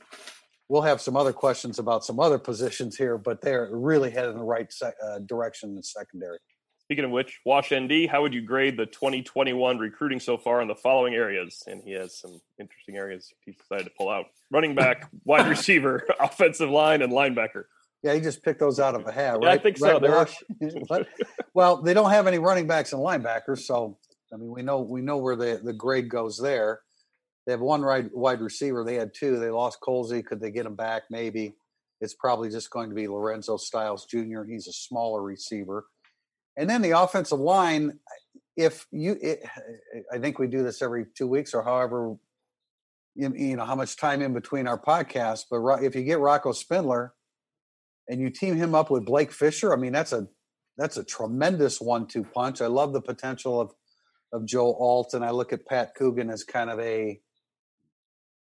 We'll 0.69 0.83
have 0.83 1.01
some 1.01 1.17
other 1.17 1.33
questions 1.33 1.79
about 1.79 2.05
some 2.05 2.19
other 2.19 2.37
positions 2.37 2.95
here, 2.95 3.17
but 3.17 3.41
they're 3.41 3.69
really 3.71 4.11
headed 4.11 4.31
in 4.31 4.37
the 4.37 4.43
right 4.43 4.71
sec, 4.71 4.93
uh, 5.03 5.19
direction 5.19 5.75
in 5.75 5.81
secondary. 5.83 6.37
Speaking 6.83 7.05
of 7.05 7.11
which, 7.11 7.39
Wash 7.45 7.71
ND, 7.73 8.07
how 8.09 8.21
would 8.21 8.33
you 8.33 8.41
grade 8.41 8.77
the 8.77 8.85
2021 8.85 9.77
recruiting 9.79 10.19
so 10.19 10.37
far 10.37 10.61
in 10.61 10.67
the 10.67 10.75
following 10.75 11.13
areas? 11.15 11.61
And 11.67 11.83
he 11.83 11.91
has 11.93 12.17
some 12.19 12.39
interesting 12.59 12.97
areas 12.97 13.31
he 13.45 13.51
decided 13.51 13.85
to 13.85 13.91
pull 13.97 14.09
out: 14.09 14.25
running 14.51 14.75
back, 14.75 15.09
wide 15.25 15.47
receiver, 15.47 16.07
offensive 16.19 16.69
line, 16.69 17.01
and 17.01 17.11
linebacker. 17.11 17.63
Yeah, 18.01 18.13
he 18.13 18.21
just 18.21 18.43
picked 18.43 18.59
those 18.59 18.79
out 18.79 18.95
of 18.95 19.05
a 19.07 19.11
hat, 19.11 19.39
Yeah, 19.41 19.49
right? 19.49 19.59
I 19.59 19.61
think 19.61 19.77
so. 19.77 19.93
Right, 19.93 20.01
They 20.01 20.07
were- 20.09 20.15
Walsh? 20.15 20.35
But- 20.87 21.07
well, 21.53 21.81
they 21.81 21.93
don't 21.93 22.11
have 22.11 22.27
any 22.27 22.39
running 22.39 22.65
backs 22.67 22.93
and 22.93 23.01
linebackers, 23.01 23.59
so 23.59 23.97
I 24.33 24.37
mean, 24.37 24.51
we 24.51 24.61
know 24.61 24.81
we 24.81 25.01
know 25.01 25.17
where 25.17 25.35
the 25.35 25.59
the 25.63 25.73
grade 25.73 26.09
goes 26.09 26.37
there. 26.37 26.81
They 27.49 27.53
have 27.53 27.61
one 27.61 27.81
wide 28.13 28.41
receiver. 28.41 28.83
They 28.83 28.93
had 28.93 29.11
two. 29.11 29.39
They 29.39 29.49
lost 29.49 29.81
Colzie. 29.81 30.23
Could 30.23 30.39
they 30.39 30.51
get 30.51 30.67
him 30.67 30.75
back? 30.75 31.05
Maybe. 31.09 31.55
It's 31.99 32.13
probably 32.13 32.51
just 32.51 32.69
going 32.69 32.89
to 32.89 32.95
be 32.95 33.07
Lorenzo 33.07 33.57
Styles 33.57 34.05
Jr. 34.05 34.43
He's 34.43 34.67
a 34.67 34.71
smaller 34.71 35.23
receiver. 35.23 35.87
And 36.57 36.69
then 36.69 36.83
the 36.83 36.91
offensive 36.91 37.39
line, 37.39 37.97
if 38.55 38.85
you, 38.91 39.17
it, 39.19 39.41
I 40.13 40.19
think 40.19 40.37
we 40.37 40.45
do 40.45 40.61
this 40.61 40.83
every 40.83 41.07
two 41.17 41.25
weeks 41.25 41.55
or 41.55 41.63
however, 41.63 42.17
you 43.15 43.55
know, 43.55 43.65
how 43.65 43.73
much 43.73 43.97
time 43.97 44.21
in 44.21 44.31
between 44.31 44.67
our 44.67 44.79
podcasts. 44.79 45.45
But 45.49 45.83
if 45.83 45.95
you 45.95 46.03
get 46.03 46.19
Rocco 46.19 46.51
Spindler 46.51 47.15
and 48.07 48.21
you 48.21 48.29
team 48.29 48.57
him 48.57 48.75
up 48.75 48.91
with 48.91 49.05
Blake 49.05 49.31
Fisher, 49.31 49.73
I 49.73 49.75
mean, 49.75 49.91
that's 49.91 50.13
a 50.13 50.27
that's 50.77 50.97
a 50.97 51.03
tremendous 51.03 51.81
one-two 51.81 52.25
punch. 52.25 52.61
I 52.61 52.67
love 52.67 52.93
the 52.93 53.01
potential 53.01 53.59
of 53.59 53.73
of 54.33 54.45
Joe 54.45 54.75
Alt, 54.75 55.15
and 55.15 55.25
I 55.25 55.31
look 55.31 55.51
at 55.51 55.65
Pat 55.65 55.95
Coogan 55.95 56.29
as 56.29 56.43
kind 56.43 56.69
of 56.69 56.79
a 56.79 57.19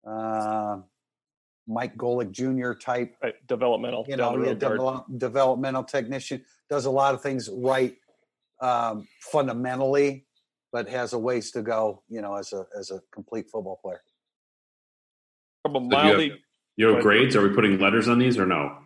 uh, 0.07 0.77
Mike 1.67 1.95
Golic 1.95 2.31
Jr. 2.31 2.73
type 2.73 3.15
Right, 3.23 3.35
developmental. 3.47 4.05
you 4.07 4.17
know, 4.17 4.37
yeah, 4.43 4.53
develop, 4.53 5.05
developmental 5.17 5.83
technician 5.83 6.43
does 6.69 6.85
a 6.85 6.91
lot 6.91 7.13
of 7.13 7.21
things 7.21 7.49
right 7.51 7.95
um, 8.61 9.07
fundamentally, 9.31 10.25
but 10.71 10.89
has 10.89 11.13
a 11.13 11.19
ways 11.19 11.51
to 11.51 11.61
go. 11.61 12.03
You 12.09 12.21
know, 12.21 12.35
as 12.35 12.51
a 12.53 12.65
as 12.77 12.91
a 12.91 13.01
complete 13.13 13.45
football 13.51 13.79
player. 13.81 14.01
From 15.61 15.75
a 15.75 15.79
you 15.81 16.19
have- 16.31 16.39
You 16.75 16.87
have 16.93 17.03
grades? 17.03 17.35
Are 17.35 17.47
we 17.47 17.53
putting 17.55 17.79
letters 17.79 18.07
on 18.09 18.19
these 18.19 18.37
or 18.37 18.45
no? 18.45 18.77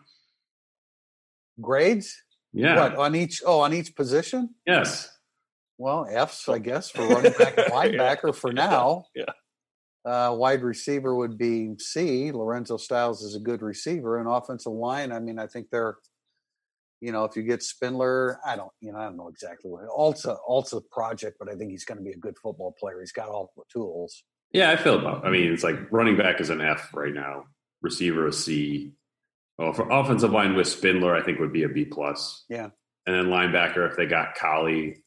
Grades? 1.59 2.15
Yeah. 2.53 2.75
What 2.75 2.95
on 2.97 3.15
each? 3.15 3.41
Oh, 3.45 3.59
on 3.61 3.73
each 3.73 3.95
position? 3.95 4.53
Yes. 4.65 5.09
Well, 5.79 6.07
F's, 6.09 6.49
I 6.49 6.59
guess, 6.59 6.89
for 6.89 7.07
running 7.07 7.33
back 7.33 7.57
and 7.57 7.67
linebacker 7.71 8.33
for 8.35 8.51
now. 8.51 9.05
Yeah. 9.15 9.25
Uh, 10.05 10.33
wide 10.33 10.63
receiver 10.63 11.15
would 11.15 11.37
be 11.37 11.73
C. 11.79 12.31
Lorenzo 12.31 12.77
Styles 12.77 13.23
is 13.23 13.35
a 13.35 13.39
good 13.39 13.61
receiver, 13.61 14.19
and 14.19 14.29
offensive 14.29 14.71
line. 14.71 15.11
I 15.11 15.19
mean, 15.19 15.37
I 15.37 15.47
think 15.47 15.67
they're, 15.69 15.97
you 17.01 17.11
know, 17.11 17.25
if 17.25 17.35
you 17.35 17.43
get 17.43 17.61
Spindler, 17.61 18.39
I 18.45 18.55
don't, 18.55 18.71
you 18.79 18.93
know, 18.93 18.99
I 18.99 19.05
don't 19.05 19.17
know 19.17 19.27
exactly 19.27 19.69
what. 19.69 19.85
Alt's 19.85 20.25
a, 20.25 20.81
project, 20.91 21.37
but 21.39 21.49
I 21.49 21.55
think 21.55 21.71
he's 21.71 21.85
going 21.85 21.97
to 21.97 22.03
be 22.03 22.11
a 22.11 22.17
good 22.17 22.37
football 22.41 22.73
player. 22.79 22.99
He's 22.99 23.11
got 23.11 23.27
all 23.29 23.51
the 23.57 23.63
tools. 23.71 24.23
Yeah, 24.51 24.71
I 24.71 24.77
feel 24.77 24.97
about. 24.97 25.25
I 25.25 25.29
mean, 25.29 25.51
it's 25.51 25.63
like 25.63 25.91
running 25.91 26.17
back 26.17 26.39
is 26.39 26.49
an 26.49 26.61
F 26.61 26.89
right 26.93 27.13
now. 27.13 27.43
Receiver 27.81 28.27
a 28.27 28.33
C. 28.33 28.93
Well, 29.57 29.73
for 29.73 29.89
offensive 29.89 30.31
line 30.31 30.55
with 30.55 30.67
Spindler, 30.67 31.15
I 31.15 31.21
think 31.21 31.39
would 31.39 31.53
be 31.53 31.63
a 31.63 31.69
B 31.69 31.83
plus. 31.85 32.45
Yeah. 32.49 32.69
And 33.05 33.15
then 33.15 33.25
linebacker, 33.25 33.89
if 33.89 33.97
they 33.97 34.05
got 34.05 34.35
Kollie, 34.35 35.03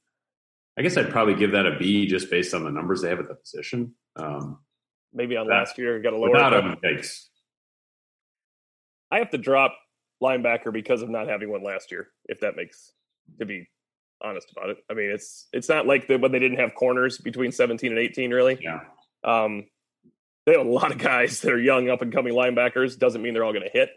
I 0.79 0.83
guess 0.83 0.97
I'd 0.97 1.11
probably 1.11 1.35
give 1.35 1.53
that 1.53 1.67
a 1.67 1.79
B 1.79 2.07
just 2.07 2.31
based 2.31 2.55
on 2.55 2.65
the 2.65 2.71
numbers 2.71 3.03
they 3.03 3.09
have 3.09 3.19
at 3.19 3.29
the 3.29 3.35
position. 3.35 3.95
Um, 4.17 4.59
maybe 5.13 5.37
on 5.37 5.49
last 5.49 5.79
year, 5.79 6.01
got 6.01 6.13
a 6.13 6.17
lower. 6.17 6.31
without 6.31 6.53
him, 6.53 6.77
yikes. 6.85 7.27
I 9.11 9.19
have 9.19 9.31
to 9.31 9.39
drop 9.39 9.77
linebacker 10.23 10.73
because 10.73 11.03
of 11.03 11.09
not 11.09 11.29
having 11.29 11.51
one 11.51 11.63
last 11.63 11.91
year. 11.91 12.09
If 12.27 12.41
that 12.41 12.57
makes 12.57 12.93
to 13.39 13.47
be 13.47 13.69
honest 14.23 14.51
about 14.57 14.71
it, 14.71 14.79
I 14.91 14.95
mean 14.95 15.11
it's 15.11 15.49
it's 15.53 15.69
not 15.69 15.87
like 15.87 16.07
the, 16.09 16.17
when 16.19 16.33
they 16.33 16.39
didn't 16.39 16.59
have 16.59 16.75
corners 16.75 17.19
between 17.19 17.53
seventeen 17.53 17.91
and 17.93 17.99
eighteen. 17.99 18.31
Really, 18.31 18.59
Yeah. 18.61 18.81
um, 19.25 19.67
they 20.47 20.53
have 20.57 20.67
a 20.67 20.71
lot 20.71 20.91
of 20.93 20.99
guys 20.99 21.41
that 21.41 21.53
are 21.53 21.61
young, 21.61 21.91
up 21.91 22.03
and 22.03 22.13
coming 22.13 22.33
linebackers. 22.35 22.99
Doesn't 22.99 23.23
mean 23.23 23.35
they're 23.35 23.45
all 23.45 23.53
going 23.53 23.65
to 23.65 23.71
hit. 23.79 23.91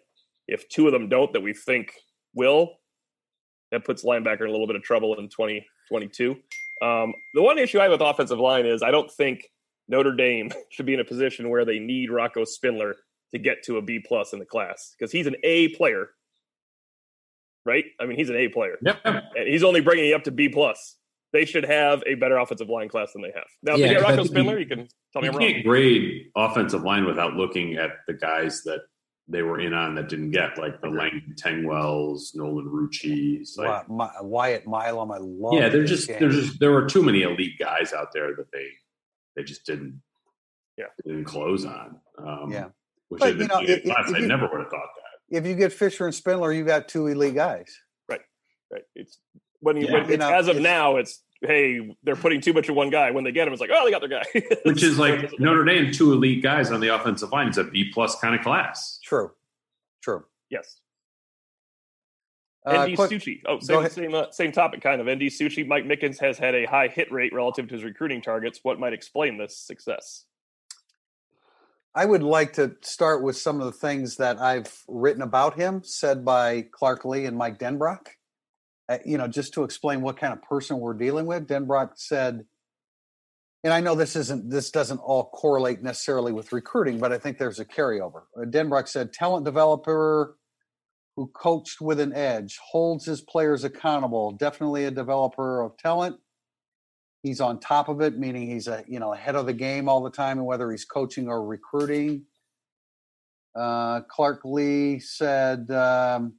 If 0.47 0.67
two 0.69 0.87
of 0.87 0.93
them 0.93 1.07
don't, 1.09 1.31
that 1.33 1.41
we 1.41 1.53
think 1.53 1.93
will, 2.33 2.73
that 3.71 3.85
puts 3.85 4.03
linebacker 4.03 4.41
in 4.41 4.47
a 4.47 4.51
little 4.51 4.67
bit 4.67 4.75
of 4.75 4.83
trouble 4.83 5.15
in 5.19 5.29
twenty 5.29 5.65
twenty 5.89 6.07
two. 6.07 6.35
Um, 6.81 7.13
the 7.33 7.41
one 7.41 7.57
issue 7.59 7.79
I 7.79 7.83
have 7.83 7.91
with 7.91 8.01
offensive 8.01 8.39
line 8.39 8.65
is 8.65 8.81
I 8.83 8.91
don't 8.91 9.09
think 9.11 9.41
Notre 9.87 10.13
Dame 10.15 10.51
should 10.69 10.85
be 10.85 10.93
in 10.93 10.99
a 10.99 11.05
position 11.05 11.49
where 11.49 11.65
they 11.65 11.79
need 11.79 12.09
Rocco 12.11 12.45
Spindler 12.45 12.95
to 13.31 13.39
get 13.39 13.63
to 13.63 13.77
a 13.77 13.81
B 13.81 13.99
plus 13.99 14.33
in 14.33 14.39
the 14.39 14.45
class 14.45 14.93
because 14.97 15.11
he's 15.11 15.27
an 15.27 15.35
A 15.43 15.69
player, 15.69 16.09
right? 17.65 17.85
I 17.99 18.05
mean, 18.05 18.17
he's 18.17 18.29
an 18.29 18.35
A 18.35 18.47
player, 18.49 18.77
Yep. 18.81 18.99
and 19.05 19.47
he's 19.47 19.63
only 19.63 19.81
bringing 19.81 20.05
you 20.05 20.15
up 20.15 20.23
to 20.23 20.31
B 20.31 20.49
plus. 20.49 20.97
They 21.31 21.45
should 21.45 21.65
have 21.65 22.03
a 22.05 22.13
better 22.15 22.37
offensive 22.37 22.69
line 22.69 22.89
class 22.89 23.13
than 23.13 23.23
they 23.23 23.31
have. 23.33 23.47
Now, 23.63 23.73
if 23.73 23.79
Yeah, 23.79 23.87
they 23.87 23.93
get 23.95 24.01
'cause 24.03 24.11
I 24.11 24.15
Rocco 24.17 24.23
Spindler, 24.25 24.53
you- 24.53 24.59
you 24.59 24.65
can 24.67 24.87
tell 25.11 25.21
me 25.23 25.27
You 25.27 25.31
I'm 25.31 25.37
wrong. 25.39 25.47
can't 25.49 25.65
grade 25.65 26.25
offensive 26.35 26.83
line 26.83 27.05
without 27.05 27.33
looking 27.33 27.75
at 27.75 27.91
the 28.07 28.13
guys 28.13 28.61
that 28.65 28.81
they 29.27 29.41
were 29.41 29.59
in 29.59 29.73
on 29.73 29.95
that 29.95 30.09
didn't 30.09 30.31
get, 30.31 30.57
like 30.59 30.79
the 30.81 30.89
Landon 30.89 31.33
Tengwalls, 31.41 32.35
Nolan 32.35 32.65
Rucci's. 32.67 33.55
Like, 33.57 33.87
Wy- 33.89 33.95
My, 33.95 34.11
Wyatt 34.21 34.65
Milum, 34.65 35.11
I 35.11 35.17
love. 35.17 35.53
yeah, 35.53 35.69
they're 35.69 35.85
just 35.85 36.07
game. 36.09 36.17
there's 36.19 36.35
just 36.35 36.59
there 36.59 36.71
were 36.71 36.85
too 36.87 37.01
many 37.01 37.21
elite 37.23 37.57
guys 37.57 37.93
out 37.93 38.09
there 38.13 38.35
that 38.35 38.51
they 38.51 38.67
they 39.35 39.43
just 39.43 39.65
didn't 39.65 40.01
Yeah. 40.77 40.85
didn't 41.05 41.25
close 41.25 41.65
on. 41.65 41.99
Um, 42.17 42.51
Yeah. 42.51 42.69
which 43.09 43.19
But, 43.19 43.37
you 43.37 43.47
know, 43.47 43.55
a 43.57 43.63
if- 43.63 43.85
if 43.85 43.91
I 43.91 44.17
you- 44.17 44.27
never 44.27 44.47
would 44.49 44.59
have 44.61 44.69
thought 44.69 44.89
that. 44.95 45.37
if 45.37 45.45
you 45.45 45.55
get 45.55 45.71
Fisher 45.73 46.05
and 46.05 46.13
Spindler, 46.15 46.51
you 46.51 46.63
got 46.65 46.87
two 46.87 47.07
elite 47.07 47.35
guys. 47.35 47.79
Right? 48.09 48.21
Right. 48.71 48.83
It's 48.95 49.19
when 49.59 49.77
you, 49.77 49.85
Yeah. 49.87 49.93
when 49.93 50.05
You 50.07 50.13
it's, 50.15 50.19
know, 50.19 50.33
as 50.33 50.47
of 50.47 50.55
it's- 50.57 50.63
now, 50.63 50.97
it's 50.97 51.23
hey, 51.41 51.95
they're 52.03 52.15
putting 52.15 52.39
too 52.39 52.53
much 52.53 52.69
in 52.69 52.75
one 52.75 52.89
guy. 52.89 53.11
When 53.11 53.23
they 53.25 53.31
get 53.33 53.47
him, 53.47 53.53
it's 53.53 53.59
like 53.61 53.69
oh, 53.73 53.83
they 53.85 53.91
got 53.91 53.99
their 53.99 54.09
guy. 54.09 54.23
Which 54.65 54.81
is 54.83 54.97
like 54.97 55.37
Notre 55.39 55.63
Dame, 55.65 55.91
two 55.91 56.13
elite 56.13 56.41
guys 56.41 56.71
on 56.71 56.79
the 56.79 56.87
offensive 56.95 57.31
line. 57.31 57.49
It's 57.49 57.57
a 57.57 57.65
B 57.65 57.91
plus 57.93 58.15
kind 58.19 58.33
of 58.35 58.41
class. 58.41 58.99
True, 59.03 59.31
true. 60.01 60.25
yes. 60.49 60.79
Uh, 62.65 62.85
ND 62.85 62.95
quick- 62.95 63.11
Suchi. 63.11 63.41
Oh, 63.45 63.59
same 63.59 63.89
same 63.89 64.15
uh, 64.15 64.31
same 64.31 64.51
topic, 64.51 64.81
kind 64.81 65.01
of. 65.01 65.07
ND 65.07 65.23
Suchi. 65.23 65.67
Mike 65.67 65.85
Mickens 65.85 66.19
has 66.19 66.37
had 66.37 66.55
a 66.55 66.65
high 66.65 66.87
hit 66.87 67.11
rate 67.11 67.33
relative 67.33 67.67
to 67.67 67.73
his 67.73 67.83
recruiting 67.83 68.21
targets. 68.21 68.59
What 68.63 68.79
might 68.79 68.93
explain 68.93 69.37
this 69.37 69.57
success? 69.57 70.25
I 71.95 72.05
would 72.05 72.23
like 72.23 72.53
to 72.53 72.75
start 72.81 73.21
with 73.21 73.37
some 73.37 73.59
of 73.59 73.65
the 73.67 73.71
things 73.71 74.15
that 74.17 74.39
I've 74.39 74.83
written 74.87 75.21
about 75.21 75.55
him, 75.55 75.83
said 75.83 76.25
by 76.25 76.65
Clark 76.71 77.05
Lea 77.05 77.25
and 77.25 77.37
Mike 77.37 77.59
Denbrock. 77.59 78.07
Uh, 78.89 78.97
you 79.05 79.17
know, 79.17 79.27
just 79.27 79.53
to 79.53 79.63
explain 79.63 80.01
what 80.01 80.17
kind 80.17 80.33
of 80.33 80.41
person 80.41 80.79
we're 80.79 80.93
dealing 80.93 81.25
with. 81.25 81.47
Denbrock 81.47 81.91
said, 81.95 82.45
and 83.63 83.71
I 83.73 83.79
know 83.79 83.95
this 83.95 84.15
isn't 84.15 84.49
this 84.49 84.71
doesn't 84.71 84.97
all 84.97 85.29
correlate 85.29 85.81
necessarily 85.83 86.33
with 86.33 86.51
recruiting, 86.51 86.99
but 86.99 87.13
I 87.13 87.17
think 87.17 87.37
there's 87.37 87.59
a 87.59 87.65
carryover. 87.65 88.23
Uh, 88.35 88.45
Denbrock 88.45 88.87
said, 88.87 89.13
talent 89.13 89.45
developer 89.45 90.35
who 91.15 91.27
coached 91.27 91.79
with 91.79 91.99
an 91.99 92.13
edge, 92.13 92.57
holds 92.57 93.05
his 93.05 93.21
players 93.21 93.63
accountable, 93.63 94.31
definitely 94.31 94.85
a 94.85 94.91
developer 94.91 95.61
of 95.61 95.77
talent. 95.77 96.17
He's 97.21 97.39
on 97.39 97.59
top 97.59 97.87
of 97.87 98.01
it, 98.01 98.17
meaning 98.17 98.49
he's 98.49 98.67
a 98.67 98.83
you 98.87 98.99
know 98.99 99.13
ahead 99.13 99.35
of 99.35 99.45
the 99.45 99.53
game 99.53 99.87
all 99.87 100.03
the 100.03 100.09
time, 100.09 100.37
and 100.39 100.47
whether 100.47 100.69
he's 100.71 100.85
coaching 100.85 101.27
or 101.27 101.45
recruiting. 101.45 102.23
Uh, 103.55 104.01
Clark 104.01 104.41
Lea 104.43 104.99
said 104.99 105.69
um, 105.71 106.33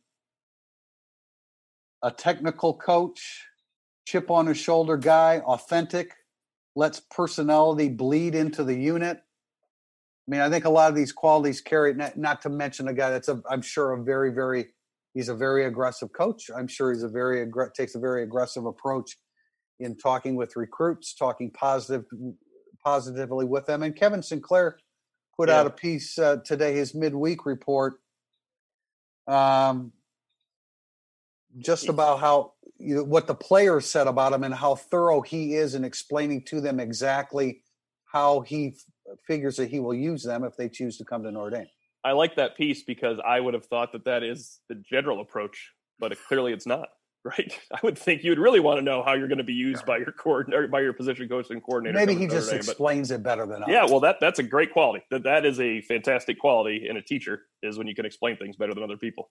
a 2.02 2.10
technical 2.10 2.74
coach, 2.74 3.44
chip 4.04 4.30
on 4.30 4.46
his 4.46 4.58
shoulder 4.58 4.96
guy, 4.96 5.40
authentic, 5.40 6.12
lets 6.76 7.00
personality 7.00 7.88
bleed 7.88 8.34
into 8.34 8.64
the 8.64 8.74
unit. 8.74 9.23
I 10.26 10.30
mean, 10.30 10.40
I 10.40 10.48
think 10.48 10.64
a 10.64 10.70
lot 10.70 10.88
of 10.88 10.96
these 10.96 11.12
qualities 11.12 11.60
carry. 11.60 11.92
Not, 11.94 12.16
not 12.16 12.40
to 12.42 12.48
mention 12.48 12.88
a 12.88 12.94
guy 12.94 13.10
that's 13.10 13.28
a, 13.28 13.42
I'm 13.50 13.62
sure 13.62 13.92
a 13.92 14.02
very 14.02 14.32
very 14.32 14.68
he's 15.12 15.28
a 15.28 15.34
very 15.34 15.66
aggressive 15.66 16.12
coach. 16.12 16.50
I'm 16.54 16.66
sure 16.66 16.92
he's 16.92 17.02
a 17.02 17.08
very 17.08 17.46
aggr- 17.46 17.72
takes 17.74 17.94
a 17.94 17.98
very 17.98 18.22
aggressive 18.22 18.64
approach 18.64 19.16
in 19.80 19.96
talking 19.96 20.34
with 20.36 20.56
recruits, 20.56 21.14
talking 21.14 21.50
positive 21.50 22.04
positively 22.82 23.44
with 23.44 23.66
them. 23.66 23.82
And 23.82 23.94
Kevin 23.94 24.22
Sinclair 24.22 24.78
put 25.36 25.48
Yeah. 25.48 25.60
out 25.60 25.66
a 25.66 25.70
piece 25.70 26.18
uh, 26.18 26.36
today, 26.44 26.74
his 26.74 26.94
midweek 26.94 27.44
report, 27.44 27.94
um, 29.26 29.92
just 31.58 31.88
about 31.88 32.20
how 32.20 32.52
you 32.78 32.96
know, 32.96 33.04
what 33.04 33.26
the 33.26 33.34
players 33.34 33.90
said 33.90 34.06
about 34.06 34.32
him 34.32 34.42
and 34.42 34.54
how 34.54 34.74
thorough 34.74 35.20
he 35.20 35.54
is 35.54 35.74
in 35.74 35.84
explaining 35.84 36.44
to 36.46 36.60
them 36.60 36.80
exactly 36.80 37.62
how 38.06 38.40
he 38.40 38.74
figures 39.26 39.56
that 39.56 39.70
he 39.70 39.80
will 39.80 39.94
use 39.94 40.22
them 40.22 40.44
if 40.44 40.56
they 40.56 40.68
choose 40.68 40.96
to 40.98 41.04
come 41.04 41.22
to 41.22 41.30
Notre 41.30 41.50
Dame. 41.50 41.66
I 42.04 42.12
like 42.12 42.36
that 42.36 42.56
piece 42.56 42.82
because 42.82 43.18
I 43.24 43.40
would 43.40 43.54
have 43.54 43.64
thought 43.66 43.92
that 43.92 44.04
that 44.04 44.22
is 44.22 44.60
the 44.68 44.74
general 44.74 45.20
approach, 45.20 45.72
but 45.98 46.12
it, 46.12 46.18
clearly 46.28 46.52
it's 46.52 46.66
not. 46.66 46.88
Right? 47.26 47.58
I 47.72 47.78
would 47.82 47.96
think 47.96 48.22
you'd 48.22 48.38
really 48.38 48.60
want 48.60 48.76
to 48.76 48.82
know 48.82 49.02
how 49.02 49.14
you're 49.14 49.28
going 49.28 49.38
to 49.38 49.44
be 49.44 49.54
used 49.54 49.86
by 49.86 49.96
your 49.96 50.12
coordinator, 50.12 50.68
by 50.68 50.82
your 50.82 50.92
position 50.92 51.26
coach 51.26 51.46
and 51.48 51.62
coordinator. 51.62 51.98
Maybe 51.98 52.14
he 52.14 52.26
just 52.26 52.50
Dame, 52.50 52.58
but- 52.58 52.68
explains 52.68 53.10
it 53.10 53.22
better 53.22 53.46
than 53.46 53.62
I. 53.62 53.66
Yeah, 53.66 53.86
well, 53.86 54.00
that 54.00 54.16
that's 54.20 54.40
a 54.40 54.42
great 54.42 54.74
quality. 54.74 55.02
That 55.10 55.22
that 55.22 55.46
is 55.46 55.58
a 55.58 55.80
fantastic 55.80 56.38
quality 56.38 56.86
in 56.86 56.98
a 56.98 57.02
teacher 57.02 57.46
is 57.62 57.78
when 57.78 57.86
you 57.86 57.94
can 57.94 58.04
explain 58.04 58.36
things 58.36 58.56
better 58.56 58.74
than 58.74 58.82
other 58.82 58.98
people. 58.98 59.30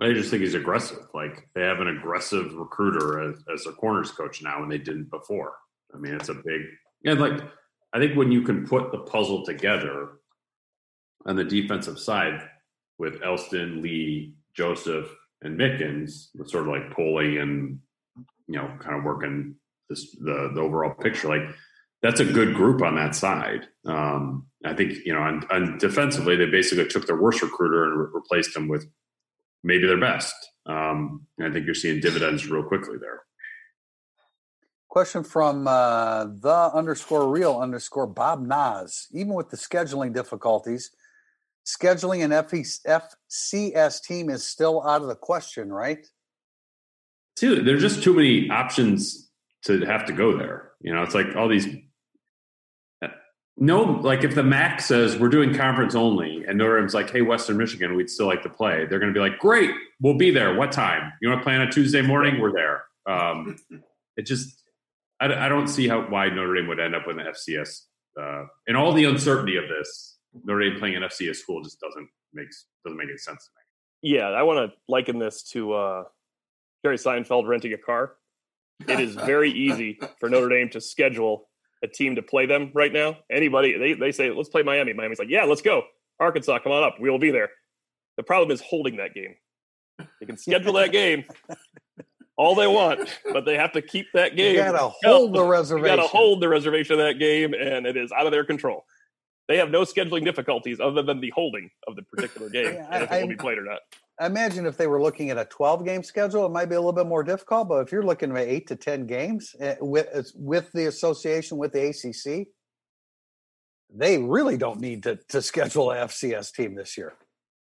I 0.00 0.14
just 0.14 0.30
think 0.30 0.40
he's 0.40 0.54
aggressive. 0.54 0.96
Like 1.12 1.46
they 1.54 1.60
have 1.60 1.80
an 1.80 1.88
aggressive 1.88 2.54
recruiter 2.54 3.20
as, 3.30 3.44
as 3.52 3.66
a 3.66 3.72
corners 3.72 4.10
coach 4.10 4.40
now, 4.42 4.62
and 4.62 4.72
they 4.72 4.78
didn't 4.78 5.10
before. 5.10 5.52
I 5.94 5.98
mean, 5.98 6.14
it's 6.14 6.30
a 6.30 6.34
big 6.34 6.62
and 7.04 7.20
like 7.20 7.42
I 7.92 7.98
think 7.98 8.16
when 8.16 8.30
you 8.30 8.42
can 8.42 8.66
put 8.66 8.92
the 8.92 8.98
puzzle 8.98 9.44
together 9.44 10.08
on 11.26 11.36
the 11.36 11.44
defensive 11.44 11.98
side 11.98 12.40
with 12.98 13.22
Elston, 13.22 13.82
Lea, 13.82 14.34
Joseph, 14.54 15.14
and 15.42 15.58
Mickens 15.58 16.28
with 16.34 16.50
sort 16.50 16.68
of 16.68 16.72
like 16.72 16.96
Polian 16.96 17.42
and 17.42 17.78
you 18.46 18.56
know 18.56 18.70
kind 18.80 18.96
of 18.96 19.04
working 19.04 19.56
this 19.88 20.10
the 20.16 20.50
the 20.54 20.60
overall 20.60 20.94
picture. 20.94 21.28
Like 21.28 21.54
that's 22.02 22.20
a 22.20 22.24
good 22.24 22.54
group 22.54 22.82
on 22.82 22.94
that 22.96 23.14
side. 23.14 23.66
Um, 23.86 24.46
I 24.64 24.74
think 24.74 24.98
you 25.04 25.12
know, 25.12 25.20
on 25.20 25.78
defensively, 25.78 26.36
they 26.36 26.46
basically 26.46 26.86
took 26.86 27.06
their 27.06 27.20
worst 27.20 27.42
recruiter 27.42 27.84
and 27.84 27.98
re- 27.98 28.06
replaced 28.12 28.56
him 28.56 28.68
with 28.68 28.86
maybe 29.62 29.86
their 29.86 30.00
best. 30.00 30.34
Um, 30.66 31.26
and 31.38 31.48
I 31.48 31.52
think 31.52 31.66
you're 31.66 31.74
seeing 31.74 32.00
dividends 32.00 32.48
real 32.48 32.62
quickly 32.62 32.96
there. 32.98 33.22
Question 34.90 35.22
from 35.22 35.68
uh, 35.68 36.24
the 36.40 36.70
underscore 36.74 37.30
real 37.30 37.60
underscore 37.60 38.08
Bob 38.08 38.44
Nas. 38.44 39.06
Even 39.12 39.34
with 39.34 39.48
the 39.48 39.56
scheduling 39.56 40.12
difficulties, 40.12 40.90
scheduling 41.64 42.24
an 42.24 42.32
FCS 42.32 44.02
team 44.02 44.28
is 44.28 44.44
still 44.44 44.84
out 44.84 45.00
of 45.00 45.06
the 45.06 45.14
question, 45.14 45.72
right? 45.72 46.04
See, 47.36 47.60
there's 47.60 47.80
just 47.80 48.02
too 48.02 48.12
many 48.12 48.50
options 48.50 49.30
to 49.66 49.80
have 49.86 50.06
to 50.06 50.12
go 50.12 50.36
there. 50.36 50.72
You 50.80 50.92
know, 50.92 51.04
it's 51.04 51.14
like 51.14 51.36
all 51.36 51.46
these. 51.46 51.68
No, 53.56 53.82
like 53.82 54.24
if 54.24 54.34
the 54.34 54.42
MAC 54.42 54.80
says 54.80 55.18
we're 55.18 55.28
doing 55.28 55.54
conference 55.54 55.94
only, 55.94 56.44
and 56.48 56.58
Notre 56.58 56.80
Dame's 56.80 56.94
like, 56.94 57.10
"Hey, 57.10 57.22
Western 57.22 57.58
Michigan, 57.58 57.94
we'd 57.94 58.10
still 58.10 58.26
like 58.26 58.42
to 58.42 58.48
play," 58.48 58.86
they're 58.86 58.98
going 58.98 59.12
to 59.12 59.16
be 59.16 59.20
like, 59.20 59.38
"Great, 59.38 59.70
we'll 60.00 60.16
be 60.16 60.32
there. 60.32 60.56
What 60.56 60.72
time? 60.72 61.12
You 61.20 61.28
want 61.28 61.42
to 61.42 61.44
play 61.44 61.54
on 61.54 61.60
a 61.60 61.70
Tuesday 61.70 62.02
morning? 62.02 62.40
We're 62.40 62.52
there." 62.52 62.84
Um, 63.06 63.56
it 64.16 64.22
just 64.22 64.59
I, 65.20 65.46
I, 65.46 65.48
don't 65.48 65.68
see 65.68 65.86
how 65.86 66.00
why 66.02 66.28
Notre 66.28 66.54
Dame 66.54 66.68
would 66.68 66.80
end 66.80 66.94
up 66.94 67.06
with 67.06 67.18
an 67.18 67.26
FCS. 67.26 67.82
Uh, 68.20 68.44
and 68.66 68.76
all 68.76 68.92
the 68.92 69.04
uncertainty 69.04 69.56
of 69.56 69.64
this, 69.68 70.18
Notre 70.44 70.68
Dame 70.68 70.78
playing 70.78 70.96
an 70.96 71.02
FCS 71.02 71.36
school 71.36 71.62
just 71.62 71.80
doesn't 71.80 72.08
makes 72.32 72.66
doesn't 72.84 72.96
make 72.96 73.08
any 73.08 73.18
sense 73.18 73.44
to 73.44 73.50
me. 73.56 74.16
Yeah, 74.16 74.28
I 74.28 74.42
want 74.42 74.70
to 74.70 74.76
liken 74.88 75.18
this 75.18 75.42
to 75.50 75.72
uh, 75.74 76.04
Jerry 76.84 76.96
Seinfeld 76.96 77.46
renting 77.46 77.72
a 77.72 77.78
car. 77.78 78.14
It 78.88 78.98
is 78.98 79.14
very 79.14 79.50
easy 79.50 80.00
for 80.18 80.30
Notre 80.30 80.48
Dame 80.48 80.70
to 80.70 80.80
schedule 80.80 81.48
a 81.82 81.88
team 81.88 82.16
to 82.16 82.22
play 82.22 82.46
them 82.46 82.70
right 82.74 82.92
now. 82.92 83.18
Anybody 83.30 83.76
they 83.78 83.92
they 83.94 84.12
say 84.12 84.30
let's 84.30 84.48
play 84.48 84.62
Miami. 84.62 84.92
Miami's 84.92 85.18
like 85.18 85.28
yeah, 85.28 85.44
let's 85.44 85.62
go. 85.62 85.82
Arkansas, 86.18 86.58
come 86.58 86.72
on 86.72 86.82
up. 86.82 86.96
We 87.00 87.10
will 87.10 87.18
be 87.18 87.30
there. 87.30 87.50
The 88.16 88.22
problem 88.22 88.50
is 88.50 88.60
holding 88.60 88.96
that 88.96 89.14
game. 89.14 89.34
They 89.98 90.26
can 90.26 90.36
schedule 90.36 90.74
that 90.74 90.92
game, 90.92 91.24
all 92.40 92.54
they 92.54 92.66
want, 92.66 93.06
but 93.34 93.44
they 93.44 93.54
have 93.54 93.72
to 93.72 93.82
keep 93.82 94.06
that 94.14 94.34
game. 94.34 94.54
You 94.54 94.62
gotta 94.62 94.94
hold 95.04 95.34
the 95.34 95.44
reservation. 95.44 95.84
You 95.90 95.96
gotta 95.96 96.08
hold 96.08 96.40
the 96.40 96.48
reservation 96.48 96.94
of 96.94 97.00
that 97.00 97.18
game, 97.18 97.52
and 97.52 97.84
it 97.84 97.98
is 97.98 98.10
out 98.12 98.24
of 98.24 98.32
their 98.32 98.44
control. 98.44 98.86
They 99.46 99.58
have 99.58 99.70
no 99.70 99.82
scheduling 99.82 100.24
difficulties 100.24 100.80
other 100.80 101.02
than 101.02 101.20
the 101.20 101.30
holding 101.34 101.70
of 101.86 101.96
the 101.96 102.02
particular 102.02 102.48
game, 102.58 102.74
yeah, 102.74 102.88
and 102.90 103.04
if 103.04 103.12
I, 103.12 103.18
it 103.18 103.22
will 103.22 103.28
be 103.28 103.36
played 103.36 103.58
or 103.58 103.64
not. 103.64 103.80
I 104.18 104.24
imagine 104.24 104.64
if 104.64 104.78
they 104.78 104.86
were 104.86 105.02
looking 105.02 105.28
at 105.28 105.36
a 105.36 105.44
12 105.44 105.84
game 105.84 106.02
schedule, 106.02 106.46
it 106.46 106.48
might 106.50 106.70
be 106.70 106.76
a 106.76 106.78
little 106.78 106.94
bit 106.94 107.06
more 107.06 107.22
difficult. 107.22 107.68
But 107.68 107.80
if 107.80 107.92
you're 107.92 108.02
looking 108.02 108.34
at 108.34 108.48
eight 108.48 108.66
to 108.68 108.76
10 108.76 109.06
games 109.06 109.54
eh, 109.60 109.76
with 109.80 110.32
with 110.34 110.72
the 110.72 110.86
association 110.86 111.58
with 111.58 111.72
the 111.72 111.88
ACC, 111.88 112.48
they 113.94 114.16
really 114.16 114.56
don't 114.56 114.80
need 114.80 115.02
to 115.02 115.16
to 115.28 115.42
schedule 115.42 115.90
an 115.90 116.08
FCS 116.08 116.54
team 116.54 116.74
this 116.74 116.96
year. 116.96 117.12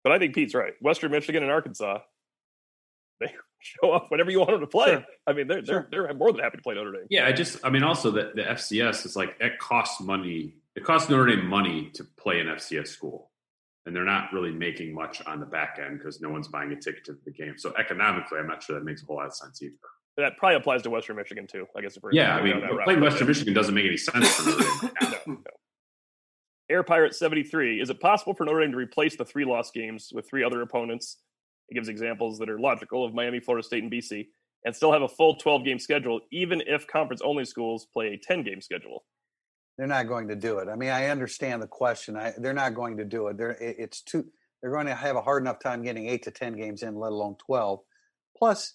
But 0.02 0.12
I 0.12 0.18
think 0.18 0.34
Pete's 0.34 0.54
right. 0.54 0.72
Western 0.80 1.10
Michigan 1.10 1.42
and 1.42 1.52
Arkansas, 1.52 1.98
they 3.20 3.34
show 3.62 3.92
up 3.92 4.10
whenever 4.10 4.30
you 4.30 4.40
want 4.40 4.50
them 4.50 4.60
to 4.60 4.66
play. 4.66 4.90
Sure. 4.90 5.04
I 5.26 5.32
mean, 5.32 5.46
they're, 5.46 5.64
sure. 5.64 5.88
they're 5.90 6.04
they're 6.04 6.14
more 6.14 6.32
than 6.32 6.42
happy 6.42 6.58
to 6.58 6.62
play 6.62 6.74
Notre 6.74 6.92
Dame. 6.92 7.06
Yeah, 7.10 7.26
I 7.26 7.32
just 7.32 7.58
I 7.64 7.70
mean 7.70 7.82
also 7.82 8.10
that 8.12 8.34
the 8.34 8.42
FCS 8.42 9.06
is 9.06 9.16
like 9.16 9.36
it 9.40 9.58
costs 9.58 10.00
money. 10.00 10.54
It 10.74 10.84
costs 10.84 11.08
Notre 11.08 11.34
Dame 11.34 11.46
money 11.46 11.90
to 11.94 12.04
play 12.04 12.40
an 12.40 12.48
FCS 12.48 12.88
school, 12.88 13.30
and 13.86 13.94
they're 13.94 14.04
not 14.04 14.32
really 14.32 14.50
making 14.50 14.94
much 14.94 15.22
on 15.26 15.40
the 15.40 15.46
back 15.46 15.78
end 15.84 15.98
because 15.98 16.20
no 16.20 16.30
one's 16.30 16.48
buying 16.48 16.72
a 16.72 16.76
ticket 16.76 17.04
to 17.06 17.16
the 17.24 17.30
game. 17.30 17.54
So 17.56 17.72
economically, 17.78 18.38
I'm 18.38 18.46
not 18.46 18.62
sure 18.62 18.78
that 18.78 18.84
makes 18.84 19.02
a 19.02 19.06
whole 19.06 19.16
lot 19.16 19.26
of 19.26 19.34
sense 19.34 19.62
either. 19.62 19.74
That 20.16 20.36
probably 20.36 20.56
applies 20.56 20.82
to 20.82 20.90
Western 20.90 21.16
Michigan 21.16 21.46
too. 21.46 21.66
I 21.76 21.80
guess. 21.80 21.96
If 21.96 22.02
we're 22.02 22.12
yeah, 22.12 22.36
I 22.36 22.42
mean, 22.42 22.62
playing 22.84 23.00
Western 23.00 23.28
Michigan 23.28 23.54
doesn't 23.54 23.74
make 23.74 23.86
any 23.86 23.96
sense 23.96 24.28
for 24.34 24.50
Notre 24.50 24.64
Dame. 24.64 24.90
no, 25.02 25.32
no. 25.34 25.36
Air 26.68 26.82
Pirate 26.82 27.14
73. 27.14 27.80
Is 27.80 27.90
it 27.90 28.00
possible 28.00 28.34
for 28.34 28.44
Notre 28.44 28.60
Dame 28.60 28.72
to 28.72 28.78
replace 28.78 29.16
the 29.16 29.24
three 29.24 29.44
loss 29.44 29.70
games 29.70 30.10
with 30.14 30.28
three 30.28 30.42
other 30.42 30.62
opponents 30.62 31.18
it 31.68 31.74
gives 31.74 31.88
examples 31.88 32.38
that 32.38 32.48
are 32.48 32.58
logical 32.58 33.04
of 33.04 33.14
Miami, 33.14 33.40
Florida 33.40 33.64
State, 33.64 33.82
and 33.82 33.92
BC, 33.92 34.28
and 34.64 34.74
still 34.74 34.92
have 34.92 35.02
a 35.02 35.08
full 35.08 35.36
12 35.36 35.64
game 35.64 35.78
schedule, 35.78 36.20
even 36.30 36.62
if 36.66 36.86
conference 36.86 37.22
only 37.22 37.44
schools 37.44 37.86
play 37.92 38.08
a 38.08 38.18
10 38.18 38.42
game 38.42 38.60
schedule. 38.60 39.04
They're 39.78 39.86
not 39.86 40.06
going 40.06 40.28
to 40.28 40.36
do 40.36 40.58
it. 40.58 40.68
I 40.68 40.76
mean, 40.76 40.90
I 40.90 41.06
understand 41.06 41.62
the 41.62 41.66
question. 41.66 42.16
I, 42.16 42.34
they're 42.36 42.52
not 42.52 42.74
going 42.74 42.98
to 42.98 43.04
do 43.04 43.28
it. 43.28 43.38
They're, 43.38 43.56
it's 43.60 44.02
too. 44.02 44.26
They're 44.60 44.70
going 44.70 44.86
to 44.86 44.94
have 44.94 45.16
a 45.16 45.22
hard 45.22 45.42
enough 45.42 45.58
time 45.58 45.82
getting 45.82 46.08
eight 46.08 46.22
to 46.24 46.30
ten 46.30 46.52
games 46.56 46.82
in, 46.82 46.94
let 46.94 47.10
alone 47.10 47.36
twelve. 47.44 47.80
Plus, 48.36 48.74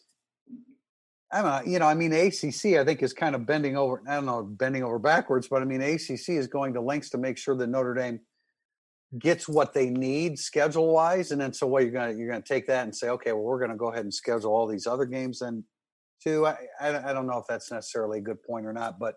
I 1.31 1.41
don't 1.41 1.65
know. 1.65 1.71
You 1.71 1.79
know, 1.79 1.85
I 1.85 1.93
mean, 1.93 2.11
ACC 2.13 2.77
I 2.77 2.83
think 2.83 3.03
is 3.03 3.13
kind 3.13 3.35
of 3.35 3.45
bending 3.45 3.77
over. 3.77 4.01
I 4.07 4.15
don't 4.15 4.25
know, 4.25 4.43
bending 4.43 4.83
over 4.83 4.99
backwards, 4.99 5.47
but 5.47 5.61
I 5.61 5.65
mean, 5.65 5.81
ACC 5.81 6.29
is 6.29 6.47
going 6.47 6.73
to 6.73 6.81
lengths 6.81 7.11
to 7.11 7.17
make 7.17 7.37
sure 7.37 7.55
that 7.55 7.67
Notre 7.67 7.93
Dame 7.93 8.19
gets 9.19 9.47
what 9.47 9.73
they 9.73 9.89
need 9.89 10.37
schedule 10.37 10.93
wise, 10.93 11.31
and 11.31 11.39
then 11.39 11.53
so 11.53 11.67
what 11.67 11.83
you're 11.83 11.91
gonna 11.91 12.13
you're 12.13 12.29
gonna 12.29 12.41
take 12.41 12.67
that 12.67 12.83
and 12.83 12.95
say, 12.95 13.09
okay, 13.09 13.31
well 13.31 13.43
we're 13.43 13.59
gonna 13.59 13.77
go 13.77 13.91
ahead 13.91 14.03
and 14.03 14.13
schedule 14.13 14.53
all 14.53 14.67
these 14.67 14.87
other 14.87 15.05
games 15.05 15.39
then 15.39 15.63
too. 16.21 16.45
I 16.45 16.57
I, 16.79 17.09
I 17.09 17.13
don't 17.13 17.27
know 17.27 17.37
if 17.37 17.45
that's 17.47 17.71
necessarily 17.71 18.19
a 18.19 18.21
good 18.21 18.41
point 18.43 18.65
or 18.65 18.73
not, 18.73 18.99
but 18.99 19.15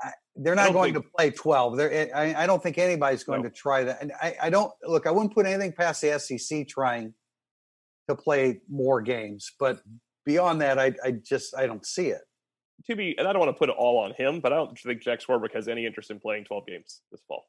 I, 0.00 0.10
they're 0.36 0.54
not 0.54 0.72
going 0.72 0.92
think, 0.92 1.04
to 1.06 1.10
play 1.16 1.30
12. 1.30 1.76
They're, 1.76 1.92
eh, 1.92 2.08
I, 2.14 2.42
I 2.44 2.46
don't 2.46 2.62
think 2.62 2.78
anybody's 2.78 3.24
going 3.24 3.42
no. 3.42 3.48
to 3.48 3.54
try 3.54 3.84
that. 3.84 4.02
And 4.02 4.12
I, 4.20 4.36
I 4.42 4.50
don't 4.50 4.72
look. 4.84 5.06
I 5.06 5.10
wouldn't 5.10 5.34
put 5.34 5.46
anything 5.46 5.72
past 5.72 6.02
the 6.02 6.18
SEC 6.18 6.68
trying 6.68 7.14
to 8.08 8.14
play 8.14 8.60
more 8.68 9.00
games, 9.00 9.52
but 9.58 9.80
beyond 10.24 10.60
that, 10.60 10.78
I 10.78 10.94
I 11.04 11.12
just 11.12 11.56
I 11.56 11.66
don't 11.66 11.84
see 11.84 12.08
it. 12.08 12.22
To 12.90 12.94
be, 12.94 13.16
and 13.18 13.26
I 13.26 13.32
don't 13.32 13.40
want 13.40 13.48
to 13.48 13.58
put 13.58 13.70
it 13.70 13.76
all 13.78 13.98
on 13.98 14.12
him, 14.12 14.40
but 14.40 14.52
I 14.52 14.56
don't 14.56 14.78
think 14.78 15.02
Jack 15.02 15.20
Swarbrick 15.20 15.54
has 15.54 15.66
any 15.66 15.86
interest 15.86 16.10
in 16.10 16.20
playing 16.20 16.44
12 16.44 16.66
games 16.66 17.00
this 17.10 17.22
fall. 17.26 17.46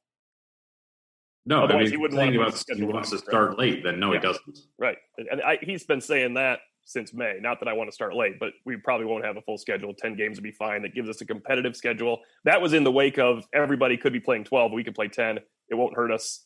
No, 1.48 1.64
Otherwise, 1.64 1.80
I 1.80 1.84
mean, 1.84 1.92
he 1.92 1.98
wouldn't 1.98 2.20
want 2.20 2.36
about 2.36 2.78
he 2.78 2.84
wants 2.84 3.10
to 3.12 3.18
start 3.18 3.58
late. 3.58 3.82
Then 3.82 4.02
no, 4.02 4.12
yeah. 4.12 4.20
he 4.20 4.22
doesn't. 4.22 4.60
Right, 4.78 4.98
and 5.18 5.42
I, 5.42 5.58
he's 5.62 5.86
been 5.86 6.02
saying 6.02 6.34
that 6.34 6.60
since 6.84 7.14
May. 7.14 7.38
Not 7.40 7.62
that 7.62 7.70
I 7.70 7.74
want 7.74 7.90
to 7.90 7.94
start 7.94 8.16
late, 8.16 8.38
but 8.38 8.52
we 8.66 8.76
probably 8.76 9.06
won't 9.06 9.24
have 9.24 9.38
a 9.38 9.42
full 9.42 9.58
schedule. 9.58 9.94
Ten 9.94 10.18
games 10.18 10.38
would 10.38 10.44
be 10.44 10.52
fine. 10.52 10.82
That 10.82 10.94
gives 10.94 11.08
us 11.08 11.22
a 11.22 11.26
competitive 11.26 11.78
schedule. 11.78 12.20
That 12.44 12.62
was 12.62 12.74
in 12.74 12.84
the 12.84 12.92
wake 12.92 13.18
of 13.18 13.46
everybody 13.54 13.96
could 13.96 14.12
be 14.12 14.20
playing 14.20 14.44
twelve. 14.44 14.74
We 14.74 14.84
could 14.84 14.94
play 14.94 15.08
ten. 15.08 15.40
It 15.70 15.76
won't 15.76 15.96
hurt 15.96 16.12
us. 16.12 16.46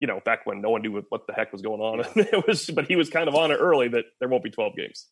You 0.00 0.08
know, 0.08 0.20
back 0.24 0.46
when 0.46 0.62
no 0.62 0.70
one 0.70 0.80
knew 0.80 1.04
what 1.10 1.26
the 1.26 1.34
heck 1.34 1.52
was 1.52 1.60
going 1.60 1.82
on. 1.82 2.00
it 2.16 2.46
was, 2.46 2.70
but 2.70 2.86
he 2.86 2.96
was 2.96 3.10
kind 3.10 3.28
of 3.28 3.34
on 3.34 3.50
it 3.50 3.56
early 3.56 3.88
that 3.88 4.06
there 4.18 4.30
won't 4.30 4.42
be 4.42 4.50
twelve 4.50 4.74
games. 4.76 5.08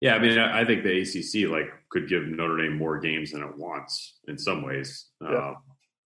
Yeah, 0.00 0.14
I 0.14 0.18
mean, 0.18 0.38
I 0.38 0.64
think 0.64 0.82
the 0.82 1.00
ACC 1.02 1.50
like 1.50 1.68
could 1.90 2.08
give 2.08 2.22
Notre 2.24 2.56
Dame 2.56 2.76
more 2.76 2.98
games 2.98 3.32
than 3.32 3.42
it 3.42 3.56
wants 3.58 4.18
in 4.28 4.38
some 4.38 4.62
ways. 4.62 5.08
Yeah. 5.20 5.28
Uh, 5.28 5.54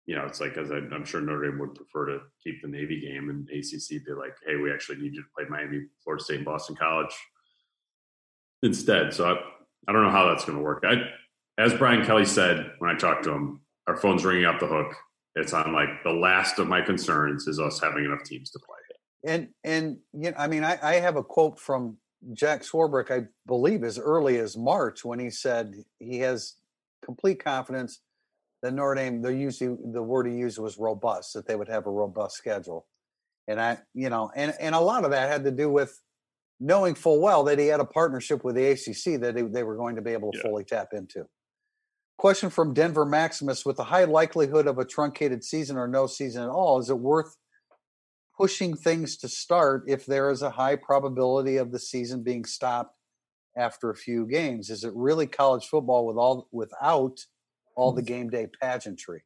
you 0.06 0.16
know, 0.16 0.24
it's 0.24 0.40
like 0.40 0.56
as 0.56 0.70
I, 0.70 0.78
am 0.78 1.04
sure 1.04 1.20
Notre 1.20 1.50
Dame 1.50 1.58
would 1.60 1.74
prefer 1.74 2.06
to 2.06 2.18
keep 2.42 2.62
the 2.62 2.68
Navy 2.68 3.00
game 3.00 3.30
and 3.30 3.48
ACC 3.48 4.04
be 4.04 4.12
like, 4.12 4.34
hey, 4.46 4.56
we 4.56 4.72
actually 4.72 4.98
need 4.98 5.14
you 5.14 5.22
to 5.22 5.28
play 5.36 5.44
Miami, 5.48 5.86
Florida 6.02 6.24
State, 6.24 6.36
and 6.36 6.44
Boston 6.44 6.76
College 6.76 7.14
instead. 8.62 9.12
So 9.14 9.26
I, 9.26 9.32
I 9.88 9.92
don't 9.92 10.02
know 10.02 10.10
how 10.10 10.26
that's 10.26 10.44
going 10.44 10.58
to 10.58 10.64
work. 10.64 10.84
I, 10.86 10.94
as 11.58 11.74
Brian 11.74 12.04
Kelly 12.04 12.24
said 12.24 12.72
when 12.78 12.90
I 12.90 12.98
talked 12.98 13.24
to 13.24 13.32
him, 13.32 13.60
our 13.86 13.96
phone's 13.96 14.24
ringing 14.24 14.46
off 14.46 14.60
the 14.60 14.66
hook. 14.66 14.94
It's 15.36 15.52
on 15.52 15.72
like 15.72 16.02
the 16.02 16.12
last 16.12 16.58
of 16.58 16.66
my 16.66 16.80
concerns 16.80 17.46
is 17.46 17.60
us 17.60 17.80
having 17.80 18.04
enough 18.04 18.24
teams 18.24 18.50
to 18.50 18.58
play. 18.58 18.76
And 19.22 19.48
and 19.64 19.98
you 20.12 20.30
know, 20.30 20.36
I 20.38 20.46
mean, 20.46 20.64
I, 20.64 20.78
I 20.82 20.94
have 20.94 21.16
a 21.16 21.22
quote 21.22 21.58
from 21.58 21.98
Jack 22.32 22.62
Swarbrick, 22.62 23.10
I 23.10 23.26
believe, 23.46 23.84
as 23.84 23.98
early 23.98 24.38
as 24.38 24.56
March 24.56 25.04
when 25.04 25.18
he 25.18 25.30
said 25.30 25.74
he 25.98 26.18
has 26.20 26.54
complete 27.04 27.42
confidence 27.42 28.00
that 28.62 28.75
Notre 28.75 28.94
Dame, 28.94 29.23
the 29.23 29.35
usually 29.35 29.77
the 29.92 30.03
word 30.03 30.27
he 30.27 30.35
used 30.35 30.59
was 30.59 30.79
robust, 30.79 31.35
that 31.35 31.46
they 31.46 31.57
would 31.57 31.68
have 31.68 31.87
a 31.87 31.90
robust 31.90 32.37
schedule. 32.37 32.87
And 33.49 33.61
I, 33.61 33.79
you 33.94 34.11
know, 34.11 34.31
and 34.35 34.55
and 34.61 34.75
a 34.75 34.81
lot 34.81 35.05
of 35.05 35.11
that 35.11 35.31
had 35.31 35.45
to 35.45 35.51
do 35.51 35.70
with 35.70 35.99
knowing 36.61 36.95
full 36.95 37.20
well 37.20 37.43
that 37.45 37.59
he 37.59 37.66
had 37.68 37.80
a 37.80 37.84
partnership 37.84 38.45
with 38.45 38.55
the 38.55 38.66
ACC 38.66 39.20
that 39.20 39.34
they, 39.34 39.43
they 39.43 39.62
were 39.62 39.76
going 39.76 39.97
to 39.97 40.03
be 40.03 40.12
able 40.12 40.30
to 40.30 40.39
yeah. 40.39 40.43
fully 40.43 40.64
tap 40.64 40.89
into. 40.93 41.24
Question 42.18 42.51
from 42.51 42.74
Denver 42.74 43.07
Maximus: 43.07 43.64
With 43.64 43.76
the 43.76 43.84
high 43.84 44.05
likelihood 44.05 44.66
of 44.66 44.78
a 44.78 44.84
truncated 44.84 45.43
season 45.43 45.78
or 45.78 45.89
no 45.89 46.07
season 46.07 46.43
at 46.43 46.51
all, 46.51 46.78
is 46.78 46.91
it 46.91 46.99
worth 46.99 47.37
pushing 48.37 48.76
things 48.76 49.16
to 49.18 49.28
start 49.28 49.84
if 49.87 50.05
there 50.07 50.30
is 50.30 50.43
a 50.43 50.51
high 50.51 50.76
probability 50.76 51.57
of 51.57 51.72
the 51.72 51.78
season 51.78 52.22
being 52.22 52.45
stopped 52.45 52.95
after 53.57 53.89
a 53.89 53.97
few 53.97 54.26
games? 54.26 54.68
Is 54.68 54.84
it 54.84 54.93
really 54.95 55.26
college 55.26 55.66
football 55.66 56.07
with 56.07 56.18
all 56.18 56.47
without 56.53 57.20
all 57.77 57.93
the 57.93 58.03
hmm. 58.03 58.07
game 58.07 58.31
day 58.31 58.49
pageantry. 58.61 59.23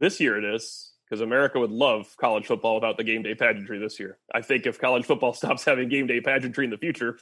This 0.00 0.20
year 0.20 0.38
it 0.38 0.44
is 0.44 0.92
because 1.08 1.20
America 1.20 1.58
would 1.58 1.70
love 1.70 2.14
college 2.20 2.46
football 2.46 2.76
without 2.76 2.96
the 2.96 3.04
game 3.04 3.22
day 3.22 3.34
pageantry 3.34 3.78
this 3.78 3.98
year. 3.98 4.18
I 4.34 4.42
think 4.42 4.66
if 4.66 4.78
college 4.78 5.04
football 5.04 5.32
stops 5.34 5.64
having 5.64 5.88
game 5.88 6.06
day 6.06 6.20
pageantry 6.20 6.64
in 6.64 6.70
the 6.70 6.78
future, 6.78 7.18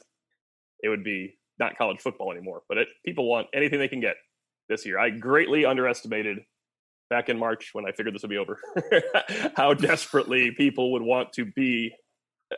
it 0.83 0.89
would 0.89 1.03
be 1.03 1.37
not 1.59 1.77
college 1.77 1.99
football 1.99 2.31
anymore. 2.31 2.63
But 2.69 2.77
it, 2.77 2.87
people 3.05 3.27
want 3.27 3.47
anything 3.53 3.79
they 3.79 3.87
can 3.87 4.01
get 4.01 4.15
this 4.69 4.85
year. 4.85 4.99
I 4.99 5.09
greatly 5.09 5.65
underestimated 5.65 6.39
back 7.09 7.29
in 7.29 7.39
March 7.39 7.69
when 7.71 7.85
I 7.85 7.93
figured 7.93 8.13
this 8.13 8.21
would 8.21 8.29
be 8.29 8.37
over 8.37 8.59
how 9.55 9.73
desperately 9.73 10.51
people 10.51 10.91
would 10.91 11.01
want 11.01 11.31
to 11.33 11.45
be 11.45 11.93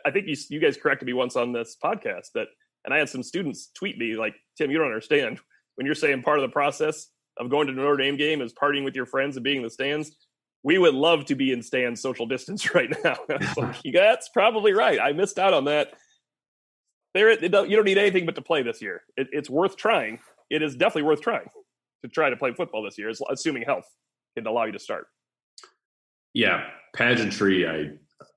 I 0.04 0.10
think 0.10 0.26
you 0.26 0.36
you 0.48 0.60
guys 0.60 0.76
corrected 0.76 1.06
me 1.06 1.12
once 1.12 1.36
on 1.36 1.52
this 1.52 1.76
podcast 1.82 2.32
that, 2.34 2.48
and 2.84 2.94
I 2.94 2.98
had 2.98 3.08
some 3.08 3.22
students 3.22 3.70
tweet 3.74 3.98
me 3.98 4.16
like, 4.16 4.34
Tim, 4.56 4.70
you 4.70 4.78
don't 4.78 4.86
understand 4.86 5.38
when 5.74 5.86
you're 5.86 5.94
saying 5.94 6.22
part 6.22 6.38
of 6.38 6.42
the 6.42 6.52
process 6.52 7.08
of 7.40 7.48
going 7.50 7.66
to 7.66 7.72
the 7.72 7.80
Notre 7.80 7.96
Dame 7.96 8.16
game 8.16 8.42
is 8.42 8.52
partying 8.52 8.84
with 8.84 8.94
your 8.94 9.06
friends 9.06 9.36
and 9.36 9.42
being 9.42 9.56
in 9.56 9.62
the 9.62 9.70
stands. 9.70 10.12
We 10.62 10.76
would 10.76 10.94
love 10.94 11.24
to 11.26 11.34
be 11.34 11.52
in 11.52 11.62
stands 11.62 12.00
social 12.00 12.26
distance 12.26 12.74
right 12.74 12.94
now. 13.02 13.16
like, 13.56 13.76
that's 13.92 14.28
probably 14.28 14.72
right. 14.72 15.00
I 15.00 15.12
missed 15.12 15.38
out 15.38 15.54
on 15.54 15.64
that. 15.64 15.94
There, 17.14 17.32
you 17.42 17.48
don't 17.48 17.84
need 17.84 17.98
anything 17.98 18.24
but 18.24 18.36
to 18.36 18.42
play 18.42 18.62
this 18.62 18.80
year. 18.80 19.02
It, 19.16 19.28
it's 19.32 19.50
worth 19.50 19.76
trying. 19.76 20.20
It 20.48 20.62
is 20.62 20.76
definitely 20.76 21.02
worth 21.02 21.22
trying 21.22 21.48
to 22.04 22.08
try 22.08 22.30
to 22.30 22.36
play 22.36 22.52
football 22.52 22.84
this 22.84 22.98
year, 22.98 23.10
assuming 23.28 23.62
health 23.62 23.86
can 24.36 24.46
allow 24.46 24.64
you 24.64 24.72
to 24.72 24.78
start. 24.78 25.06
Yeah, 26.34 26.66
pageantry. 26.94 27.66
I 27.66 27.90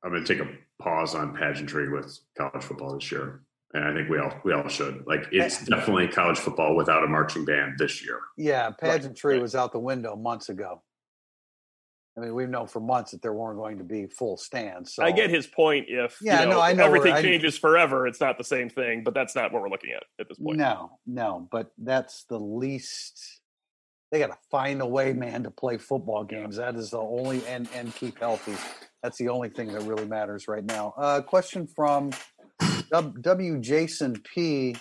I'm 0.04 0.12
going 0.12 0.24
to 0.24 0.36
take 0.36 0.44
a 0.44 0.50
pause 0.82 1.14
on 1.14 1.36
pageantry 1.36 1.90
with 1.90 2.18
college 2.38 2.64
football 2.64 2.96
this 2.96 3.12
year, 3.12 3.44
and 3.74 3.84
I 3.84 3.94
think 3.94 4.10
we 4.10 4.20
all 4.20 4.34
we 4.44 4.54
all 4.54 4.68
should. 4.68 5.04
Like, 5.08 5.28
it's 5.32 5.66
definitely 5.66 6.08
college 6.08 6.38
football 6.38 6.76
without 6.76 7.04
a 7.04 7.08
marching 7.08 7.46
band 7.46 7.76
this 7.78 8.04
year. 8.04 8.20
Yeah, 8.38 8.70
pageantry 8.70 9.36
right. 9.36 9.42
was 9.42 9.56
out 9.56 9.72
the 9.72 9.80
window 9.80 10.16
months 10.16 10.50
ago. 10.50 10.82
I 12.16 12.22
mean, 12.22 12.36
we've 12.36 12.50
known 12.50 12.68
for 12.68 12.80
months 12.80 13.12
that 13.12 13.24
there 13.24 13.34
weren't 13.34 13.58
going 13.58 13.80
to 13.80 13.84
be 13.84 14.06
full 14.06 14.38
stands. 14.38 14.94
So. 14.94 15.04
I 15.04 15.12
get 15.12 15.32
his 15.32 15.48
point. 15.48 15.88
If 15.90 16.18
yeah, 16.22 16.42
you 16.42 16.46
know, 16.46 16.52
no, 16.54 16.62
I 16.62 16.74
know 16.74 16.86
everything 16.86 17.16
changes 17.24 17.58
forever, 17.58 18.06
it's 18.06 18.22
not 18.22 18.38
the 18.38 18.44
same 18.44 18.70
thing. 18.70 19.04
But 19.04 19.16
that's 19.16 19.36
not 19.36 19.52
what 19.52 19.64
we're 19.64 19.70
looking 19.70 19.92
at 19.92 20.04
at 20.20 20.30
this 20.30 20.38
point. 20.38 20.58
No, 20.58 21.00
no, 21.08 21.48
but 21.52 21.72
that's 21.80 22.26
the 22.26 22.40
least 22.40 23.42
they 24.12 24.20
got 24.20 24.28
to 24.28 24.38
find 24.52 24.80
a 24.80 24.86
way, 24.86 25.12
man, 25.12 25.42
to 25.42 25.50
play 25.50 25.80
football 25.80 26.24
games. 26.24 26.58
That 26.58 26.76
is 26.76 26.92
the 26.92 27.00
only 27.00 27.44
and 27.48 27.68
and 27.74 27.94
keep 27.96 28.20
healthy. 28.20 28.54
That's 29.02 29.18
the 29.18 29.30
only 29.30 29.50
thing 29.50 29.74
that 29.74 29.82
really 29.82 30.06
matters 30.06 30.48
right 30.48 30.64
now. 30.64 30.94
Uh, 30.96 31.22
question 31.22 31.66
from 31.66 32.12
W. 32.94 33.60
Jason 33.60 34.22
P. 34.34 34.76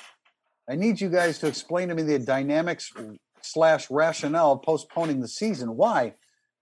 I 0.69 0.77
need 0.77 1.01
you 1.01 1.09
guys 1.09 1.39
to 1.39 1.47
explain 1.47 1.89
to 1.89 1.95
me 1.95 2.03
the 2.03 2.19
dynamics 2.19 2.93
slash 3.41 3.91
rationale 3.91 4.53
of 4.53 4.63
postponing 4.63 5.21
the 5.21 5.29
season. 5.29 5.77
Why? 5.77 6.15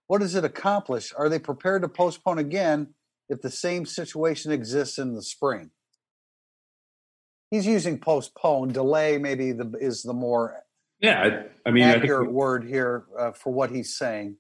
What 0.07 0.21
does 0.21 0.35
it 0.35 0.45
accomplish? 0.45 1.13
Are 1.17 1.29
they 1.29 1.39
prepared 1.39 1.83
to 1.83 1.89
postpone 1.89 2.39
again 2.39 2.95
if 3.29 3.43
the 3.43 3.51
same 3.51 3.85
situation 3.85 4.53
exists 4.53 4.99
in 4.99 5.15
the 5.15 5.23
spring? 5.23 5.71
He's 7.51 7.67
using 7.67 7.99
postpone. 7.99 8.73
Delay 8.73 9.19
maybe 9.19 9.53
the, 9.53 9.73
is 9.81 10.03
the 10.03 10.15
more 10.15 10.63
yeah, 11.01 11.45
I, 11.65 11.69
I 11.69 11.73
mean, 11.73 11.85
accurate 11.85 12.21
I 12.21 12.25
think, 12.25 12.35
word 12.35 12.65
here 12.65 13.05
uh, 13.19 13.33
for 13.33 13.53
what 13.53 13.71
he's 13.71 13.97
saying. 13.97 14.37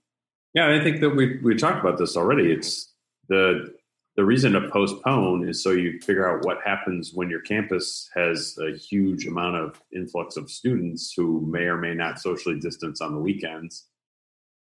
Yeah, 0.54 0.74
I 0.74 0.82
think 0.82 1.00
that 1.00 1.10
we 1.10 1.38
we 1.42 1.56
talked 1.56 1.80
about 1.80 1.98
this 1.98 2.16
already. 2.16 2.52
It's 2.52 2.92
the 3.28 3.74
the 4.20 4.26
reason 4.26 4.52
to 4.52 4.68
postpone 4.68 5.48
is 5.48 5.62
so 5.64 5.70
you 5.70 5.98
figure 6.00 6.28
out 6.28 6.44
what 6.44 6.58
happens 6.62 7.12
when 7.14 7.30
your 7.30 7.40
campus 7.40 8.10
has 8.14 8.54
a 8.58 8.76
huge 8.76 9.26
amount 9.26 9.56
of 9.56 9.80
influx 9.96 10.36
of 10.36 10.50
students 10.50 11.14
who 11.16 11.46
may 11.50 11.62
or 11.62 11.78
may 11.78 11.94
not 11.94 12.20
socially 12.20 12.60
distance 12.60 13.00
on 13.00 13.14
the 13.14 13.18
weekends 13.18 13.86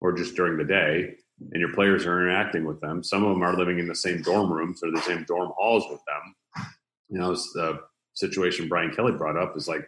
or 0.01 0.11
just 0.11 0.35
during 0.35 0.57
the 0.57 0.65
day 0.65 1.15
and 1.53 1.61
your 1.61 1.71
players 1.71 2.05
are 2.05 2.19
interacting 2.19 2.65
with 2.65 2.81
them. 2.81 3.01
Some 3.01 3.23
of 3.23 3.29
them 3.33 3.43
are 3.43 3.55
living 3.55 3.79
in 3.79 3.87
the 3.87 3.95
same 3.95 4.21
dorm 4.21 4.51
rooms 4.51 4.81
or 4.83 4.91
the 4.91 4.99
same 5.03 5.23
dorm 5.23 5.53
halls 5.57 5.85
with 5.89 6.01
them. 6.05 6.65
You 7.07 7.19
know 7.19 7.33
the 7.33 7.79
situation 8.13 8.67
brian 8.67 8.93
kelly 8.93 9.13
brought 9.13 9.37
up 9.37 9.55
is 9.55 9.69
like 9.69 9.87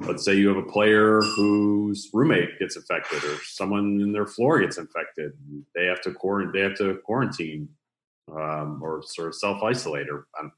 let's 0.00 0.24
say 0.24 0.34
you 0.34 0.48
have 0.48 0.56
a 0.56 0.70
player 0.70 1.20
whose 1.36 2.08
roommate 2.14 2.58
gets 2.58 2.76
infected 2.76 3.22
or 3.24 3.36
someone 3.42 4.00
in 4.00 4.12
their 4.12 4.26
floor 4.26 4.60
gets 4.60 4.78
infected. 4.78 5.32
They 5.74 5.84
have 5.84 6.00
to 6.02 6.12
quarantine 6.12 6.52
they 6.54 6.66
have 6.66 6.78
to 6.78 6.94
quarantine 7.04 7.68
um, 8.32 8.80
or 8.82 9.02
sort 9.02 9.28
of 9.28 9.34
self-isolate 9.34 10.08
or 10.08 10.26
um, 10.40 10.52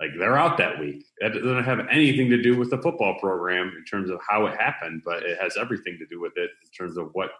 like 0.00 0.10
they're 0.18 0.36
out 0.36 0.58
that 0.58 0.78
week 0.78 1.04
that 1.20 1.32
doesn't 1.32 1.64
have 1.64 1.80
anything 1.90 2.28
to 2.30 2.42
do 2.42 2.56
with 2.56 2.70
the 2.70 2.78
football 2.78 3.18
program 3.20 3.72
in 3.76 3.84
terms 3.84 4.10
of 4.10 4.18
how 4.28 4.46
it 4.46 4.58
happened 4.58 5.02
but 5.04 5.22
it 5.22 5.38
has 5.40 5.56
everything 5.56 5.96
to 5.98 6.06
do 6.10 6.20
with 6.20 6.32
it 6.36 6.50
in 6.62 6.70
terms 6.76 6.96
of 6.96 7.10
what 7.12 7.30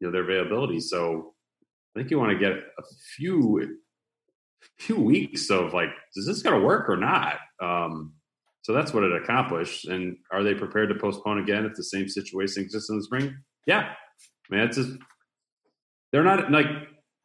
you 0.00 0.06
know 0.06 0.12
their 0.12 0.24
availability 0.24 0.80
so 0.80 1.34
i 1.94 1.98
think 1.98 2.10
you 2.10 2.18
want 2.18 2.30
to 2.30 2.38
get 2.38 2.52
a 2.52 2.82
few 3.16 3.78
few 4.78 4.98
weeks 4.98 5.50
of 5.50 5.72
like 5.72 5.90
is 6.16 6.26
this 6.26 6.42
going 6.42 6.58
to 6.58 6.66
work 6.66 6.88
or 6.88 6.96
not 6.96 7.38
um, 7.62 8.12
so 8.64 8.72
that's 8.72 8.94
what 8.94 9.04
it 9.04 9.12
accomplished. 9.12 9.86
And 9.86 10.16
are 10.32 10.42
they 10.42 10.54
prepared 10.54 10.88
to 10.88 10.94
postpone 10.94 11.38
again 11.38 11.66
if 11.66 11.74
the 11.74 11.84
same 11.84 12.08
situation 12.08 12.62
exists 12.62 12.88
in 12.88 12.96
the 12.96 13.04
spring? 13.04 13.36
Yeah, 13.66 13.90
I 13.90 14.54
mean, 14.54 14.60
it's 14.64 14.78
just 14.78 14.90
they're 16.10 16.24
not 16.24 16.50
like 16.50 16.66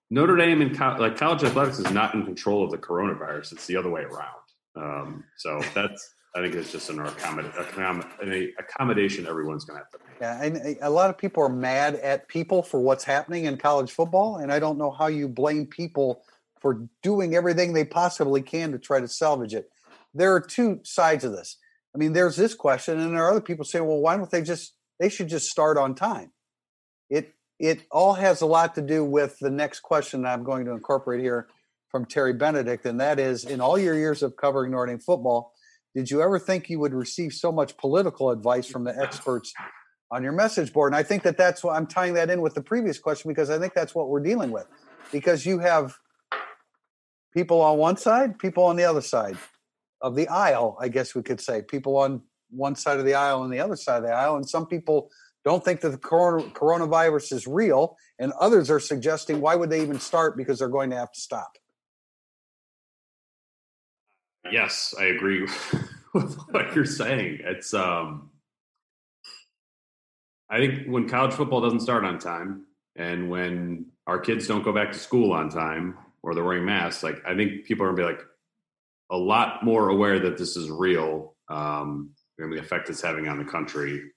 Notre 0.09 0.35
Dame 0.35 0.61
and 0.61 0.77
co- 0.77 0.95
like 0.99 1.17
college 1.17 1.43
athletics 1.43 1.79
is 1.79 1.91
not 1.91 2.13
in 2.13 2.25
control 2.25 2.63
of 2.63 2.71
the 2.71 2.77
coronavirus. 2.77 3.53
It's 3.53 3.67
the 3.67 3.75
other 3.75 3.89
way 3.89 4.01
around. 4.01 4.35
Um, 4.75 5.23
so 5.37 5.61
that's 5.73 6.15
I 6.35 6.41
think 6.41 6.53
it's 6.53 6.71
just 6.71 6.89
an, 6.89 6.97
accommod- 6.97 8.21
an 8.21 8.53
accommodation 8.59 9.25
everyone's 9.25 9.65
going 9.65 9.79
to 9.79 9.83
have 9.83 9.91
to 9.91 9.97
make. 10.07 10.17
Yeah, 10.21 10.43
and 10.43 10.77
a 10.81 10.89
lot 10.89 11.09
of 11.09 11.17
people 11.17 11.43
are 11.43 11.49
mad 11.49 11.95
at 11.95 12.27
people 12.27 12.61
for 12.61 12.79
what's 12.79 13.03
happening 13.03 13.45
in 13.45 13.57
college 13.57 13.91
football, 13.91 14.37
and 14.37 14.51
I 14.51 14.59
don't 14.59 14.77
know 14.77 14.91
how 14.91 15.07
you 15.07 15.27
blame 15.27 15.65
people 15.65 16.23
for 16.59 16.87
doing 17.01 17.35
everything 17.35 17.73
they 17.73 17.85
possibly 17.85 18.41
can 18.41 18.71
to 18.73 18.79
try 18.79 18.99
to 18.99 19.07
salvage 19.07 19.53
it 19.53 19.71
there 20.13 20.33
are 20.33 20.41
two 20.41 20.79
sides 20.83 21.23
of 21.23 21.31
this. 21.31 21.57
I 21.93 21.97
mean, 21.97 22.13
there's 22.13 22.35
this 22.35 22.53
question, 22.53 22.99
and 22.99 23.15
there 23.15 23.23
are 23.23 23.31
other 23.31 23.41
people 23.41 23.65
saying, 23.65 23.85
well, 23.85 23.99
why 23.99 24.17
don't 24.17 24.29
they 24.29 24.41
just, 24.41 24.75
they 24.99 25.09
should 25.09 25.27
just 25.27 25.47
start 25.47 25.77
on 25.77 25.95
time. 25.95 26.31
It, 27.09 27.33
it 27.59 27.81
all 27.91 28.13
has 28.13 28.41
a 28.41 28.45
lot 28.45 28.75
to 28.75 28.81
do 28.81 29.03
with 29.03 29.37
the 29.39 29.49
next 29.49 29.81
question 29.81 30.25
I'm 30.25 30.43
going 30.43 30.65
to 30.65 30.71
incorporate 30.71 31.21
here 31.21 31.47
from 31.89 32.05
Terry 32.05 32.33
Benedict, 32.33 32.85
and 32.85 32.99
that 33.01 33.19
is 33.19 33.43
in 33.45 33.59
all 33.59 33.77
your 33.77 33.95
years 33.95 34.23
of 34.23 34.35
covering 34.37 34.71
Notre 34.71 34.87
Dame 34.87 34.99
football, 34.99 35.53
did 35.95 36.09
you 36.09 36.21
ever 36.21 36.39
think 36.39 36.69
you 36.69 36.79
would 36.79 36.93
receive 36.93 37.33
so 37.33 37.51
much 37.51 37.75
political 37.77 38.29
advice 38.29 38.67
from 38.67 38.83
the 38.83 38.97
experts 38.97 39.53
on 40.11 40.23
your 40.23 40.31
message 40.31 40.71
board? 40.71 40.93
And 40.93 40.99
I 40.99 41.03
think 41.03 41.23
that 41.23 41.35
that's 41.35 41.63
what 41.63 41.75
I'm 41.75 41.87
tying 41.87 42.13
that 42.13 42.29
in 42.29 42.41
with 42.41 42.53
the 42.53 42.61
previous 42.61 42.99
question 42.99 43.29
because 43.29 43.49
I 43.49 43.57
think 43.57 43.73
that's 43.73 43.95
what 43.95 44.07
we're 44.07 44.21
dealing 44.21 44.51
with. 44.51 44.67
Because 45.11 45.45
you 45.45 45.59
have 45.59 45.97
people 47.33 47.59
on 47.61 47.77
one 47.79 47.97
side, 47.97 48.37
people 48.37 48.63
on 48.65 48.75
the 48.75 48.85
other 48.85 49.01
side 49.01 49.37
of 50.01 50.15
the 50.15 50.27
aisle, 50.27 50.77
I 50.79 50.89
guess 50.89 51.15
we 51.15 51.23
could 51.23 51.41
say. 51.41 51.63
People 51.63 51.97
on 51.97 52.21
one 52.51 52.75
side 52.75 52.99
of 52.99 53.05
the 53.05 53.15
aisle 53.15 53.43
and 53.43 53.51
the 53.51 53.59
other 53.59 53.75
side 53.75 53.97
of 53.97 54.03
the 54.03 54.13
aisle. 54.13 54.35
And 54.35 54.47
some 54.47 54.67
people 54.67 55.09
don't 55.45 55.63
think 55.63 55.81
that 55.81 55.89
the 55.89 55.97
coronavirus 55.97 57.33
is 57.33 57.47
real, 57.47 57.97
and 58.19 58.31
others 58.33 58.69
are 58.69 58.79
suggesting 58.79 59.41
why 59.41 59.55
would 59.55 59.69
they 59.69 59.81
even 59.81 59.99
start 59.99 60.37
because 60.37 60.59
they're 60.59 60.67
going 60.67 60.89
to 60.89 60.97
have 60.97 61.11
to 61.11 61.19
stop. 61.19 61.53
Yes, 64.51 64.93
I 64.99 65.05
agree 65.05 65.41
with 66.13 66.37
what 66.51 66.75
you're 66.75 66.85
saying. 66.85 67.39
It's 67.43 67.73
um 67.73 68.29
I 70.49 70.57
think 70.57 70.87
when 70.87 71.07
college 71.07 71.33
football 71.33 71.61
doesn't 71.61 71.81
start 71.81 72.03
on 72.03 72.17
time 72.17 72.65
and 72.95 73.29
when 73.29 73.85
our 74.07 74.19
kids 74.19 74.47
don't 74.47 74.63
go 74.63 74.73
back 74.73 74.91
to 74.91 74.97
school 74.97 75.31
on 75.31 75.49
time 75.49 75.97
or 76.23 76.33
they're 76.33 76.43
wearing 76.43 76.65
masks, 76.65 77.03
like 77.03 77.21
I 77.25 77.35
think 77.35 77.65
people 77.65 77.85
are 77.85 77.89
gonna 77.89 77.97
be 77.97 78.03
like, 78.03 78.25
a 79.11 79.17
lot 79.17 79.63
more 79.63 79.89
aware 79.89 80.19
that 80.19 80.37
this 80.37 80.55
is 80.55 80.69
real 80.69 81.35
um, 81.49 82.11
and 82.37 82.53
the 82.53 82.59
effect 82.59 82.89
it's 82.89 83.01
having 83.01 83.27
on 83.27 83.37
the 83.37 83.45
country. 83.45 84.11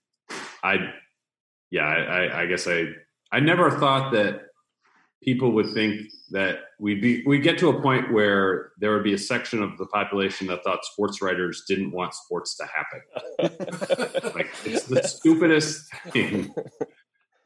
I, 0.63 0.93
yeah, 1.73 1.87
I, 1.87 2.43
I 2.43 2.47
guess 2.47 2.69
I, 2.69 2.85
I 3.33 3.41
never 3.41 3.71
thought 3.71 4.13
that 4.13 4.43
people 5.23 5.53
would 5.53 5.73
think 5.73 6.03
that 6.31 6.59
we'd 6.79 7.01
be 7.01 7.23
we'd 7.27 7.43
get 7.43 7.59
to 7.59 7.69
a 7.71 7.81
point 7.81 8.13
where 8.13 8.73
there 8.79 8.93
would 8.93 9.05
be 9.05 9.15
a 9.15 9.19
section 9.19 9.63
of 9.63 9.79
the 9.79 9.87
population 9.87 10.47
that 10.49 10.63
thought 10.63 10.85
sports 10.85 11.23
writers 11.23 11.65
didn't 11.67 11.91
want 11.91 12.15
sports 12.15 12.57
to 12.57 12.67
happen. 12.67 13.01
like 14.35 14.51
it's 14.65 14.85
the 14.85 15.03
stupidest 15.03 15.91
thing 16.11 16.55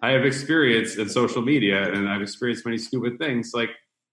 I 0.02 0.10
have 0.10 0.24
experienced 0.24 0.98
in 0.98 1.08
social 1.08 1.42
media, 1.42 1.92
and 1.92 2.08
I've 2.08 2.22
experienced 2.22 2.66
many 2.66 2.78
stupid 2.78 3.18
things. 3.18 3.52
Like 3.54 3.70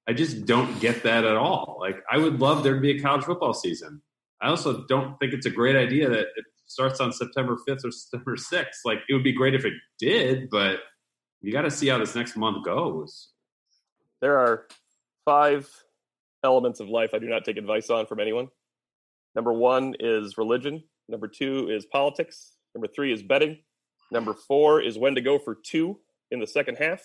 I 0.08 0.14
just 0.14 0.46
don't 0.46 0.80
get 0.80 1.04
that 1.04 1.24
at 1.24 1.36
all. 1.36 1.78
Like, 1.80 2.04
I 2.12 2.18
would 2.18 2.40
love 2.40 2.64
there 2.64 2.76
to 2.76 2.82
be 2.82 2.92
a 2.92 3.02
college 3.02 3.24
football 3.24 3.54
season. 3.54 4.02
I 4.42 4.50
also 4.50 4.86
don't 4.88 5.18
think 5.20 5.34
it's 5.34 5.46
a 5.46 5.50
great 5.50 5.78
idea 5.78 6.10
that 6.10 6.20
it 6.20 6.46
starts 6.74 7.00
on 7.00 7.14
September 7.14 7.58
5th 7.68 7.86
or 7.86 7.92
September 7.92 8.36
6th. 8.36 8.80
Like, 8.86 9.00
it 9.08 9.14
would 9.14 9.24
be 9.24 9.32
great 9.32 9.56
if 9.56 9.66
it 9.66 9.74
did, 10.00 10.50
but 10.50 10.80
you 11.42 11.52
got 11.52 11.62
to 11.62 11.72
see 11.72 11.88
how 11.88 11.98
this 11.98 12.16
next 12.16 12.36
month 12.36 12.66
goes. 12.66 13.30
There 14.22 14.38
are 14.38 14.68
five 15.26 15.70
elements 16.44 16.80
of 16.80 16.90
life 16.90 17.12
I 17.14 17.20
do 17.20 17.28
not 17.28 17.46
take 17.46 17.58
advice 17.58 17.90
on 17.90 18.06
from 18.06 18.20
anyone. 18.20 18.50
Number 19.36 19.54
one 19.54 19.96
is 20.00 20.38
religion. 20.38 20.84
Number 21.08 21.28
two 21.28 21.70
is 21.70 21.86
politics. 21.86 22.54
Number 22.76 22.88
three 22.88 23.14
is 23.14 23.24
betting. 23.24 23.60
Number 24.12 24.34
four 24.34 24.82
is 24.82 24.98
when 24.98 25.16
to 25.16 25.22
go 25.22 25.40
for 25.40 25.56
two 25.56 26.00
in 26.32 26.40
the 26.40 26.48
second 26.48 26.78
half. 26.78 27.02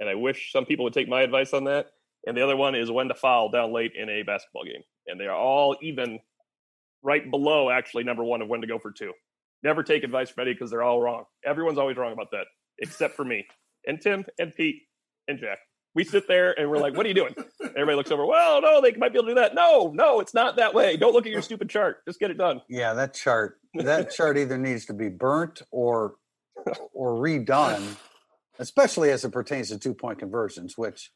And 0.00 0.08
I 0.08 0.14
wish 0.14 0.52
some 0.52 0.64
people 0.64 0.84
would 0.84 0.92
take 0.92 1.08
my 1.08 1.22
advice 1.22 1.52
on 1.52 1.64
that 1.64 1.90
and 2.26 2.36
the 2.36 2.42
other 2.42 2.56
one 2.56 2.74
is 2.74 2.90
when 2.90 3.08
to 3.08 3.14
foul 3.14 3.48
down 3.50 3.72
late 3.72 3.92
in 3.94 4.08
a 4.08 4.22
basketball 4.22 4.64
game. 4.64 4.82
And 5.06 5.18
they 5.18 5.26
are 5.26 5.36
all 5.36 5.76
even 5.80 6.18
right 7.06 7.30
below 7.30 7.70
actually 7.70 8.04
number 8.04 8.24
one 8.24 8.42
of 8.42 8.48
when 8.48 8.60
to 8.60 8.66
go 8.66 8.78
for 8.78 8.90
two. 8.90 9.12
Never 9.62 9.82
take 9.82 10.02
advice 10.04 10.28
from 10.28 10.42
Eddie 10.42 10.52
because 10.54 10.70
they're 10.70 10.82
all 10.82 11.00
wrong. 11.00 11.24
Everyone's 11.44 11.78
always 11.78 11.96
wrong 11.96 12.12
about 12.12 12.32
that, 12.32 12.46
except 12.80 13.14
for 13.14 13.24
me 13.24 13.46
and 13.86 14.00
Tim 14.00 14.24
and 14.38 14.54
Pete 14.54 14.82
and 15.28 15.38
Jack. 15.38 15.58
we 15.94 16.04
sit 16.04 16.28
there 16.28 16.58
and 16.58 16.68
we're 16.68 16.78
like, 16.78 16.94
"What 16.94 17.06
are 17.06 17.08
you 17.08 17.14
doing?" 17.14 17.34
Everybody 17.62 17.96
looks 17.96 18.10
over. 18.10 18.26
Well, 18.26 18.60
no, 18.60 18.80
they 18.82 18.92
might 18.92 19.12
be 19.12 19.18
able 19.18 19.28
to 19.28 19.34
do 19.34 19.40
that. 19.40 19.54
No, 19.54 19.92
no, 19.94 20.20
it's 20.20 20.34
not 20.34 20.56
that 20.56 20.74
way. 20.74 20.96
Don't 20.96 21.14
look 21.14 21.24
at 21.24 21.32
your 21.32 21.40
stupid 21.42 21.70
chart. 21.70 22.04
Just 22.06 22.20
get 22.20 22.30
it 22.30 22.36
done. 22.36 22.60
Yeah, 22.68 22.92
that 22.94 23.14
chart. 23.14 23.58
That 23.74 24.10
chart 24.10 24.36
either 24.36 24.58
needs 24.58 24.84
to 24.86 24.94
be 24.94 25.08
burnt 25.08 25.62
or 25.70 26.16
or 26.92 27.14
redone, 27.14 27.96
especially 28.58 29.10
as 29.10 29.24
it 29.24 29.30
pertains 29.32 29.68
to 29.70 29.78
two 29.78 29.94
point 29.94 30.18
conversions, 30.18 30.76
which 30.76 31.12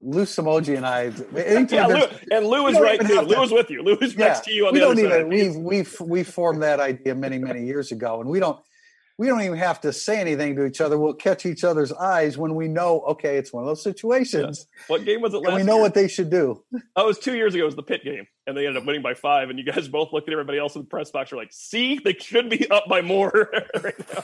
Lou 0.00 0.22
Somogyi 0.22 0.76
and 0.76 0.86
I. 0.86 1.06
Yeah, 1.70 1.86
Lou, 1.86 2.02
and 2.30 2.46
Lou 2.46 2.66
is 2.68 2.78
right 2.78 3.00
too. 3.00 3.20
Lou 3.22 3.42
is 3.42 3.50
with 3.50 3.68
you. 3.70 3.82
Lou 3.82 3.96
is 4.00 4.14
Yeah, 4.14 4.26
next 4.28 4.44
to 4.44 4.52
you 4.52 4.66
on 4.66 4.72
we 4.72 4.78
the 4.78 4.84
don't 4.84 4.92
other 5.04 5.26
even 5.30 5.52
side. 5.54 5.62
we 5.62 5.82
we 5.82 6.06
we 6.20 6.22
formed 6.24 6.62
that 6.62 6.78
idea 6.80 7.14
many 7.14 7.38
many 7.38 7.64
years 7.66 7.90
ago, 7.90 8.20
and 8.20 8.30
we 8.30 8.38
don't 8.38 8.58
we 9.18 9.26
don't 9.26 9.40
even 9.42 9.58
have 9.58 9.80
to 9.80 9.92
say 9.92 10.20
anything 10.20 10.54
to 10.54 10.64
each 10.64 10.80
other. 10.80 10.96
We'll 10.96 11.14
catch 11.14 11.44
each 11.44 11.64
other's 11.64 11.92
eyes 11.92 12.38
when 12.38 12.54
we 12.54 12.68
know. 12.68 13.00
Okay, 13.08 13.36
it's 13.36 13.52
one 13.52 13.64
of 13.64 13.66
those 13.66 13.82
situations, 13.82 14.66
What 14.86 15.04
game 15.04 15.20
was 15.20 15.34
it 15.34 15.38
last 15.38 15.48
and 15.48 15.56
we 15.56 15.62
know 15.64 15.74
year? 15.74 15.82
what 15.82 15.94
they 15.94 16.06
should 16.06 16.30
do. 16.30 16.62
Oh, 16.94 17.02
it 17.02 17.06
was 17.08 17.18
two 17.18 17.34
years 17.34 17.52
ago. 17.56 17.64
It 17.64 17.66
was 17.66 17.74
the 17.74 17.82
Pitt 17.82 18.04
game, 18.04 18.28
and 18.46 18.56
they 18.56 18.66
ended 18.68 18.80
up 18.80 18.86
winning 18.86 19.02
by 19.02 19.14
five. 19.14 19.50
And 19.50 19.58
you 19.58 19.64
guys 19.64 19.88
both 19.98 20.12
looked 20.12 20.28
at 20.28 20.32
everybody 20.32 20.58
else 20.58 20.76
in 20.76 20.82
the 20.82 20.86
press 20.88 21.10
box. 21.10 21.32
You're 21.32 21.40
like, 21.40 21.52
"See, 21.52 21.98
they 21.98 22.14
should 22.14 22.48
be 22.48 22.70
up 22.70 22.84
by 22.88 23.00
more 23.02 23.50
right 23.82 23.98
now." 24.14 24.22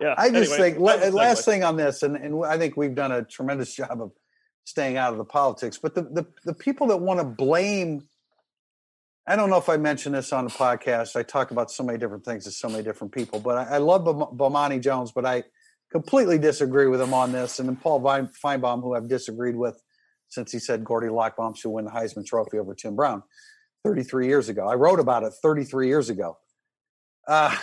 Yeah. 0.00 0.14
I 0.16 0.30
just 0.30 0.52
anyway, 0.52 0.70
think 0.70 0.78
la- 0.78 0.96
that 0.96 1.04
was 1.04 1.14
a 1.14 1.16
last 1.16 1.44
thing 1.44 1.62
on 1.62 1.76
this, 1.76 2.02
and, 2.02 2.16
and 2.16 2.42
I 2.46 2.56
think 2.56 2.78
we've 2.78 2.94
done 2.94 3.12
a 3.12 3.22
tremendous 3.22 3.74
job 3.74 4.00
of 4.00 4.10
staying 4.64 4.96
out 4.96 5.12
of 5.12 5.18
the 5.18 5.24
politics. 5.24 5.78
But 5.78 5.94
the 5.94 6.02
the, 6.02 6.26
the 6.44 6.54
people 6.54 6.86
that 6.88 6.98
want 6.98 7.20
to 7.20 7.24
blame, 7.24 8.04
I 9.26 9.36
don't 9.36 9.50
know 9.50 9.58
if 9.58 9.68
I 9.68 9.76
mentioned 9.76 10.14
this 10.14 10.32
on 10.32 10.44
the 10.44 10.50
podcast. 10.50 11.16
I 11.16 11.22
talk 11.22 11.50
about 11.50 11.70
so 11.70 11.82
many 11.82 11.98
different 11.98 12.24
things 12.24 12.44
to 12.44 12.50
so 12.50 12.68
many 12.68 12.82
different 12.82 13.12
people, 13.12 13.40
but 13.40 13.58
I, 13.58 13.74
I 13.74 13.78
love 13.78 14.02
Bomani 14.04 14.80
Jones, 14.80 15.12
but 15.12 15.26
I 15.26 15.44
completely 15.90 16.38
disagree 16.38 16.86
with 16.86 17.00
him 17.00 17.14
on 17.14 17.32
this. 17.32 17.58
And 17.58 17.68
then 17.68 17.76
Paul 17.76 18.00
Finebaum, 18.00 18.82
who 18.82 18.94
I've 18.94 19.08
disagreed 19.08 19.56
with 19.56 19.80
since 20.28 20.50
he 20.50 20.58
said 20.58 20.82
Gordie 20.84 21.08
Lockbaum 21.08 21.54
should 21.54 21.70
win 21.70 21.84
the 21.84 21.90
Heisman 21.90 22.24
Trophy 22.24 22.58
over 22.58 22.74
Tim 22.74 22.96
Brown 22.96 23.22
33 23.84 24.26
years 24.26 24.48
ago. 24.48 24.66
I 24.66 24.74
wrote 24.74 24.98
about 24.98 25.22
it 25.24 25.34
33 25.42 25.88
years 25.88 26.08
ago. 26.08 26.38
Uh, 27.28 27.54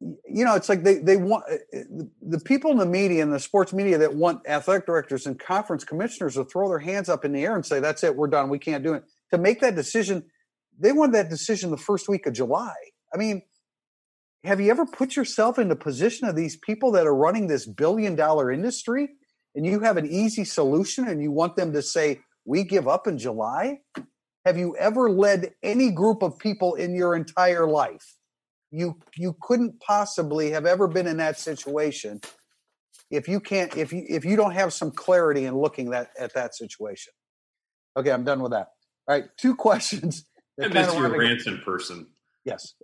you 0.00 0.44
know, 0.44 0.54
it's 0.54 0.68
like 0.68 0.84
they 0.84 0.98
they 0.98 1.16
want 1.16 1.44
uh, 1.50 1.56
the- 1.72 2.10
the 2.22 2.40
people 2.40 2.70
in 2.70 2.78
the 2.78 2.86
media 2.86 3.22
and 3.22 3.32
the 3.32 3.40
sports 3.40 3.72
media 3.72 3.98
that 3.98 4.14
want 4.14 4.46
athletic 4.46 4.86
directors 4.86 5.26
and 5.26 5.38
conference 5.38 5.84
commissioners 5.84 6.34
to 6.34 6.44
throw 6.44 6.68
their 6.68 6.78
hands 6.78 7.08
up 7.08 7.24
in 7.24 7.32
the 7.32 7.44
air 7.44 7.56
and 7.56 7.66
say, 7.66 7.80
"That's 7.80 8.04
it, 8.04 8.14
we're 8.16 8.28
done, 8.28 8.48
we 8.48 8.58
can't 8.58 8.84
do 8.84 8.94
it." 8.94 9.04
To 9.32 9.38
make 9.38 9.60
that 9.60 9.74
decision, 9.74 10.24
they 10.78 10.92
want 10.92 11.12
that 11.12 11.28
decision 11.28 11.70
the 11.70 11.76
first 11.76 12.08
week 12.08 12.26
of 12.26 12.32
July. 12.32 12.74
I 13.12 13.16
mean, 13.18 13.42
have 14.44 14.60
you 14.60 14.70
ever 14.70 14.86
put 14.86 15.16
yourself 15.16 15.58
in 15.58 15.68
the 15.68 15.76
position 15.76 16.28
of 16.28 16.36
these 16.36 16.56
people 16.56 16.92
that 16.92 17.06
are 17.06 17.14
running 17.14 17.48
this 17.48 17.66
billion 17.66 18.14
dollar 18.14 18.52
industry, 18.52 19.08
and 19.56 19.66
you 19.66 19.80
have 19.80 19.96
an 19.96 20.06
easy 20.06 20.44
solution, 20.44 21.08
and 21.08 21.20
you 21.20 21.32
want 21.32 21.56
them 21.56 21.72
to 21.72 21.82
say, 21.82 22.20
"We 22.44 22.62
give 22.62 22.86
up 22.86 23.08
in 23.08 23.18
July"? 23.18 23.80
Have 24.46 24.56
you 24.56 24.76
ever 24.76 25.10
led 25.10 25.54
any 25.62 25.90
group 25.90 26.22
of 26.22 26.38
people 26.38 26.76
in 26.76 26.94
your 26.94 27.16
entire 27.16 27.66
life? 27.68 28.17
You 28.70 28.98
you 29.16 29.36
couldn't 29.42 29.80
possibly 29.80 30.50
have 30.50 30.66
ever 30.66 30.88
been 30.88 31.06
in 31.06 31.16
that 31.18 31.38
situation 31.38 32.20
if 33.10 33.28
you 33.28 33.40
can't 33.40 33.76
if 33.76 33.92
you 33.92 34.04
if 34.08 34.24
you 34.24 34.36
don't 34.36 34.52
have 34.52 34.72
some 34.72 34.90
clarity 34.90 35.46
in 35.46 35.56
looking 35.56 35.90
that 35.90 36.10
at 36.18 36.34
that 36.34 36.54
situation. 36.54 37.12
Okay 37.96 38.10
i'm 38.10 38.24
done 38.24 38.42
with 38.42 38.52
that. 38.52 38.68
All 39.06 39.16
right 39.16 39.24
two 39.38 39.54
questions 39.66 40.24
that 40.56 40.70
I 40.70 40.74
miss 40.74 40.90
kinda 40.90 41.08
your 41.08 41.18
run 41.18 41.38
in 41.46 41.58
person. 41.58 42.06
yes. 42.44 42.74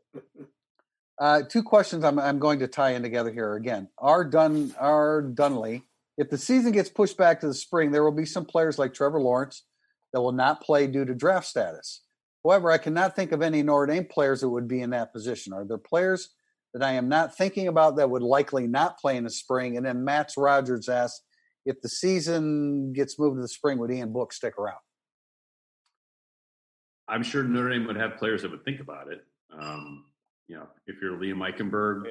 Uh, 1.20 1.42
two 1.48 1.62
questions 1.62 2.02
I'm, 2.02 2.18
I'm 2.18 2.40
going 2.40 2.58
to 2.58 2.66
tie 2.66 2.90
in 2.90 3.02
together 3.02 3.32
here 3.32 3.54
again. 3.54 3.88
Are 3.98 4.24
done 4.24 4.74
are 4.78 5.22
dunley 5.22 5.82
if 6.16 6.30
the 6.30 6.38
season 6.38 6.72
gets 6.72 6.88
pushed 6.88 7.16
back 7.16 7.40
to 7.40 7.46
the 7.46 7.54
spring 7.54 7.90
there 7.90 8.04
will 8.04 8.12
be 8.12 8.26
some 8.26 8.44
players 8.44 8.78
like 8.78 8.94
trevor 8.94 9.20
lawrence 9.20 9.64
that 10.12 10.20
will 10.20 10.32
not 10.32 10.62
play 10.62 10.86
due 10.86 11.04
to 11.04 11.14
draft 11.14 11.46
status 11.46 12.03
However, 12.44 12.70
I 12.70 12.78
cannot 12.78 13.16
think 13.16 13.32
of 13.32 13.40
any 13.40 13.62
Notre 13.62 13.86
Dame 13.86 14.04
players 14.04 14.42
that 14.42 14.50
would 14.50 14.68
be 14.68 14.82
in 14.82 14.90
that 14.90 15.12
position. 15.12 15.52
Are 15.52 15.64
there 15.64 15.78
players 15.78 16.34
that 16.74 16.82
I 16.82 16.92
am 16.92 17.08
not 17.08 17.36
thinking 17.36 17.68
about 17.68 17.96
that 17.96 18.10
would 18.10 18.22
likely 18.22 18.66
not 18.66 18.98
play 18.98 19.16
in 19.16 19.24
the 19.24 19.30
spring? 19.30 19.76
And 19.76 19.86
then 19.86 20.04
Matt 20.04 20.32
Rogers 20.36 20.88
asked 20.88 21.22
if 21.64 21.80
the 21.80 21.88
season 21.88 22.92
gets 22.92 23.18
moved 23.18 23.38
to 23.38 23.42
the 23.42 23.48
spring, 23.48 23.78
would 23.78 23.90
Ian 23.90 24.12
Book 24.12 24.32
stick 24.32 24.58
around? 24.58 24.78
I'm 27.08 27.22
sure 27.22 27.42
Notre 27.42 27.70
Dame 27.70 27.86
would 27.86 27.96
have 27.96 28.16
players 28.18 28.42
that 28.42 28.50
would 28.50 28.64
think 28.64 28.80
about 28.80 29.10
it. 29.10 29.24
Um, 29.58 30.04
you 30.48 30.56
know, 30.56 30.66
if 30.86 30.96
you're 31.00 31.16
Liam 31.16 31.38
Eichenberg, 31.38 32.04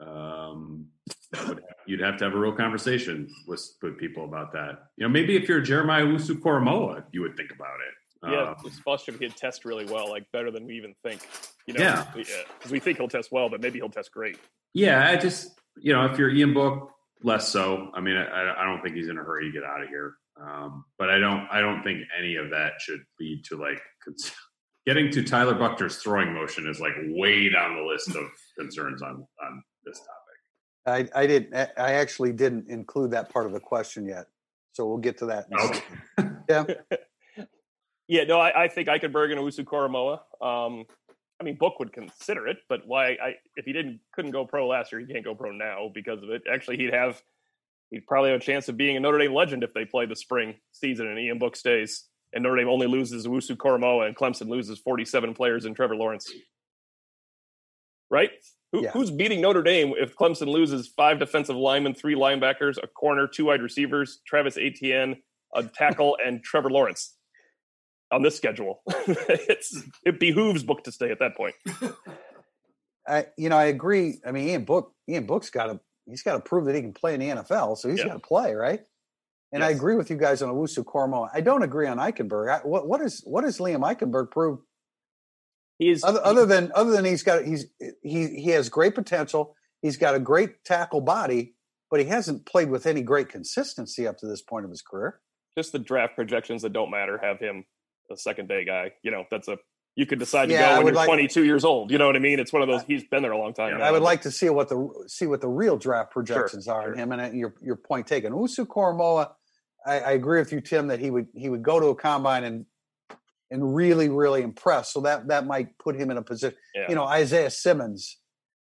um, 0.00 0.86
that 1.32 1.48
would, 1.48 1.62
you'd 1.86 2.00
have 2.00 2.16
to 2.18 2.24
have 2.24 2.34
a 2.34 2.38
real 2.38 2.52
conversation 2.52 3.28
with 3.46 3.76
with 3.82 3.98
people 3.98 4.24
about 4.24 4.52
that. 4.52 4.88
You 4.96 5.06
know, 5.06 5.08
maybe 5.08 5.36
if 5.36 5.48
you're 5.48 5.60
Jeremiah 5.60 6.04
Owusu 6.04 6.40
Koramoah, 6.40 7.04
you 7.12 7.22
would 7.22 7.36
think 7.36 7.50
about 7.50 7.76
it. 7.86 7.94
Yeah, 8.26 8.50
Um, 8.50 8.56
this 8.64 8.80
Boston 8.80 9.16
kid 9.18 9.36
test 9.36 9.64
really 9.64 9.84
well, 9.84 10.08
like 10.10 10.24
better 10.32 10.50
than 10.50 10.66
we 10.66 10.74
even 10.74 10.94
think. 11.04 11.26
You 11.66 11.74
know, 11.74 11.80
Yeah. 11.82 12.06
because 12.14 12.70
we 12.72 12.80
think 12.80 12.98
he'll 12.98 13.08
test 13.08 13.30
well, 13.30 13.48
but 13.48 13.60
maybe 13.60 13.78
he'll 13.78 13.88
test 13.90 14.10
great. 14.12 14.38
Yeah, 14.74 15.08
I 15.08 15.16
just 15.16 15.58
you 15.76 15.92
know, 15.92 16.04
if 16.06 16.18
you're 16.18 16.30
Ian 16.30 16.52
Book, 16.54 16.90
less 17.22 17.48
so. 17.48 17.90
I 17.94 18.00
mean, 18.00 18.16
I, 18.16 18.54
I 18.60 18.64
don't 18.64 18.82
think 18.82 18.96
he's 18.96 19.08
in 19.08 19.16
a 19.18 19.22
hurry 19.22 19.44
to 19.46 19.52
get 19.52 19.62
out 19.64 19.82
of 19.82 19.88
here. 19.88 20.14
Um, 20.40 20.84
but 20.98 21.10
I 21.10 21.18
don't 21.18 21.46
I 21.50 21.60
don't 21.60 21.82
think 21.82 22.00
any 22.18 22.36
of 22.36 22.50
that 22.50 22.72
should 22.80 23.00
lead 23.20 23.44
to 23.46 23.56
like 23.56 23.80
cons- 24.04 24.32
getting 24.86 25.10
to 25.12 25.22
Tyler 25.22 25.54
Buckner's 25.54 25.96
throwing 25.98 26.32
motion 26.32 26.68
is 26.68 26.80
like 26.80 26.94
way 27.08 27.48
down 27.48 27.76
the 27.76 27.82
list 27.82 28.08
of 28.16 28.24
concerns 28.58 29.02
on 29.02 29.26
on 29.44 29.62
this 29.84 29.98
topic. 29.98 31.08
I, 31.14 31.20
I 31.22 31.26
didn't. 31.26 31.54
I 31.54 31.92
actually 31.94 32.32
didn't 32.32 32.68
include 32.70 33.10
that 33.12 33.30
part 33.30 33.46
of 33.46 33.52
the 33.52 33.60
question 33.60 34.06
yet, 34.06 34.26
so 34.72 34.86
we'll 34.86 34.98
get 34.98 35.18
to 35.18 35.26
that. 35.26 35.46
In 35.50 35.58
a 35.58 35.62
Okay. 35.62 35.80
second. 36.18 36.38
Yeah. 36.48 36.64
Yeah, 38.08 38.24
no, 38.24 38.40
I, 38.40 38.64
I 38.64 38.68
think 38.68 38.88
Eichenberg 38.88 39.30
and 39.30 39.40
Owusu 39.40 39.64
Koramoah. 39.64 40.20
Um, 40.40 40.86
I 41.40 41.44
mean, 41.44 41.56
Book 41.56 41.78
would 41.78 41.92
consider 41.92 42.48
it, 42.48 42.58
but 42.68 42.86
why? 42.86 43.10
I 43.10 43.34
if 43.54 43.64
he 43.64 43.72
didn't 43.72 44.00
couldn't 44.12 44.32
go 44.32 44.44
pro 44.44 44.66
last 44.66 44.90
year, 44.90 45.00
he 45.00 45.06
can't 45.06 45.24
go 45.24 45.34
pro 45.34 45.52
now 45.52 45.90
because 45.94 46.22
of 46.22 46.30
it. 46.30 46.42
Actually, 46.50 46.78
he'd 46.78 46.92
have 46.92 47.22
he'd 47.90 48.06
probably 48.06 48.30
have 48.30 48.40
a 48.40 48.44
chance 48.44 48.68
of 48.68 48.76
being 48.76 48.96
a 48.96 49.00
Notre 49.00 49.18
Dame 49.18 49.34
legend 49.34 49.62
if 49.62 49.72
they 49.74 49.84
play 49.84 50.06
the 50.06 50.16
spring 50.16 50.56
season 50.72 51.06
and 51.06 51.18
Ian 51.18 51.38
Book 51.38 51.54
stays, 51.54 52.06
and 52.32 52.42
Notre 52.42 52.56
Dame 52.56 52.68
only 52.68 52.86
loses 52.86 53.26
Owusu 53.26 53.56
Koramoah 53.56 54.06
and 54.06 54.16
Clemson 54.16 54.48
loses 54.48 54.78
forty 54.78 55.04
seven 55.04 55.34
players 55.34 55.64
and 55.64 55.76
Trevor 55.76 55.94
Lawrence. 55.96 56.32
Right? 58.10 58.30
Who, 58.72 58.82
Yeah. 58.82 58.90
Who's 58.90 59.10
beating 59.10 59.40
Notre 59.40 59.62
Dame 59.62 59.94
if 59.96 60.16
Clemson 60.16 60.48
loses 60.48 60.88
five 60.88 61.18
defensive 61.18 61.56
linemen, 61.56 61.94
three 61.94 62.14
linebackers, 62.14 62.78
a 62.82 62.86
corner, 62.86 63.26
two 63.26 63.46
wide 63.46 63.62
receivers, 63.62 64.20
Travis 64.26 64.56
Etienne, 64.58 65.16
a 65.54 65.62
tackle, 65.62 66.18
and 66.24 66.42
Trevor 66.42 66.70
Lawrence? 66.70 67.14
On 68.10 68.22
this 68.22 68.36
schedule. 68.36 68.80
it's 68.88 69.82
it 70.04 70.18
behooves 70.18 70.62
Book 70.62 70.84
to 70.84 70.92
stay 70.92 71.10
at 71.10 71.18
that 71.18 71.36
point. 71.36 71.54
I, 73.06 73.26
you 73.36 73.48
know, 73.48 73.56
I 73.56 73.64
agree. 73.64 74.18
I 74.26 74.32
mean, 74.32 74.48
Ian 74.48 74.64
Book, 74.64 74.92
Ian 75.08 75.26
Book's 75.26 75.50
got 75.50 75.66
to, 75.66 75.80
he's 76.06 76.22
got 76.22 76.34
to 76.34 76.40
prove 76.40 76.66
that 76.66 76.74
he 76.74 76.82
can 76.82 76.92
play 76.92 77.14
in 77.14 77.20
the 77.20 77.28
NFL. 77.28 77.78
So 77.78 77.88
he's 77.88 77.98
Yeah. 77.98 78.08
got 78.08 78.12
to 78.14 78.18
play, 78.20 78.54
right? 78.54 78.80
And 79.50 79.64
I 79.64 79.70
agree 79.70 79.94
with 79.94 80.10
you 80.10 80.16
guys 80.18 80.42
on 80.42 80.50
Owusu 80.54 80.84
Koramoah. 80.84 81.30
I 81.32 81.40
don't 81.40 81.62
agree 81.62 81.86
on 81.86 81.96
Eichenberg. 81.96 82.50
I, 82.52 82.66
what, 82.66 82.86
what 82.86 83.00
is, 83.00 83.22
what 83.24 83.44
does 83.44 83.58
Liam 83.58 83.80
Eichenberg 83.80 84.30
prove 84.30 84.58
He's 85.78 86.02
other, 86.04 86.20
other 86.24 86.44
than, 86.44 86.70
other 86.74 86.90
than 86.90 87.04
he's 87.04 87.22
got, 87.22 87.44
he's, 87.44 87.66
he, 88.02 88.26
he 88.26 88.50
has 88.50 88.68
great 88.68 88.94
potential. 88.94 89.54
He's 89.80 89.96
got 89.96 90.14
a 90.14 90.18
great 90.18 90.64
tackle 90.64 91.00
body, 91.00 91.54
but 91.90 92.00
he 92.00 92.06
hasn't 92.06 92.44
played 92.46 92.68
with 92.68 92.84
any 92.84 93.00
great 93.00 93.28
consistency 93.28 94.06
up 94.06 94.18
to 94.18 94.26
this 94.26 94.42
point 94.42 94.64
of 94.64 94.70
his 94.70 94.82
career. 94.82 95.20
just 95.56 95.70
the 95.72 95.78
draft 95.78 96.14
projections 96.16 96.62
that 96.62 96.72
don't 96.72 96.90
matter 96.90 97.18
have 97.22 97.38
him 97.38 97.64
a 98.10 98.16
second 98.16 98.48
day 98.48 98.64
guy. 98.64 98.92
You 99.02 99.10
know, 99.10 99.24
that's 99.30 99.48
a 99.48 99.58
you 99.98 100.06
could 100.06 100.20
decide 100.20 100.46
to 100.46 100.52
Yeah, 100.52 100.74
go 100.74 100.76
when 100.76 100.86
you're 100.86 100.94
like- 100.94 101.08
22 101.08 101.44
years 101.44 101.64
old. 101.64 101.90
You 101.90 101.98
know 101.98 102.06
what 102.06 102.14
I 102.14 102.20
mean? 102.20 102.38
It's 102.38 102.52
one 102.52 102.62
of 102.62 102.68
those. 102.68 102.84
He's 102.84 103.02
been 103.02 103.20
there 103.20 103.32
a 103.32 103.38
long 103.38 103.52
time. 103.52 103.72
Yeah, 103.72 103.78
now. 103.78 103.84
I 103.84 103.90
would 103.90 104.02
like 104.02 104.22
to 104.22 104.30
see 104.30 104.48
what 104.48 104.68
the 104.68 104.88
see 105.08 105.26
what 105.26 105.40
the 105.40 105.48
real 105.48 105.76
draft 105.76 106.12
projections 106.12 106.68
are 106.68 106.84
sure. 106.84 106.92
in 106.92 106.98
him. 107.00 107.10
And 107.12 107.20
uh, 107.20 107.30
your 107.32 107.54
your 107.60 107.74
point 107.74 108.06
taken. 108.06 108.32
Owusu 108.32 108.64
Koramoah, 108.64 109.32
I, 109.84 109.98
I 109.98 110.10
agree 110.12 110.38
with 110.38 110.52
you, 110.52 110.60
Tim, 110.60 110.86
that 110.86 111.00
he 111.00 111.10
would 111.10 111.26
he 111.34 111.48
would 111.48 111.64
go 111.64 111.80
to 111.80 111.86
a 111.86 111.96
combine 111.96 112.44
and 112.44 112.66
and 113.50 113.74
really 113.74 114.08
really 114.08 114.42
impress. 114.42 114.92
So 114.92 115.00
that 115.00 115.26
that 115.28 115.46
might 115.46 115.76
put 115.78 115.96
him 115.96 116.12
in 116.12 116.16
a 116.16 116.22
position. 116.22 116.56
Yeah. 116.76 116.86
You 116.90 116.94
know, 116.94 117.04
Isaiah 117.04 117.50
Simmons 117.50 118.18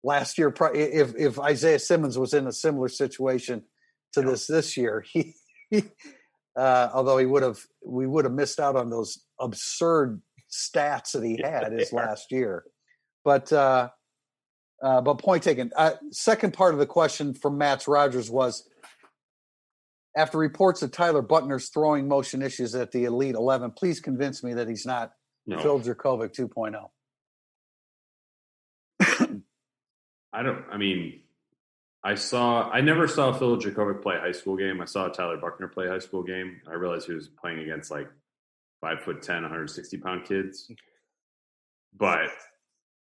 last 0.02 0.38
year. 0.38 0.54
If 0.74 1.14
if 1.14 1.38
Isaiah 1.38 1.78
Simmons 1.78 2.18
was 2.18 2.32
in 2.32 2.46
a 2.46 2.52
similar 2.52 2.88
situation 2.88 3.64
to 4.14 4.22
this 4.22 4.46
this 4.46 4.78
year, 4.78 5.04
he. 5.12 5.34
he 5.68 5.84
uh, 6.56 6.90
although 6.92 7.18
he 7.18 7.26
would 7.26 7.44
have, 7.44 7.60
we 7.86 8.04
would 8.04 8.24
have 8.24 8.34
missed 8.34 8.58
out 8.58 8.74
on 8.74 8.90
those 8.90 9.22
absurd 9.40 10.22
stats 10.50 11.12
that 11.12 11.24
he 11.24 11.40
had 11.42 11.72
his 11.72 11.92
last 11.92 12.32
year. 12.32 12.64
But 13.24 13.52
uh, 13.52 13.90
uh, 14.82 15.00
but 15.00 15.18
point 15.18 15.42
taken. 15.42 15.72
Uh, 15.76 15.92
second 16.10 16.52
part 16.54 16.74
of 16.74 16.80
the 16.80 16.86
question 16.86 17.34
from 17.34 17.58
Matt 17.58 17.86
Rogers 17.86 18.30
was 18.30 18.68
after 20.16 20.38
reports 20.38 20.82
of 20.82 20.90
Tyler 20.92 21.22
Buckner's 21.22 21.68
throwing 21.68 22.08
motion 22.08 22.42
issues 22.42 22.74
at 22.74 22.92
the 22.92 23.04
Elite 23.04 23.34
11, 23.34 23.72
please 23.72 24.00
convince 24.00 24.42
me 24.42 24.54
that 24.54 24.68
he's 24.68 24.86
not 24.86 25.12
No, 25.46 25.58
Phil 25.58 25.80
Jurkovec 25.80 26.38
oh. 26.40 26.48
2.0. 26.48 26.88
I 30.32 30.42
don't. 30.42 30.64
I 30.70 30.76
mean, 30.76 31.20
I 32.04 32.14
saw. 32.14 32.70
I 32.70 32.80
never 32.80 33.08
saw 33.08 33.32
Phil 33.32 33.56
Jurkovec 33.56 34.02
play 34.02 34.16
a 34.16 34.20
high 34.20 34.32
school 34.32 34.56
game. 34.56 34.80
I 34.80 34.84
saw 34.84 35.08
Tyler 35.08 35.36
Buckner 35.36 35.68
play 35.68 35.86
a 35.86 35.90
high 35.90 35.98
school 35.98 36.22
game. 36.22 36.60
I 36.68 36.74
realized 36.74 37.06
he 37.06 37.14
was 37.14 37.28
playing 37.28 37.60
against 37.60 37.90
like 37.90 38.08
five 38.80 39.00
foot 39.02 39.22
10, 39.22 39.42
160 39.42 39.98
pound 39.98 40.24
kids. 40.24 40.70
But 41.96 42.30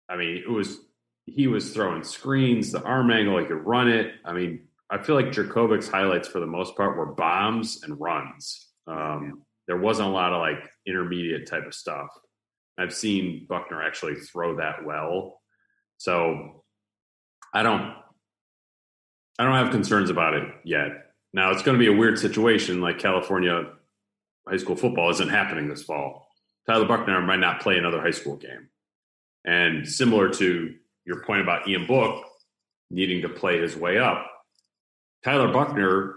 I 0.08 0.16
mean, 0.16 0.36
it 0.36 0.50
was 0.50 0.80
he 1.26 1.46
was 1.46 1.72
throwing 1.72 2.02
screens, 2.02 2.72
the 2.72 2.82
arm 2.82 3.10
angle, 3.10 3.38
he 3.38 3.46
could 3.46 3.64
run 3.64 3.88
it. 3.88 4.14
I 4.24 4.32
mean, 4.32 4.66
I 4.90 5.02
feel 5.02 5.14
like 5.14 5.26
Jurkovec's 5.26 5.88
highlights 5.88 6.28
for 6.28 6.40
the 6.40 6.46
most 6.46 6.76
part 6.76 6.96
were 6.96 7.14
bombs 7.14 7.82
and 7.82 7.98
runs. 8.00 8.68
Um, 8.86 9.42
there 9.66 9.76
wasn't 9.76 10.08
a 10.08 10.12
lot 10.12 10.32
of 10.32 10.40
like 10.40 10.68
intermediate 10.86 11.46
type 11.46 11.66
of 11.66 11.74
stuff. 11.74 12.08
I've 12.78 12.92
seen 12.92 13.46
Buckner 13.48 13.82
actually 13.82 14.16
throw 14.16 14.56
that 14.56 14.84
well. 14.84 15.40
So 15.98 16.64
I 17.54 17.62
don't 17.62 17.94
I 19.38 19.44
don't 19.44 19.54
have 19.54 19.70
concerns 19.70 20.10
about 20.10 20.34
it 20.34 20.48
yet. 20.64 20.90
Now 21.32 21.50
it's 21.52 21.62
going 21.62 21.78
to 21.78 21.82
be 21.84 21.92
a 21.92 21.96
weird 21.96 22.18
situation 22.18 22.80
like 22.80 22.98
California 22.98 23.72
high 24.49 24.57
school 24.57 24.76
football 24.76 25.11
isn't 25.11 25.28
happening 25.28 25.68
this 25.68 25.82
fall. 25.82 26.26
Tyler 26.68 26.86
Buckner 26.86 27.20
might 27.20 27.40
not 27.40 27.61
play 27.61 27.76
another 27.78 28.01
high 28.01 28.11
school 28.11 28.36
game. 28.36 28.68
And 29.45 29.86
similar 29.88 30.28
to 30.30 30.74
your 31.05 31.22
point 31.24 31.43
about 31.43 31.66
Ian 31.68 31.86
Book 31.86 32.24
needing 32.90 33.22
to 33.22 33.28
play 33.28 33.61
his 33.61 33.76
way 33.76 33.99
up, 33.99 34.26
Tyler 35.24 35.53
Buckner 35.53 36.14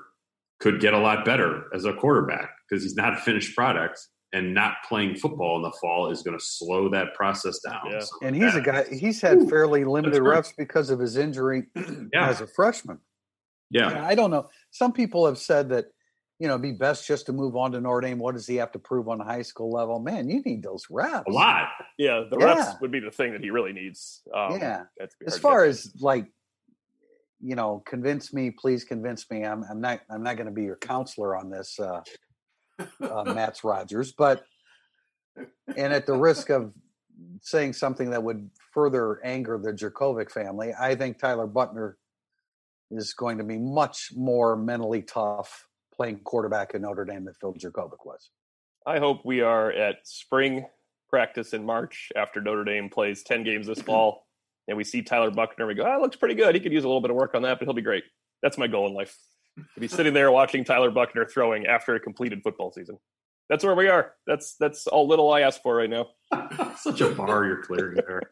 could 0.59 0.79
get 0.79 0.93
a 0.93 0.99
lot 0.99 1.25
better 1.25 1.65
as 1.73 1.85
a 1.85 1.93
quarterback 1.93 2.49
because 2.69 2.83
he's 2.83 2.95
not 2.95 3.13
a 3.13 3.17
finished 3.17 3.55
product 3.55 3.99
and 4.33 4.53
not 4.53 4.73
playing 4.87 5.15
football 5.15 5.55
in 5.57 5.61
the 5.63 5.71
fall 5.81 6.11
is 6.11 6.21
going 6.21 6.37
to 6.37 6.43
slow 6.43 6.89
that 6.89 7.13
process 7.13 7.59
down. 7.59 7.79
Yeah. 7.89 7.99
So 8.01 8.15
And 8.21 8.35
he's 8.35 8.53
a 8.55 8.61
guy. 8.61 8.85
He's 8.91 9.21
had 9.21 9.37
Ooh, 9.37 9.49
fairly 9.49 9.85
limited 9.85 10.21
reps 10.21 10.53
because 10.57 10.89
of 10.89 10.99
his 10.99 11.15
injury 11.17 11.63
Yeah. 11.75 12.27
as 12.29 12.41
a 12.41 12.47
freshman. 12.47 12.99
Yeah. 13.69 14.05
I 14.05 14.13
don't 14.13 14.31
know. 14.31 14.49
Some 14.71 14.91
people 14.91 15.25
have 15.25 15.37
said 15.37 15.69
that 15.69 15.85
you 16.39 16.47
know 16.47 16.55
it'd 16.55 16.61
be 16.63 16.71
best 16.73 17.07
just 17.07 17.27
to 17.27 17.33
move 17.33 17.55
on 17.55 17.71
to 17.71 17.81
Notre 17.81 18.01
Dame. 18.01 18.19
What 18.19 18.35
does 18.35 18.45
he 18.47 18.55
have 18.57 18.71
to 18.73 18.79
prove 18.79 19.07
on 19.07 19.19
the 19.19 19.23
high 19.23 19.41
school 19.41 19.71
level? 19.71 19.99
Man, 19.99 20.29
you 20.29 20.41
need 20.41 20.63
those 20.63 20.85
reps. 20.89 21.23
A 21.27 21.31
lot. 21.31 21.69
Yeah, 21.97 22.23
the 22.29 22.37
Yeah. 22.37 22.45
reps 22.55 22.81
would 22.81 22.91
be 22.91 22.99
the 22.99 23.11
thing 23.11 23.31
that 23.31 23.41
he 23.41 23.51
really 23.51 23.73
needs. 23.73 24.21
Um, 24.33 24.59
Yeah. 24.59 24.83
As 25.25 25.37
far 25.37 25.63
as 25.63 25.93
like, 26.01 26.25
you 27.39 27.55
know, 27.55 27.81
convince 27.85 28.33
me, 28.33 28.51
please 28.51 28.83
convince 28.83 29.29
me. 29.31 29.45
I'm, 29.45 29.63
I'm 29.69 29.79
not. 29.79 30.01
I'm 30.09 30.23
not 30.23 30.35
going 30.35 30.47
to 30.47 30.53
be 30.53 30.63
your 30.63 30.77
counselor 30.77 31.37
on 31.37 31.49
this, 31.49 31.79
uh, 31.79 32.01
uh, 33.01 33.23
Matt's 33.33 33.63
Rogers. 33.63 34.11
But 34.11 34.43
and 35.75 35.93
at 35.93 36.05
the 36.05 36.13
risk 36.17 36.49
of 36.49 36.73
saying 37.41 37.73
something 37.73 38.09
that 38.09 38.23
would 38.23 38.49
further 38.73 39.21
anger 39.23 39.57
the 39.57 39.71
Jurkovec 39.71 40.31
family, 40.31 40.73
I 40.77 40.95
think 40.95 41.17
Tyler 41.17 41.47
Buckner 41.47 41.97
is 42.91 43.13
going 43.13 43.37
to 43.37 43.43
be 43.43 43.57
much 43.57 44.11
more 44.15 44.55
mentally 44.57 45.01
tough 45.01 45.67
playing 45.95 46.19
quarterback 46.19 46.75
at 46.75 46.81
Notre 46.81 47.05
Dame 47.05 47.25
than 47.25 47.33
Phil 47.39 47.53
Jurkovec 47.53 48.05
was. 48.05 48.29
I 48.85 48.99
hope 48.99 49.25
we 49.25 49.41
are 49.41 49.71
at 49.71 49.97
spring 50.03 50.65
practice 51.09 51.53
in 51.53 51.65
March 51.65 52.11
after 52.15 52.41
Notre 52.41 52.63
Dame 52.63 52.89
plays 52.89 53.23
10 53.23 53.43
games 53.43 53.67
this 53.67 53.81
fall 53.81 54.25
and 54.67 54.77
we 54.77 54.83
see 54.83 55.01
Tyler 55.01 55.31
Buckner. 55.31 55.67
We 55.67 55.75
go, 55.75 55.85
ah, 55.85 55.99
looks 55.99 56.15
pretty 56.15 56.35
good. 56.35 56.55
He 56.55 56.61
could 56.61 56.71
use 56.71 56.83
a 56.83 56.87
little 56.87 57.01
bit 57.01 57.11
of 57.11 57.15
work 57.15 57.35
on 57.35 57.43
that, 57.43 57.59
but 57.59 57.65
he'll 57.65 57.75
be 57.75 57.81
great. 57.81 58.03
That's 58.41 58.57
my 58.57 58.67
goal 58.67 58.87
in 58.87 58.93
life. 58.93 59.15
To 59.75 59.79
be 59.79 59.87
sitting 59.87 60.13
there 60.13 60.31
watching 60.31 60.65
Tyler 60.65 60.91
Buckner 60.91 61.25
throwing 61.25 61.65
after 61.65 61.95
a 61.95 61.99
completed 61.99 62.41
football 62.43 62.71
season. 62.71 62.97
That's 63.49 63.63
where 63.63 63.75
we 63.75 63.87
are. 63.87 64.13
That's 64.27 64.55
that's 64.59 64.87
all 64.87 65.07
little 65.07 65.31
I 65.31 65.41
ask 65.41 65.61
for 65.61 65.75
right 65.75 65.89
now. 65.89 66.07
Such 66.77 66.99
a 67.01 67.11
bar 67.11 67.45
you're 67.45 67.63
clearing 67.63 67.95
there. 67.95 68.23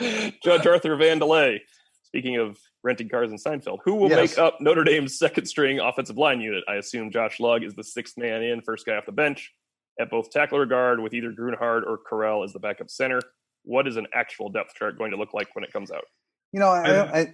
Judge 0.42 0.66
Arthur 0.66 0.96
Van 0.96 1.20
DeLay. 1.20 1.60
Speaking 2.04 2.38
of 2.38 2.58
renting 2.84 3.08
cars 3.08 3.30
in 3.30 3.36
Seinfeld, 3.38 3.78
who 3.84 3.94
will 3.94 4.10
Yes. 4.10 4.30
make 4.30 4.38
up 4.38 4.60
Notre 4.60 4.84
Dame's 4.84 5.18
second 5.18 5.46
string 5.46 5.78
offensive 5.80 6.16
line 6.18 6.40
unit? 6.40 6.64
I 6.68 6.74
assume 6.76 7.10
Josh 7.10 7.38
Lugg 7.40 7.62
is 7.64 7.74
the 7.74 7.84
sixth 7.84 8.16
man 8.18 8.42
in, 8.42 8.60
first 8.62 8.84
guy 8.86 8.96
off 8.96 9.06
the 9.06 9.12
bench 9.12 9.52
at 10.00 10.10
both 10.10 10.30
tackle 10.30 10.58
or 10.58 10.66
guard, 10.66 11.00
with 11.00 11.14
either 11.14 11.30
Grunhard 11.32 11.84
or 11.86 11.98
Correll 11.98 12.44
as 12.44 12.52
the 12.52 12.58
backup 12.58 12.90
center. 12.90 13.20
What 13.64 13.86
is 13.86 13.96
an 13.96 14.06
actual 14.14 14.48
depth 14.48 14.74
chart 14.74 14.98
going 14.98 15.10
to 15.12 15.16
look 15.16 15.32
like 15.34 15.54
when 15.54 15.62
it 15.64 15.72
comes 15.72 15.90
out? 15.92 16.04
You 16.52 16.60
know, 16.60 16.68
I, 16.68 16.80
I- 16.80 17.18
I, 17.20 17.26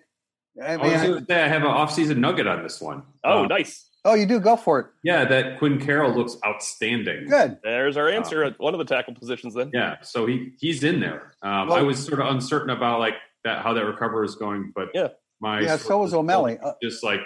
I 0.63 0.73
I 0.75 0.77
mean, 0.77 0.93
was 0.93 1.03
going 1.03 1.21
to 1.21 1.25
say 1.33 1.43
I 1.43 1.49
have 1.49 1.63
an 1.63 1.69
off-season 1.69 2.21
nugget 2.21 2.47
on 2.49 2.63
this 2.65 2.81
one. 2.81 3.05
Oh, 3.23 3.43
Um, 3.43 3.47
nice. 3.49 3.89
oh, 4.05 4.15
you 4.15 4.27
do 4.27 4.41
go 4.41 4.57
for 4.57 4.81
it. 4.81 4.87
Yeah, 5.05 5.25
that 5.25 5.59
Quinn 5.59 5.79
Carroll 5.81 6.13
looks 6.13 6.37
outstanding. 6.45 7.29
Good. 7.29 7.59
There's 7.63 7.97
our 7.97 8.09
answer 8.09 8.43
at 8.43 8.59
one 8.59 8.75
of 8.75 8.79
the 8.79 8.85
tackle 8.85 9.15
positions. 9.15 9.55
Then, 9.55 9.71
Yeah, 9.73 9.97
so 10.03 10.27
he 10.27 10.53
he's 10.61 10.83
in 10.83 10.99
there. 11.01 11.35
Um, 11.43 11.69
Well- 11.69 11.79
I 11.79 11.83
was 11.83 12.05
sort 12.05 12.21
of 12.21 12.27
uncertain 12.27 12.71
about 12.71 12.99
like 12.99 13.15
that 13.45 13.63
how 13.63 13.73
that 13.75 13.85
recovery 13.85 14.27
is 14.27 14.35
going, 14.35 14.73
but 14.75 14.89
Yeah. 14.95 15.09
My 15.41 15.61
Yeah, 15.61 15.77
so 15.77 15.99
was 15.99 16.15
O'Malley. 16.15 16.59
Uh, 16.59 16.73
just 16.83 17.05
like 17.05 17.21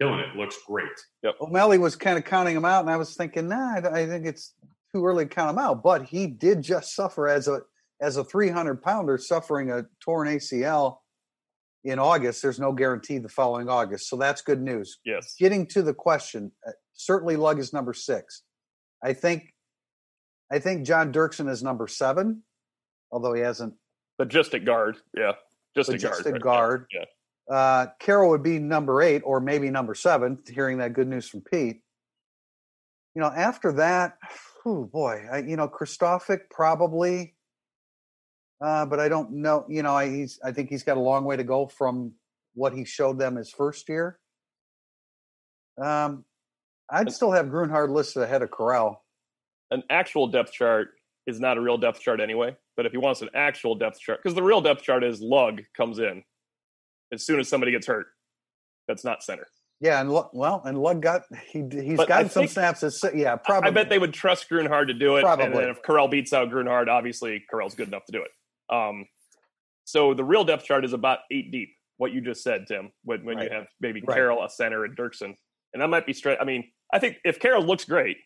killing 0.00 0.20
it. 0.20 0.36
Looks 0.36 0.56
great. 0.66 0.88
O'Malley 1.40 1.78
was 1.78 1.96
kind 1.96 2.18
of 2.18 2.24
counting 2.24 2.56
him 2.56 2.64
out, 2.64 2.80
and 2.80 2.90
I 2.90 2.96
was 2.96 3.14
thinking, 3.16 3.48
nah, 3.48 3.76
I, 3.76 4.02
I 4.02 4.06
think 4.06 4.26
it's 4.26 4.54
too 4.94 5.04
early 5.04 5.24
to 5.24 5.28
count 5.28 5.50
him 5.50 5.58
out. 5.58 5.82
But 5.82 6.04
he 6.04 6.26
did 6.26 6.62
just 6.62 6.94
suffer 6.94 7.28
as 7.28 7.48
a 7.48 7.60
as 8.00 8.16
a 8.16 8.24
300 8.24 8.82
pounder 8.82 9.16
suffering 9.16 9.70
a 9.70 9.84
torn 10.00 10.28
ACL 10.28 10.98
in 11.84 11.98
August. 11.98 12.42
There's 12.42 12.60
no 12.60 12.72
guarantee 12.72 13.18
the 13.18 13.28
following 13.28 13.68
August, 13.68 14.08
so 14.08 14.16
that's 14.16 14.42
good 14.42 14.60
news. 14.60 14.98
yes, 15.04 15.34
Getting 15.38 15.66
to 15.68 15.82
the 15.82 15.94
question, 15.94 16.50
uh, 16.66 16.72
certainly 16.92 17.36
Lugg 17.36 17.58
is 17.58 17.72
number 17.72 17.94
six. 17.94 18.42
I 19.02 19.12
think, 19.12 19.54
I 20.50 20.58
think 20.58 20.86
John 20.86 21.12
Dirksen 21.12 21.48
is 21.48 21.62
number 21.62 21.86
seven, 21.86 22.42
although 23.12 23.32
he 23.32 23.42
hasn't. 23.42 23.74
but 24.18 24.28
just 24.28 24.54
at 24.54 24.64
guard. 24.64 24.96
Yeah, 25.16 25.32
just 25.76 25.88
But 25.88 25.94
at 25.96 26.00
just 26.00 26.24
guard. 26.24 26.32
right? 26.34 26.42
guard. 26.42 26.86
Yeah. 26.92 27.04
Uh, 27.50 27.86
Carroll 28.00 28.30
would 28.30 28.42
be 28.42 28.58
number 28.58 29.02
eight, 29.02 29.22
or 29.24 29.40
maybe 29.40 29.70
number 29.70 29.94
seven. 29.94 30.38
Hearing 30.48 30.78
that 30.78 30.94
good 30.94 31.08
news 31.08 31.28
from 31.28 31.42
Pete, 31.42 31.82
you 33.14 33.20
know, 33.22 33.28
after 33.34 33.72
that, 33.72 34.18
oh 34.66 34.84
boy, 34.84 35.26
I, 35.30 35.38
you 35.38 35.56
know, 35.56 35.68
Kristofic 35.68 36.50
probably, 36.50 37.34
uh, 38.64 38.86
but 38.86 39.00
I 39.00 39.08
don't 39.08 39.32
know. 39.32 39.66
You 39.68 39.82
know, 39.82 39.94
I, 39.94 40.08
he's 40.08 40.38
I 40.44 40.52
think 40.52 40.70
he's 40.70 40.82
got 40.82 40.96
a 40.96 41.00
long 41.00 41.24
way 41.24 41.36
to 41.36 41.44
go 41.44 41.66
from 41.66 42.12
what 42.54 42.72
he 42.72 42.84
showed 42.84 43.18
them 43.18 43.36
his 43.36 43.50
first 43.50 43.88
year. 43.88 44.18
Um, 45.82 46.24
I'd 46.90 47.10
still 47.12 47.32
have 47.32 47.50
Grunhard 47.50 47.90
listed 47.90 48.22
ahead 48.22 48.42
of 48.42 48.50
Correll. 48.50 48.96
an 49.70 49.82
actual 49.90 50.28
depth 50.28 50.52
chart 50.52 50.90
is 51.26 51.40
not 51.40 51.56
a 51.56 51.60
real 51.60 51.78
depth 51.78 52.00
chart 52.00 52.20
anyway. 52.20 52.56
But 52.76 52.86
if 52.86 52.92
he 52.92 52.98
wants 52.98 53.22
an 53.22 53.30
actual 53.34 53.74
depth 53.74 54.00
chart, 54.00 54.20
because 54.22 54.34
the 54.34 54.42
real 54.42 54.60
depth 54.60 54.82
chart 54.82 55.02
is 55.04 55.20
Lugg 55.20 55.62
comes 55.76 55.98
in 55.98 56.22
as 57.14 57.24
soon 57.24 57.40
as 57.40 57.48
somebody 57.48 57.72
gets 57.72 57.86
hurt. 57.86 58.06
That's 58.86 59.04
not 59.04 59.22
center. 59.22 59.46
Yeah, 59.80 60.00
and 60.00 60.10
well, 60.10 60.62
and 60.64 60.78
Lugg 60.78 61.00
got 61.02 61.22
he 61.50 61.64
he's 61.70 61.96
But 61.96 62.08
gotten 62.08 62.30
some 62.30 62.46
snaps. 62.46 62.82
As, 62.82 63.02
yeah, 63.14 63.36
probably. 63.36 63.68
I 63.68 63.70
bet 63.72 63.88
they 63.88 63.98
would 63.98 64.14
trust 64.14 64.48
Grunhard 64.48 64.88
to 64.88 64.94
do 64.94 65.16
it. 65.16 65.20
And 65.20 65.24
Probably. 65.24 65.48
then 65.48 65.68
if 65.70 65.82
Correll 65.82 66.10
beats 66.10 66.32
out 66.32 66.50
Grunhard, 66.50 66.88
obviously 66.88 67.44
Correll's 67.52 67.74
good 67.74 67.88
enough 67.88 68.04
to 68.06 68.12
do 68.12 68.22
it. 68.22 68.74
Um, 68.74 69.06
so 69.84 70.14
the 70.14 70.24
real 70.24 70.44
depth 70.44 70.64
chart 70.64 70.84
is 70.84 70.92
about 70.92 71.20
eight 71.30 71.50
deep. 71.50 71.70
What 71.96 72.12
you 72.12 72.20
just 72.20 72.42
said, 72.42 72.66
Tim, 72.66 72.92
when, 73.04 73.24
when 73.24 73.36
Right. 73.36 73.50
you 73.50 73.56
have 73.56 73.66
maybe 73.80 74.00
Right. 74.00 74.14
Carroll, 74.16 74.42
a 74.44 74.48
center, 74.50 74.84
and 74.84 74.96
Dirksen. 74.96 75.34
And 75.72 75.82
that 75.82 75.88
might 75.88 76.06
be 76.06 76.12
straight. 76.12 76.38
I 76.40 76.44
mean, 76.44 76.70
I 76.92 76.98
think 76.98 77.18
if 77.24 77.38
Carroll 77.38 77.62
looks 77.64 77.84
great, 77.84 78.16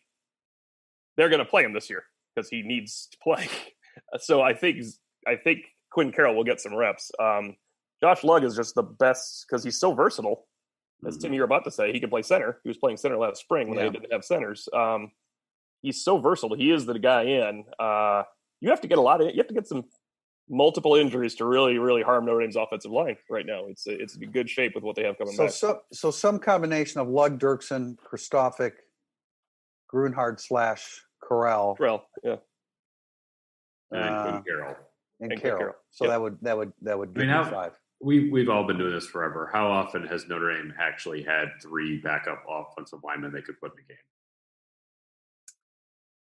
they're 1.17 1.29
going 1.29 1.39
to 1.43 1.45
play 1.45 1.63
him 1.63 1.73
this 1.73 1.89
year 1.89 2.03
because 2.35 2.49
he 2.49 2.61
needs 2.61 3.07
to 3.11 3.17
play. 3.21 3.47
so 4.19 4.41
I 4.41 4.53
think 4.53 4.83
I 5.27 5.35
think 5.35 5.65
Quinn 5.91 6.11
Carroll 6.11 6.35
will 6.35 6.43
get 6.43 6.61
some 6.61 6.75
reps. 6.75 7.11
Um, 7.19 7.57
Josh 8.01 8.23
Lugg 8.23 8.43
is 8.43 8.55
just 8.55 8.75
the 8.75 8.83
best 8.83 9.45
because 9.47 9.63
he's 9.63 9.79
so 9.79 9.93
versatile. 9.93 10.47
As 11.05 11.17
Mhm. 11.17 11.21
Tim, 11.21 11.33
you're 11.33 11.45
about 11.45 11.63
to 11.65 11.71
say, 11.71 11.91
he 11.93 11.99
can 11.99 12.09
play 12.09 12.21
center. 12.21 12.59
He 12.63 12.69
was 12.69 12.77
playing 12.77 12.97
center 12.97 13.17
last 13.17 13.41
spring 13.41 13.69
when 13.69 13.77
Yeah. 13.77 13.85
they 13.85 13.99
didn't 13.99 14.11
have 14.11 14.25
centers. 14.25 14.67
Um, 14.73 15.11
he's 15.81 16.03
so 16.03 16.17
versatile. 16.17 16.55
He 16.57 16.71
is 16.71 16.85
the 16.85 16.99
guy 16.99 17.23
in. 17.23 17.65
Uh, 17.79 18.23
you 18.61 18.69
have 18.69 18.81
to 18.81 18.87
get 18.87 18.97
a 18.97 19.01
lot 19.01 19.21
of. 19.21 19.27
You 19.29 19.37
have 19.37 19.47
to 19.47 19.53
get 19.53 19.67
some 19.67 19.89
multiple 20.49 20.95
injuries 20.95 21.35
to 21.35 21.45
really, 21.45 21.77
really 21.77 22.01
harm 22.01 22.25
Notre 22.25 22.41
Dame's 22.41 22.55
offensive 22.57 22.91
line 22.91 23.17
right 23.29 23.45
now. 23.45 23.65
It's 23.67 23.85
it's 23.87 24.15
in 24.17 24.31
good 24.31 24.49
shape 24.49 24.75
with 24.75 24.83
what 24.83 24.95
they 24.95 25.03
have 25.03 25.17
coming 25.17 25.33
So, 25.35 25.43
back. 25.45 25.51
so, 25.53 25.81
so 25.93 26.11
some 26.11 26.39
combination 26.39 26.99
of 26.99 27.07
Lugg, 27.07 27.37
Dirksen, 27.39 27.95
Kristofic, 27.97 28.73
Grunhard 29.87 30.39
slash 30.41 31.01
Correll, 31.23 31.77
Correll, 31.77 32.03
yeah, 32.23 32.37
And 33.91 34.03
then 34.03 34.13
Uh, 34.13 34.23
Quinn 34.31 34.43
Carroll. 34.43 34.75
and, 35.21 35.31
and 35.31 35.41
Carroll. 35.41 35.59
Carroll. 35.59 35.75
So 35.91 36.05
Yep. 36.05 36.11
that 36.11 36.21
would 36.21 36.37
that 36.41 36.57
would 36.57 36.73
that 36.81 36.97
would 36.99 37.09
I 37.09 37.13
give 37.13 37.21
mean, 37.21 37.29
how- 37.29 37.49
five. 37.49 37.79
We 38.01 38.29
we've 38.29 38.49
all 38.49 38.65
been 38.65 38.77
doing 38.77 38.93
this 38.93 39.07
forever. 39.07 39.49
How 39.51 39.67
often 39.69 40.05
has 40.07 40.27
Notre 40.27 40.53
Dame 40.55 40.73
actually 40.79 41.21
had 41.23 41.47
three 41.61 41.99
backup 42.01 42.43
offensive 42.47 42.99
linemen 43.03 43.33
they 43.33 43.41
could 43.41 43.59
put 43.59 43.71
in 43.71 43.77
the 43.87 43.93
game? 43.93 43.97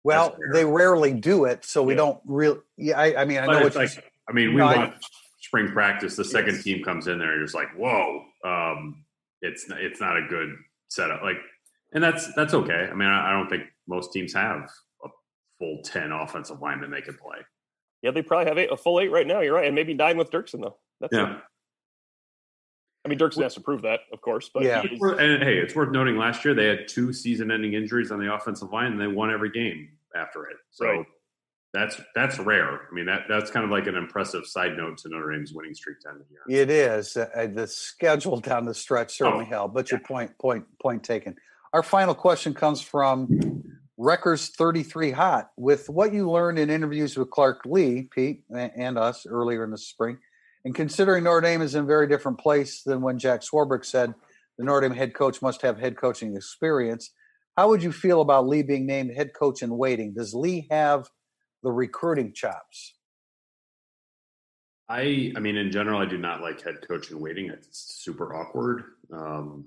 Well, 0.05 0.37
they 0.53 0.65
rarely 0.65 1.13
do 1.13 1.47
it, 1.47 1.65
so 1.65 1.83
we 1.83 1.95
Yeah. 1.95 1.97
don't 1.99 2.21
really. 2.27 2.61
Yeah, 2.77 2.99
I, 3.01 3.23
I 3.23 3.25
mean, 3.25 3.39
I 3.39 3.47
But 3.47 3.53
know 3.53 3.59
what 3.61 3.67
it's 3.69 3.75
you're 3.77 3.85
like, 4.05 4.13
I 4.29 4.33
mean, 4.33 4.51
we 4.51 4.57
No, 4.57 4.67
I- 4.67 4.77
watch 4.77 5.03
spring 5.41 5.69
practice. 5.73 6.15
The 6.17 6.25
second 6.25 6.63
team 6.63 6.83
comes 6.85 7.07
in 7.07 7.19
there, 7.19 7.35
you're 7.35 7.45
just 7.45 7.55
like, 7.55 7.73
whoa, 7.77 8.25
um, 8.45 9.05
it's 9.43 9.67
it's 9.71 10.01
not 10.01 10.17
a 10.17 10.27
good 10.29 10.55
setup. 10.89 11.23
Like, 11.23 11.39
and 11.93 12.05
that's 12.05 12.33
that's 12.35 12.55
okay. 12.55 12.89
I 12.91 12.95
mean, 12.95 13.09
I, 13.09 13.31
I 13.31 13.33
don't 13.33 13.49
think 13.49 13.65
most 13.89 14.13
teams 14.13 14.33
have 14.35 14.71
a 15.05 15.09
full 15.59 15.81
ten 15.85 16.13
offensive 16.13 16.61
linemen 16.61 16.91
they 16.91 17.03
could 17.03 17.19
play. 17.19 17.39
yeah. 18.03 18.11
They 18.11 18.23
probably 18.23 18.47
have 18.47 18.59
eight, 18.59 18.71
a 18.71 18.77
full 18.77 19.01
eight 19.01 19.11
right 19.11 19.27
now. 19.27 19.41
You're 19.41 19.55
right, 19.55 19.67
and 19.67 19.75
maybe 19.75 19.95
nine 19.95 20.19
with 20.19 20.31
Dirksen 20.31 20.61
though. 20.61 20.77
That's 21.01 21.13
Yeah. 21.17 21.41
I 23.05 23.09
mean, 23.09 23.19
Dirksen 23.19 23.43
has 23.43 23.55
to 23.55 23.61
prove 23.61 23.83
that, 23.83 24.01
of 24.13 24.21
course. 24.23 24.51
But 24.53 24.63
Yeah. 24.63 24.83
he's- 24.83 25.01
And 25.03 25.43
hey, 25.43 25.59
it's 25.59 25.75
worth 25.75 25.91
noting 25.91 26.17
last 26.17 26.45
year 26.45 26.55
they 26.55 26.67
had 26.67 26.89
two 26.89 27.13
season-ending 27.13 27.75
injuries 27.75 28.11
on 28.11 28.19
the 28.19 28.33
offensive 28.33 28.73
line, 28.73 28.93
and 28.93 29.01
they 29.01 29.07
won 29.07 29.31
every 29.31 29.51
game 29.51 29.91
after 30.15 30.47
it. 30.47 30.57
So 30.71 30.87
Right. 30.87 31.07
that's 31.75 32.01
that's 32.15 32.39
rare. 32.39 32.89
I 32.91 32.95
mean, 32.95 33.05
that 33.07 33.27
that's 33.29 33.51
kind 33.51 33.65
of 33.65 33.71
like 33.71 33.87
an 33.87 33.95
impressive 33.97 34.47
side 34.47 34.77
note 34.77 34.97
to 34.99 35.09
Notre 35.11 35.33
Dame's 35.33 35.53
winning 35.53 35.75
streak 35.75 36.01
down 36.03 36.19
the 36.19 36.25
year. 36.31 36.63
It 36.63 36.71
is. 36.71 37.17
Uh, 37.17 37.49
the 37.53 37.67
schedule 37.67 38.41
down 38.41 38.65
the 38.65 38.75
stretch 38.75 39.17
certainly 39.17 39.45
Oh, 39.47 39.51
helped, 39.51 39.75
but 39.75 39.91
your 39.91 40.01
point, 40.01 40.39
point, 40.39 40.65
point 40.81 41.03
taken. 41.05 41.37
Our 41.75 41.83
final 41.83 42.15
question 42.15 42.55
comes 42.55 42.81
from 42.81 43.63
Records 43.99 44.49
33 44.51 45.11
Hot. 45.11 45.51
With 45.57 45.91
what 45.91 46.13
you 46.15 46.31
learned 46.31 46.59
in 46.59 46.71
interviews 46.71 47.19
with 47.19 47.31
Clark 47.31 47.67
Lea, 47.67 48.09
Pete, 48.11 48.45
and 48.51 48.97
us 48.97 49.27
earlier 49.27 49.63
in 49.65 49.71
the 49.71 49.79
spring, 49.79 50.19
and 50.65 50.75
considering 50.75 51.25
Notre 51.25 51.43
Dame 51.43 51.63
is 51.63 51.75
in 51.75 51.85
a 51.85 51.87
very 51.87 52.09
different 52.09 52.39
place 52.39 52.83
than 52.83 53.03
when 53.03 53.19
Jack 53.19 53.43
Swarbrick 53.43 53.85
said 53.85 54.15
the 54.59 54.65
Notre 54.65 54.89
Dame 54.89 54.97
head 54.97 55.15
coach 55.15 55.43
must 55.43 55.63
have 55.63 55.79
head 55.79 55.97
coaching 55.97 56.35
experience, 56.37 57.11
how 57.57 57.69
would 57.69 57.83
you 57.83 57.93
feel 57.93 58.21
about 58.21 58.49
Lea 58.49 58.63
being 58.63 58.87
named 58.87 59.13
head 59.15 59.33
coach 59.35 59.63
in 59.63 59.77
waiting? 59.77 60.15
Does 60.15 60.35
Lea 60.35 60.67
have 60.71 61.09
the 61.63 61.71
recruiting 61.71 62.33
chops? 62.33 62.95
I 64.89 65.33
I 65.37 65.41
mean, 65.41 65.57
in 65.57 65.71
general, 65.71 66.01
I 66.01 66.07
do 66.07 66.19
not 66.19 66.43
like 66.43 66.63
head 66.63 66.87
coaching 66.87 67.21
waiting. 67.21 67.51
It's 67.51 67.97
super 68.03 68.35
awkward. 68.35 68.85
Um, 69.13 69.67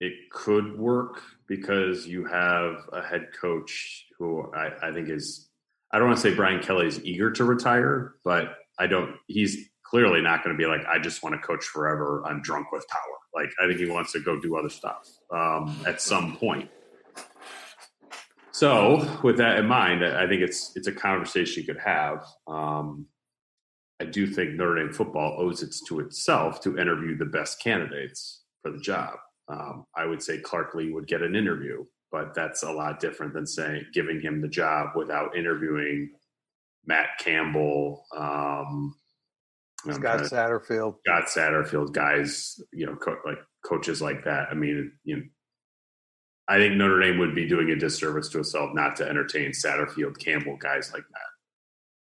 it 0.00 0.12
could 0.30 0.78
work 0.78 1.22
because 1.48 2.06
you 2.06 2.26
have 2.26 2.76
a 2.92 3.02
head 3.02 3.28
coach 3.40 4.06
who 4.18 4.52
I, 4.54 4.88
I 4.88 4.92
think 4.92 5.08
is 5.08 5.48
I 5.92 5.98
don't 5.98 6.08
want 6.08 6.18
to 6.20 6.30
say 6.30 6.34
Brian 6.34 6.62
Kelly 6.62 6.86
is 6.86 7.02
eager 7.04 7.30
to 7.32 7.44
retire, 7.44 8.16
but 8.24 8.56
I 8.78 8.86
don't 8.86 9.16
he's 9.26 9.68
clearly 9.84 10.20
not 10.20 10.42
going 10.42 10.56
to 10.56 10.58
be 10.60 10.66
like, 10.66 10.84
I 10.86 10.98
just 10.98 11.22
want 11.22 11.34
to 11.34 11.46
coach 11.46 11.64
forever. 11.64 12.22
I'm 12.26 12.42
drunk 12.42 12.72
with 12.72 12.86
power. 12.88 13.00
Like 13.34 13.50
I 13.62 13.66
think 13.66 13.78
he 13.78 13.86
wants 13.86 14.12
to 14.12 14.20
go 14.20 14.40
do 14.40 14.56
other 14.56 14.70
stuff 14.70 15.08
um, 15.32 15.78
at 15.86 16.00
some 16.00 16.36
point. 16.36 16.70
So 18.52 19.06
with 19.22 19.36
that 19.36 19.58
in 19.58 19.66
mind, 19.66 20.04
I 20.04 20.26
think 20.26 20.40
it's 20.40 20.72
it's 20.74 20.86
a 20.86 20.92
conversation 20.92 21.62
you 21.62 21.66
could 21.66 21.82
have. 21.82 22.24
Um, 22.46 23.06
I 24.00 24.04
do 24.04 24.26
think 24.26 24.54
Notre 24.54 24.76
Dame 24.76 24.92
football 24.92 25.36
owes 25.38 25.62
it 25.62 25.74
to 25.88 26.00
itself 26.00 26.60
to 26.62 26.78
interview 26.78 27.16
the 27.16 27.26
best 27.26 27.62
candidates 27.62 28.44
for 28.62 28.70
the 28.70 28.78
job. 28.78 29.14
Um, 29.48 29.84
I 29.94 30.06
would 30.06 30.22
say 30.22 30.38
Clark 30.38 30.74
Lea 30.74 30.90
would 30.90 31.06
get 31.06 31.22
an 31.22 31.36
interview, 31.36 31.84
but 32.10 32.34
that's 32.34 32.62
a 32.62 32.72
lot 32.72 32.98
different 32.98 33.34
than 33.34 33.46
saying 33.46 33.86
giving 33.92 34.20
him 34.20 34.40
the 34.40 34.48
job 34.48 34.90
without 34.96 35.36
interviewing 35.36 36.10
Matt 36.86 37.18
Campbell, 37.18 38.04
um, 38.16 38.94
I'm 39.86 39.94
Scott 39.94 40.00
trying 40.02 40.18
to- 40.28 40.34
Satterfield. 40.34 40.96
Scott 41.06 41.24
Satterfield, 41.24 41.92
guys, 41.92 42.60
you 42.72 42.86
know, 42.86 42.96
co- 42.96 43.20
like 43.24 43.38
coaches 43.64 44.00
like 44.00 44.24
that. 44.24 44.48
I 44.50 44.54
mean, 44.54 44.92
you 45.04 45.16
know, 45.16 45.22
I 46.48 46.58
think 46.58 46.76
Notre 46.76 47.00
Dame 47.00 47.18
would 47.18 47.34
be 47.34 47.48
doing 47.48 47.70
a 47.70 47.76
disservice 47.76 48.28
to 48.30 48.38
itself 48.38 48.70
not 48.72 48.94
to 48.96 49.08
entertain 49.08 49.50
Satterfield, 49.50 50.18
Campbell, 50.18 50.56
guys 50.56 50.92
like 50.92 51.02
that. 51.02 51.20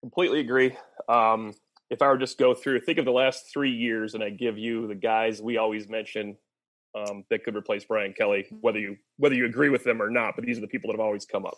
completely 0.02 0.40
agree. 0.40 0.76
Um, 1.10 1.52
if 1.90 2.04
I 2.04 2.08
were 2.10 2.18
just 2.18 2.38
go 2.38 2.54
through, 2.54 2.82
think 2.82 3.00
of 3.00 3.06
the 3.06 3.12
last 3.12 3.52
three 3.52 3.72
years, 3.72 4.14
and 4.14 4.24
I 4.24 4.30
give 4.30 4.56
you 4.56 4.88
the 4.88 4.94
guys 4.94 5.42
we 5.42 5.58
always 5.58 5.90
mention 5.90 6.38
um, 6.96 7.24
that 7.32 7.44
could 7.44 7.56
replace 7.56 7.86
Brian 7.86 8.14
Kelly, 8.14 8.46
whether 8.62 8.78
you 8.80 8.98
whether 9.18 9.34
you 9.36 9.46
agree 9.46 9.70
with 9.70 9.84
them 9.84 10.00
or 10.02 10.10
not. 10.12 10.36
But 10.36 10.46
these 10.46 10.60
are 10.60 10.62
the 10.62 10.68
people 10.68 10.90
that 10.90 10.94
have 10.94 11.06
always 11.06 11.26
come 11.26 11.46
up. 11.46 11.58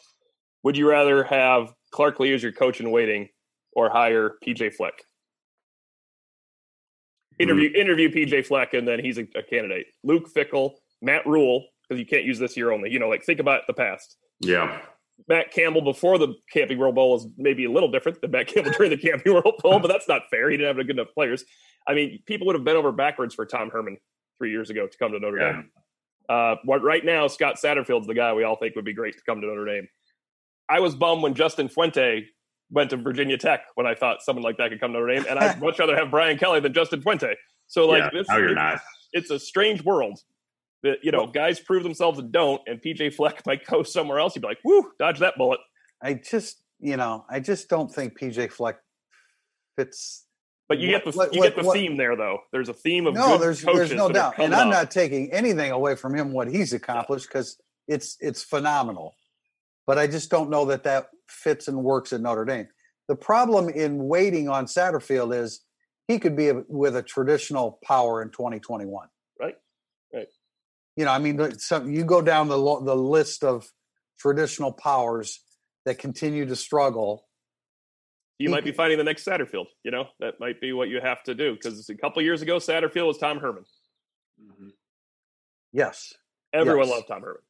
Would 0.64 0.78
you 0.78 0.90
rather 0.90 1.24
have 1.24 1.74
Clark 1.92 2.20
Lea 2.20 2.34
as 2.34 2.44
your 2.44 2.52
coach 2.52 2.80
in 2.80 2.92
waiting, 2.92 3.30
or 3.74 3.90
hire 3.90 4.34
PJ 4.46 4.74
Fleck? 4.74 4.94
Interview 7.40 7.72
interview 7.76 8.10
PJ 8.10 8.48
Fleck, 8.48 8.74
and 8.74 8.88
then 8.88 9.00
he's 9.00 9.18
a, 9.20 9.28
a 9.36 9.44
candidate. 9.44 9.86
Luke 10.04 10.28
Fickell, 10.34 10.72
Matt 11.02 11.26
Rhule, 11.28 11.66
because 11.88 12.00
you 12.00 12.06
can't 12.06 12.26
use 12.26 12.40
this 12.40 12.58
year 12.58 12.72
only. 12.72 12.92
You 12.92 12.98
know, 13.00 13.10
like 13.10 13.24
think 13.24 13.40
about 13.40 13.62
the 13.68 13.74
past. 13.74 14.18
Yeah. 14.40 14.80
Matt 15.28 15.52
Campbell 15.52 15.82
before 15.82 16.18
the 16.18 16.36
Camping 16.52 16.78
World 16.78 16.96
Bowl 16.96 17.16
is 17.16 17.28
maybe 17.38 17.66
a 17.66 17.72
little 17.72 17.90
different 17.90 18.22
than 18.22 18.32
Matt 18.32 18.48
Campbell 18.48 18.72
during 18.72 18.92
the 18.92 18.98
Camping 18.98 19.34
World 19.34 19.56
Bowl, 19.64 19.80
but 19.80 19.88
that's 19.88 20.08
not 20.08 20.24
fair. 20.30 20.50
He 20.50 20.58
didn't 20.58 20.76
have 20.78 20.88
good 20.88 20.98
enough 21.00 21.14
players. 21.14 21.44
I 21.88 21.94
mean, 21.94 22.20
people 22.26 22.48
would 22.48 22.56
have 22.56 22.66
bent 22.66 22.78
over 22.78 22.92
backwards 22.92 23.34
for 23.34 23.46
Tom 23.46 23.70
Herman 23.70 23.98
three 24.38 24.52
years 24.52 24.70
ago 24.70 24.88
to 24.88 24.98
come 24.98 25.12
to 25.12 25.20
Notre 25.20 25.40
Yeah. 25.40 25.52
Dame. 25.54 25.72
Uh, 26.30 26.56
what 26.66 26.84
right 26.84 27.06
now, 27.06 27.28
Scott 27.28 27.56
Satterfield's 27.56 28.06
the 28.06 28.14
guy 28.14 28.34
we 28.34 28.44
all 28.44 28.58
think 28.58 28.76
would 28.76 28.84
be 28.86 28.94
great 28.94 29.16
to 29.16 29.24
come 29.26 29.42
to 29.42 29.48
Notre 29.48 29.66
Dame. 29.66 29.88
I 30.70 30.80
was 30.80 30.96
bummed 30.96 31.24
when 31.24 31.34
Justin 31.34 31.70
Fuente 31.70 32.26
went 32.72 32.90
to 32.90 32.98
Virginia 32.98 33.38
Tech 33.38 33.62
when 33.76 33.88
I 33.88 33.96
thought 33.96 34.22
someone 34.22 34.44
like 34.44 34.58
that 34.58 34.70
could 34.70 34.80
come 34.82 34.92
to 34.94 35.00
Notre 35.00 35.14
Dame, 35.16 35.26
and 35.30 35.40
I'd 35.40 35.60
much 35.62 35.80
rather 35.80 35.96
have 35.96 36.12
Brian 36.12 36.38
Kelly 36.38 36.60
than 36.60 36.74
Justin 36.74 37.02
Fuente. 37.02 37.36
So, 37.68 37.88
like, 37.88 38.04
yeah. 38.04 38.10
this, 38.14 38.28
now 38.28 38.38
you're 38.38 38.52
it's- 38.52 38.74
not. 38.74 38.82
it's 39.14 39.32
a 39.32 39.40
strange 39.40 39.84
world 39.84 40.20
that 40.84 40.98
you 41.04 41.12
know 41.12 41.28
guys 41.28 41.60
prove 41.60 41.84
themselves 41.84 42.20
and 42.20 42.32
don't, 42.32 42.62
and 42.68 42.82
PJ 42.82 43.14
Fleck 43.16 43.44
might 43.46 43.66
go 43.66 43.84
somewhere 43.84 44.20
else. 44.20 44.36
You'd 44.36 44.42
be 44.42 44.48
like, 44.50 44.60
"Woo, 44.64 44.92
dodge 45.00 45.20
that 45.20 45.38
bullet." 45.38 45.60
I 46.02 46.14
just, 46.14 46.62
you 46.80 46.96
know, 46.98 47.26
I 47.30 47.40
just 47.40 47.70
don't 47.70 47.92
think 47.94 48.20
PJ 48.20 48.52
Fleck 48.52 48.78
fits. 49.76 50.26
But 50.70 50.80
you 50.80 50.92
What- 50.92 51.04
get 51.06 51.12
the 51.14 51.18
what- 51.18 51.34
you 51.36 51.42
get 51.42 51.56
the 51.56 51.64
what- 51.64 51.74
theme 51.74 51.96
there, 51.98 52.16
though. 52.18 52.40
There's 52.52 52.68
a 52.70 52.74
theme 52.74 53.08
of 53.08 53.14
No, 53.14 53.38
good 53.38 53.42
there's 53.42 53.62
there's 53.62 53.94
no 53.94 54.10
doubt, 54.10 54.36
and 54.38 54.54
I'm 54.54 54.68
up. 54.68 54.74
not 54.74 54.92
taking 54.92 55.32
anything 55.32 55.72
away 55.72 55.96
from 55.96 56.14
him 56.16 56.34
what 56.34 56.50
he's 56.50 56.74
accomplished 56.74 57.28
because 57.28 57.58
it's 57.88 58.18
it's 58.20 58.44
phenomenal. 58.44 59.16
But 59.88 59.98
I 59.98 60.06
just 60.08 60.30
don't 60.30 60.50
know 60.50 60.66
that 60.66 60.84
that 60.84 61.08
fits 61.30 61.68
and 61.68 61.82
works 61.84 62.12
at 62.14 62.22
Notre 62.22 62.46
Dame. 62.46 62.68
The 63.08 63.16
problem 63.16 63.70
in 63.70 64.04
waiting 64.08 64.50
on 64.50 64.66
Satterfield 64.66 65.34
is 65.34 65.62
he 66.10 66.20
could 66.20 66.36
be 66.36 66.50
a, 66.50 66.64
with 66.68 66.96
a 66.96 67.02
traditional 67.02 67.80
power 67.84 68.22
in 68.22 68.30
2021. 68.32 69.08
Right, 69.40 69.56
right. 70.14 70.28
You 70.98 71.06
know, 71.06 71.12
I 71.12 71.20
mean, 71.20 71.38
the- 71.38 71.58
some 71.60 71.90
you 71.92 72.04
go 72.04 72.22
down 72.22 72.50
the 72.50 72.58
the 72.84 72.96
list 72.96 73.44
of 73.46 73.72
traditional 74.20 74.74
powers 74.74 75.42
that 75.86 76.00
continue 76.00 76.46
to 76.48 76.56
struggle. 76.56 77.26
You 78.40 78.50
he 78.50 78.54
might 78.54 78.66
be 78.66 78.72
finding 78.74 78.98
the 78.98 79.04
next 79.06 79.26
Satterfield. 79.26 79.68
You 79.84 79.92
know 79.92 80.10
that 80.20 80.40
might 80.40 80.60
be 80.60 80.74
what 80.74 80.90
you 80.90 81.00
have 81.00 81.24
to 81.24 81.34
do 81.34 81.54
because 81.54 81.88
a 81.90 81.96
couple 81.96 82.22
years 82.22 82.42
ago, 82.42 82.58
Satterfield 82.58 83.08
was 83.08 83.18
Tom 83.20 83.40
Herman. 83.40 83.64
Yes, 85.74 86.14
Everyone 86.54 86.88
Yes. 86.88 86.90
loved 86.96 87.08
Tom 87.08 87.22
Herman. 87.22 87.42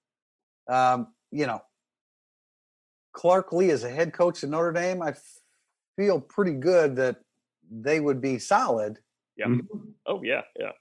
um, 0.70 1.14
you 1.32 1.46
know, 1.46 1.62
Clark 3.18 3.52
Lea 3.52 3.72
as 3.72 3.84
a 3.84 3.90
head 3.90 4.14
coach 4.14 4.44
at 4.44 4.50
Notre 4.52 4.72
Dame, 4.72 5.02
I 5.02 5.10
f- 5.10 5.40
feel 5.98 6.22
pretty 6.22 6.54
good 6.54 6.98
that 6.98 7.16
they 7.72 8.00
would 8.00 8.22
be 8.22 8.38
solid. 8.38 9.00
Yeah. 9.36 9.56
Oh 10.06 10.22
yeah, 10.24 10.42
yeah. 10.60 10.74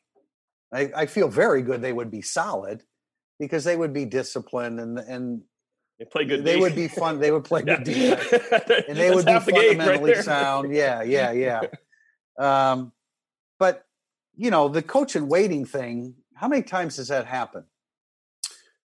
I, 0.71 0.91
I 0.95 1.07
feel 1.07 1.29
very 1.29 1.63
good 1.63 1.81
they 1.81 1.95
would 1.95 2.11
be 2.11 2.21
solid 2.21 2.83
because 3.39 3.65
they 3.65 3.75
would 3.77 3.95
be 3.95 4.05
disciplined 4.05 4.79
and 4.81 4.99
and 4.99 5.43
They 5.99 6.05
play 6.05 6.27
good. 6.27 6.45
they 6.45 6.57
D. 6.57 6.61
would 6.61 6.75
be 6.75 6.89
fun. 6.89 7.21
They 7.21 7.33
would 7.33 7.45
play 7.45 7.63
Yeah. 7.67 7.77
good 7.77 7.85
defense 7.85 8.33
and 8.89 8.99
they 8.99 9.09
That's 9.09 9.15
would 9.17 9.27
be 9.27 9.39
the 9.39 9.53
game 9.53 9.79
right 9.79 9.87
fundamentally 9.87 10.15
sound. 10.23 10.75
Yeah, 10.75 11.03
yeah, 11.03 11.33
yeah. 11.45 11.61
Um, 12.39 12.93
but 13.59 13.87
you 14.37 14.51
know, 14.51 14.69
the 14.69 14.83
coach 14.83 15.17
and 15.17 15.27
waiting 15.31 15.65
thing. 15.65 16.17
How 16.35 16.49
many 16.49 16.63
times 16.63 16.99
has 16.99 17.09
that 17.09 17.25
happened? 17.27 17.65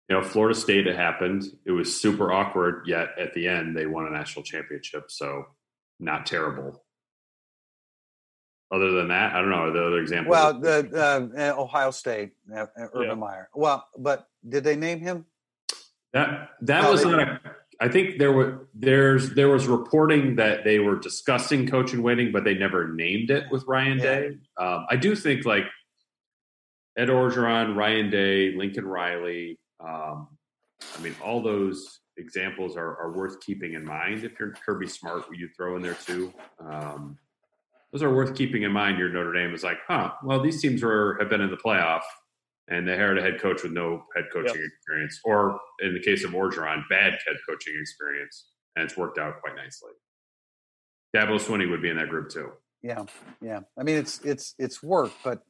You 0.09 0.17
know, 0.17 0.23
Florida 0.23 0.59
State, 0.59 0.87
it 0.87 0.97
happened. 0.97 1.45
It 1.65 1.71
was 1.71 1.99
super 1.99 2.33
awkward, 2.33 2.85
yet 2.87 3.11
at 3.19 3.33
the 3.35 3.49
end, 3.49 3.77
they 3.77 3.87
won 3.87 4.07
a 4.07 4.11
national 4.11 4.43
championship. 4.43 5.11
So, 5.11 5.47
not 6.01 6.27
terrible. 6.27 6.85
Other 8.73 8.91
than 8.93 9.09
that, 9.09 9.35
I 9.35 9.41
don't 9.41 9.51
know. 9.51 9.57
Are 9.57 9.71
there 9.71 9.85
other 9.85 10.01
examples? 10.01 10.33
Well, 10.33 10.59
the 10.59 11.31
uh, 11.57 11.61
Ohio 11.61 11.91
State, 11.91 12.33
uh, 12.53 12.61
uh, 12.61 12.67
Urban 12.95 13.09
Yeah. 13.09 13.15
Meyer. 13.15 13.49
Well, 13.55 13.87
but 13.99 14.27
did 14.49 14.65
they 14.65 14.77
name 14.77 15.01
him? 15.01 15.27
That 16.13 16.51
that 16.63 16.83
No, 16.83 16.93
was 16.93 17.05
not 17.05 17.21
a. 17.21 17.41
I 17.81 17.89
think 17.89 18.19
there 18.19 18.33
were 18.33 18.69
there's 18.75 19.31
there 19.35 19.49
was 19.49 19.67
reporting 19.67 20.37
that 20.37 20.65
they 20.65 20.79
were 20.79 20.97
discussing 20.97 21.67
coach 21.69 21.93
and 21.93 22.03
waiting, 22.03 22.33
but 22.33 22.45
they 22.45 22.55
never 22.55 22.89
named 22.89 23.31
it 23.31 23.45
with 23.51 23.65
Ryan 23.67 23.99
Yeah. 23.99 24.05
Day. 24.05 24.39
Um, 24.59 24.87
I 24.91 24.97
do 24.97 25.15
think 25.17 25.45
like 25.45 25.65
Ed 26.97 27.09
Orgeron, 27.09 27.77
Ryan 27.77 28.11
Day, 28.11 28.53
Lincoln 28.55 28.87
Riley. 28.87 29.59
Um, 29.87 30.29
I 30.97 31.01
mean, 31.01 31.15
all 31.25 31.43
those 31.43 32.01
examples 32.17 32.77
are, 32.77 32.97
are 32.99 33.13
worth 33.13 33.41
keeping 33.41 33.75
in 33.75 33.85
mind. 33.85 34.25
If 34.25 34.39
you're 34.39 34.55
Kirby 34.65 34.89
Smart, 34.89 35.25
you 35.33 35.49
throw 35.57 35.77
in 35.77 35.83
there 35.83 35.95
too. 35.95 36.33
Um, 36.61 37.19
those 37.93 38.03
are 38.03 38.15
worth 38.15 38.35
keeping 38.35 38.63
in 38.63 38.73
mind. 38.73 38.99
Your 38.99 39.11
Notre 39.11 39.33
Dame 39.33 39.55
is 39.55 39.63
like, 39.63 39.79
huh? 39.87 40.13
Well, 40.23 40.41
these 40.41 40.61
teams 40.61 40.83
were 40.83 41.17
have 41.21 41.29
been 41.29 41.41
in 41.41 41.51
the 41.51 41.57
playoff 41.57 42.03
and 42.69 42.87
they 42.87 42.97
hired 42.97 43.19
a 43.19 43.23
head 43.23 43.41
coach 43.41 43.63
with 43.63 43.73
no 43.73 44.05
head 44.15 44.25
coaching 44.33 44.63
experience, 44.65 45.21
or 45.25 45.59
in 45.81 45.95
the 45.95 46.01
case 46.01 46.25
of 46.25 46.31
Orgeron, 46.31 46.83
bad 46.89 47.13
head 47.13 47.37
coaching 47.49 47.75
experience, 47.81 48.47
and 48.77 48.85
it's 48.85 48.97
worked 48.97 49.19
out 49.19 49.41
quite 49.41 49.57
nicely. 49.57 49.91
Dabo 51.15 51.39
Swinney 51.39 51.69
would 51.69 51.83
be 51.83 51.91
in 51.91 51.97
that 51.97 52.09
group 52.09 52.31
too. 52.31 52.53
Yeah, 52.83 53.05
yeah. 53.41 53.61
I 53.79 53.83
mean, 53.83 53.97
it's 53.97 54.21
it's 54.21 54.55
it's 54.59 54.83
work, 54.83 55.13
but 55.23 55.43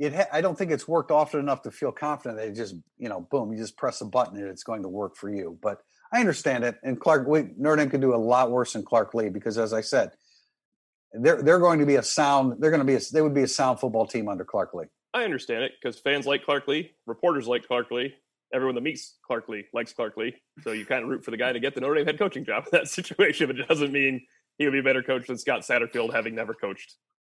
it. 0.00 0.14
Ha- 0.14 0.28
I 0.32 0.40
don't 0.40 0.58
think 0.58 0.72
it's 0.72 0.88
worked 0.88 1.10
often 1.10 1.38
enough 1.38 1.62
to 1.62 1.70
feel 1.70 1.92
confident 1.92 2.38
that 2.38 2.48
it 2.48 2.54
just 2.54 2.74
you 2.98 3.08
know, 3.08 3.26
boom, 3.30 3.52
you 3.52 3.58
just 3.58 3.76
press 3.76 4.00
a 4.00 4.04
button 4.04 4.36
and 4.36 4.48
it's 4.48 4.64
going 4.64 4.82
to 4.82 4.88
work 4.88 5.16
for 5.16 5.30
you. 5.30 5.58
But 5.62 5.82
I 6.12 6.18
understand 6.18 6.64
it. 6.64 6.76
And 6.82 6.98
Clark, 6.98 7.28
we, 7.28 7.42
Dame 7.42 7.88
could 7.88 8.00
do 8.00 8.14
a 8.14 8.16
lot 8.16 8.50
worse 8.50 8.72
than 8.72 8.82
Clark 8.82 9.14
Lea 9.14 9.28
because, 9.28 9.58
as 9.58 9.72
I 9.72 9.82
said, 9.82 10.10
they're 11.12 11.42
they're 11.42 11.58
going 11.58 11.78
to 11.80 11.86
be 11.86 11.96
a 11.96 12.02
sound. 12.02 12.56
They're 12.60 12.70
going 12.70 12.80
to 12.80 12.86
be 12.86 12.94
a, 12.94 13.00
they 13.12 13.22
would 13.22 13.34
be 13.34 13.42
a 13.42 13.48
sound 13.48 13.78
football 13.78 14.06
team 14.06 14.28
under 14.28 14.44
Clark 14.44 14.74
Lea. 14.74 14.86
I 15.12 15.24
understand 15.24 15.64
it 15.64 15.72
because 15.80 15.98
fans 15.98 16.26
like 16.26 16.44
Clark 16.44 16.68
Lea, 16.68 16.92
reporters 17.06 17.48
like 17.48 17.66
Clark 17.66 17.90
Lea, 17.90 18.14
everyone 18.54 18.76
that 18.76 18.82
meets 18.82 19.18
Clark 19.26 19.48
Lea 19.48 19.64
likes 19.72 19.92
Clark 19.92 20.16
Lea. 20.16 20.34
So 20.62 20.72
you 20.72 20.86
kind 20.86 21.02
of 21.02 21.08
root 21.08 21.24
for 21.24 21.30
the 21.30 21.36
guy 21.36 21.52
to 21.52 21.60
get 21.60 21.74
the 21.74 21.80
Notre 21.80 21.96
Dame 21.96 22.06
head 22.06 22.18
coaching 22.18 22.44
job 22.44 22.64
in 22.64 22.78
that 22.78 22.88
situation, 22.88 23.48
but 23.48 23.58
it 23.58 23.68
doesn't 23.68 23.92
mean 23.92 24.22
he 24.58 24.64
would 24.64 24.72
be 24.72 24.78
a 24.78 24.84
better 24.84 25.02
coach 25.02 25.26
than 25.26 25.38
Scott 25.38 25.62
Satterfield, 25.62 26.12
having 26.12 26.34
never 26.34 26.54
coached 26.54 26.94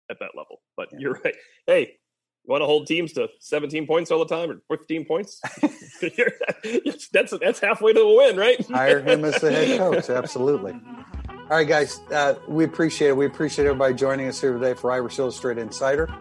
at 0.10 0.20
that 0.20 0.32
level. 0.36 0.62
But 0.78 0.90
yeah. 0.92 1.00
you're 1.00 1.20
right. 1.24 1.36
Hey, 1.66 1.96
you 2.46 2.52
want 2.52 2.62
to 2.62 2.66
hold 2.66 2.88
teams 2.88 3.14
to 3.14 3.30
17 3.40 3.88
points 3.88 4.12
all 4.12 4.20
the 4.20 4.26
time 4.26 4.52
or 4.70 4.78
15 4.78 5.06
points? 5.06 5.42
that's 7.14 7.32
that's 7.32 7.60
halfway 7.60 7.94
to 7.94 8.00
the 8.00 8.08
win, 8.08 8.36
right? 8.36 8.66
Hire 8.68 9.02
him 9.02 9.24
as 9.24 9.40
the 9.40 9.52
head 9.52 9.78
coach. 9.80 10.10
Absolutely. 10.10 10.74
All 11.30 11.58
right, 11.58 11.68
guys, 11.68 12.02
uh, 12.12 12.36
we 12.48 12.64
appreciate 12.66 13.10
it. 13.10 13.18
We 13.18 13.26
appreciate 13.26 13.66
everybody 13.66 13.94
joining 13.94 14.28
us 14.28 14.42
here 14.42 14.54
today 14.54 14.74
for 14.74 14.92
Irish 14.92 15.20
Illustrated 15.20 15.62
Insider. 15.62 16.14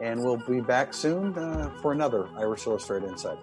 And 0.00 0.22
we'll 0.22 0.38
be 0.38 0.60
back 0.60 0.94
soon 0.94 1.36
uh, 1.36 1.70
for 1.82 1.92
another 1.92 2.28
Irish 2.36 2.66
Illustrated 2.66 3.10
Insider. 3.10 3.40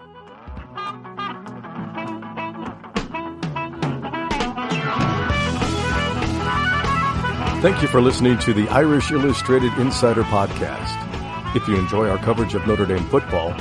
Thank 7.62 7.82
you 7.82 7.88
for 7.88 8.02
listening 8.02 8.38
to 8.40 8.54
the 8.54 8.68
Irish 8.70 9.12
Illustrated 9.12 9.74
Insider 9.74 10.24
Podcast. 10.24 11.07
If 11.56 11.68
you 11.68 11.78
enjoy 11.78 12.10
our 12.10 12.18
coverage 12.18 12.56
of 12.56 12.68
Notre 12.68 12.86
Dame 12.86 13.06
football, 13.06 13.54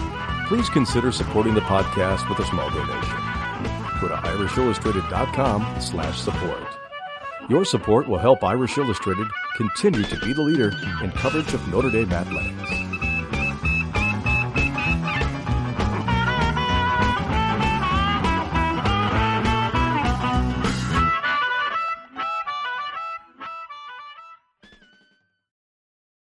please 0.49 0.69
consider 0.69 1.13
supporting 1.13 1.55
the 1.55 1.61
podcast 1.63 2.29
with 2.29 2.39
a 2.41 2.47
small 2.47 2.69
donation. 2.71 3.17
Go 4.01 4.09
to 4.09 4.17
irishillustrated.com 4.17 5.81
slash 5.81 6.21
support. 6.21 6.63
Your 7.49 7.65
support 7.65 8.09
will 8.09 8.19
help 8.19 8.43
Irish 8.43 8.77
Illustrated 8.77 9.29
continue 9.57 10.03
to 10.03 10.21
be 10.21 10.33
the 10.33 10.43
leader 10.43 10.73
in 11.03 11.11
coverage 11.13 11.55
of 11.55 11.67
Notre 11.69 11.91
Dame 11.91 12.13
athletics. 12.13 12.86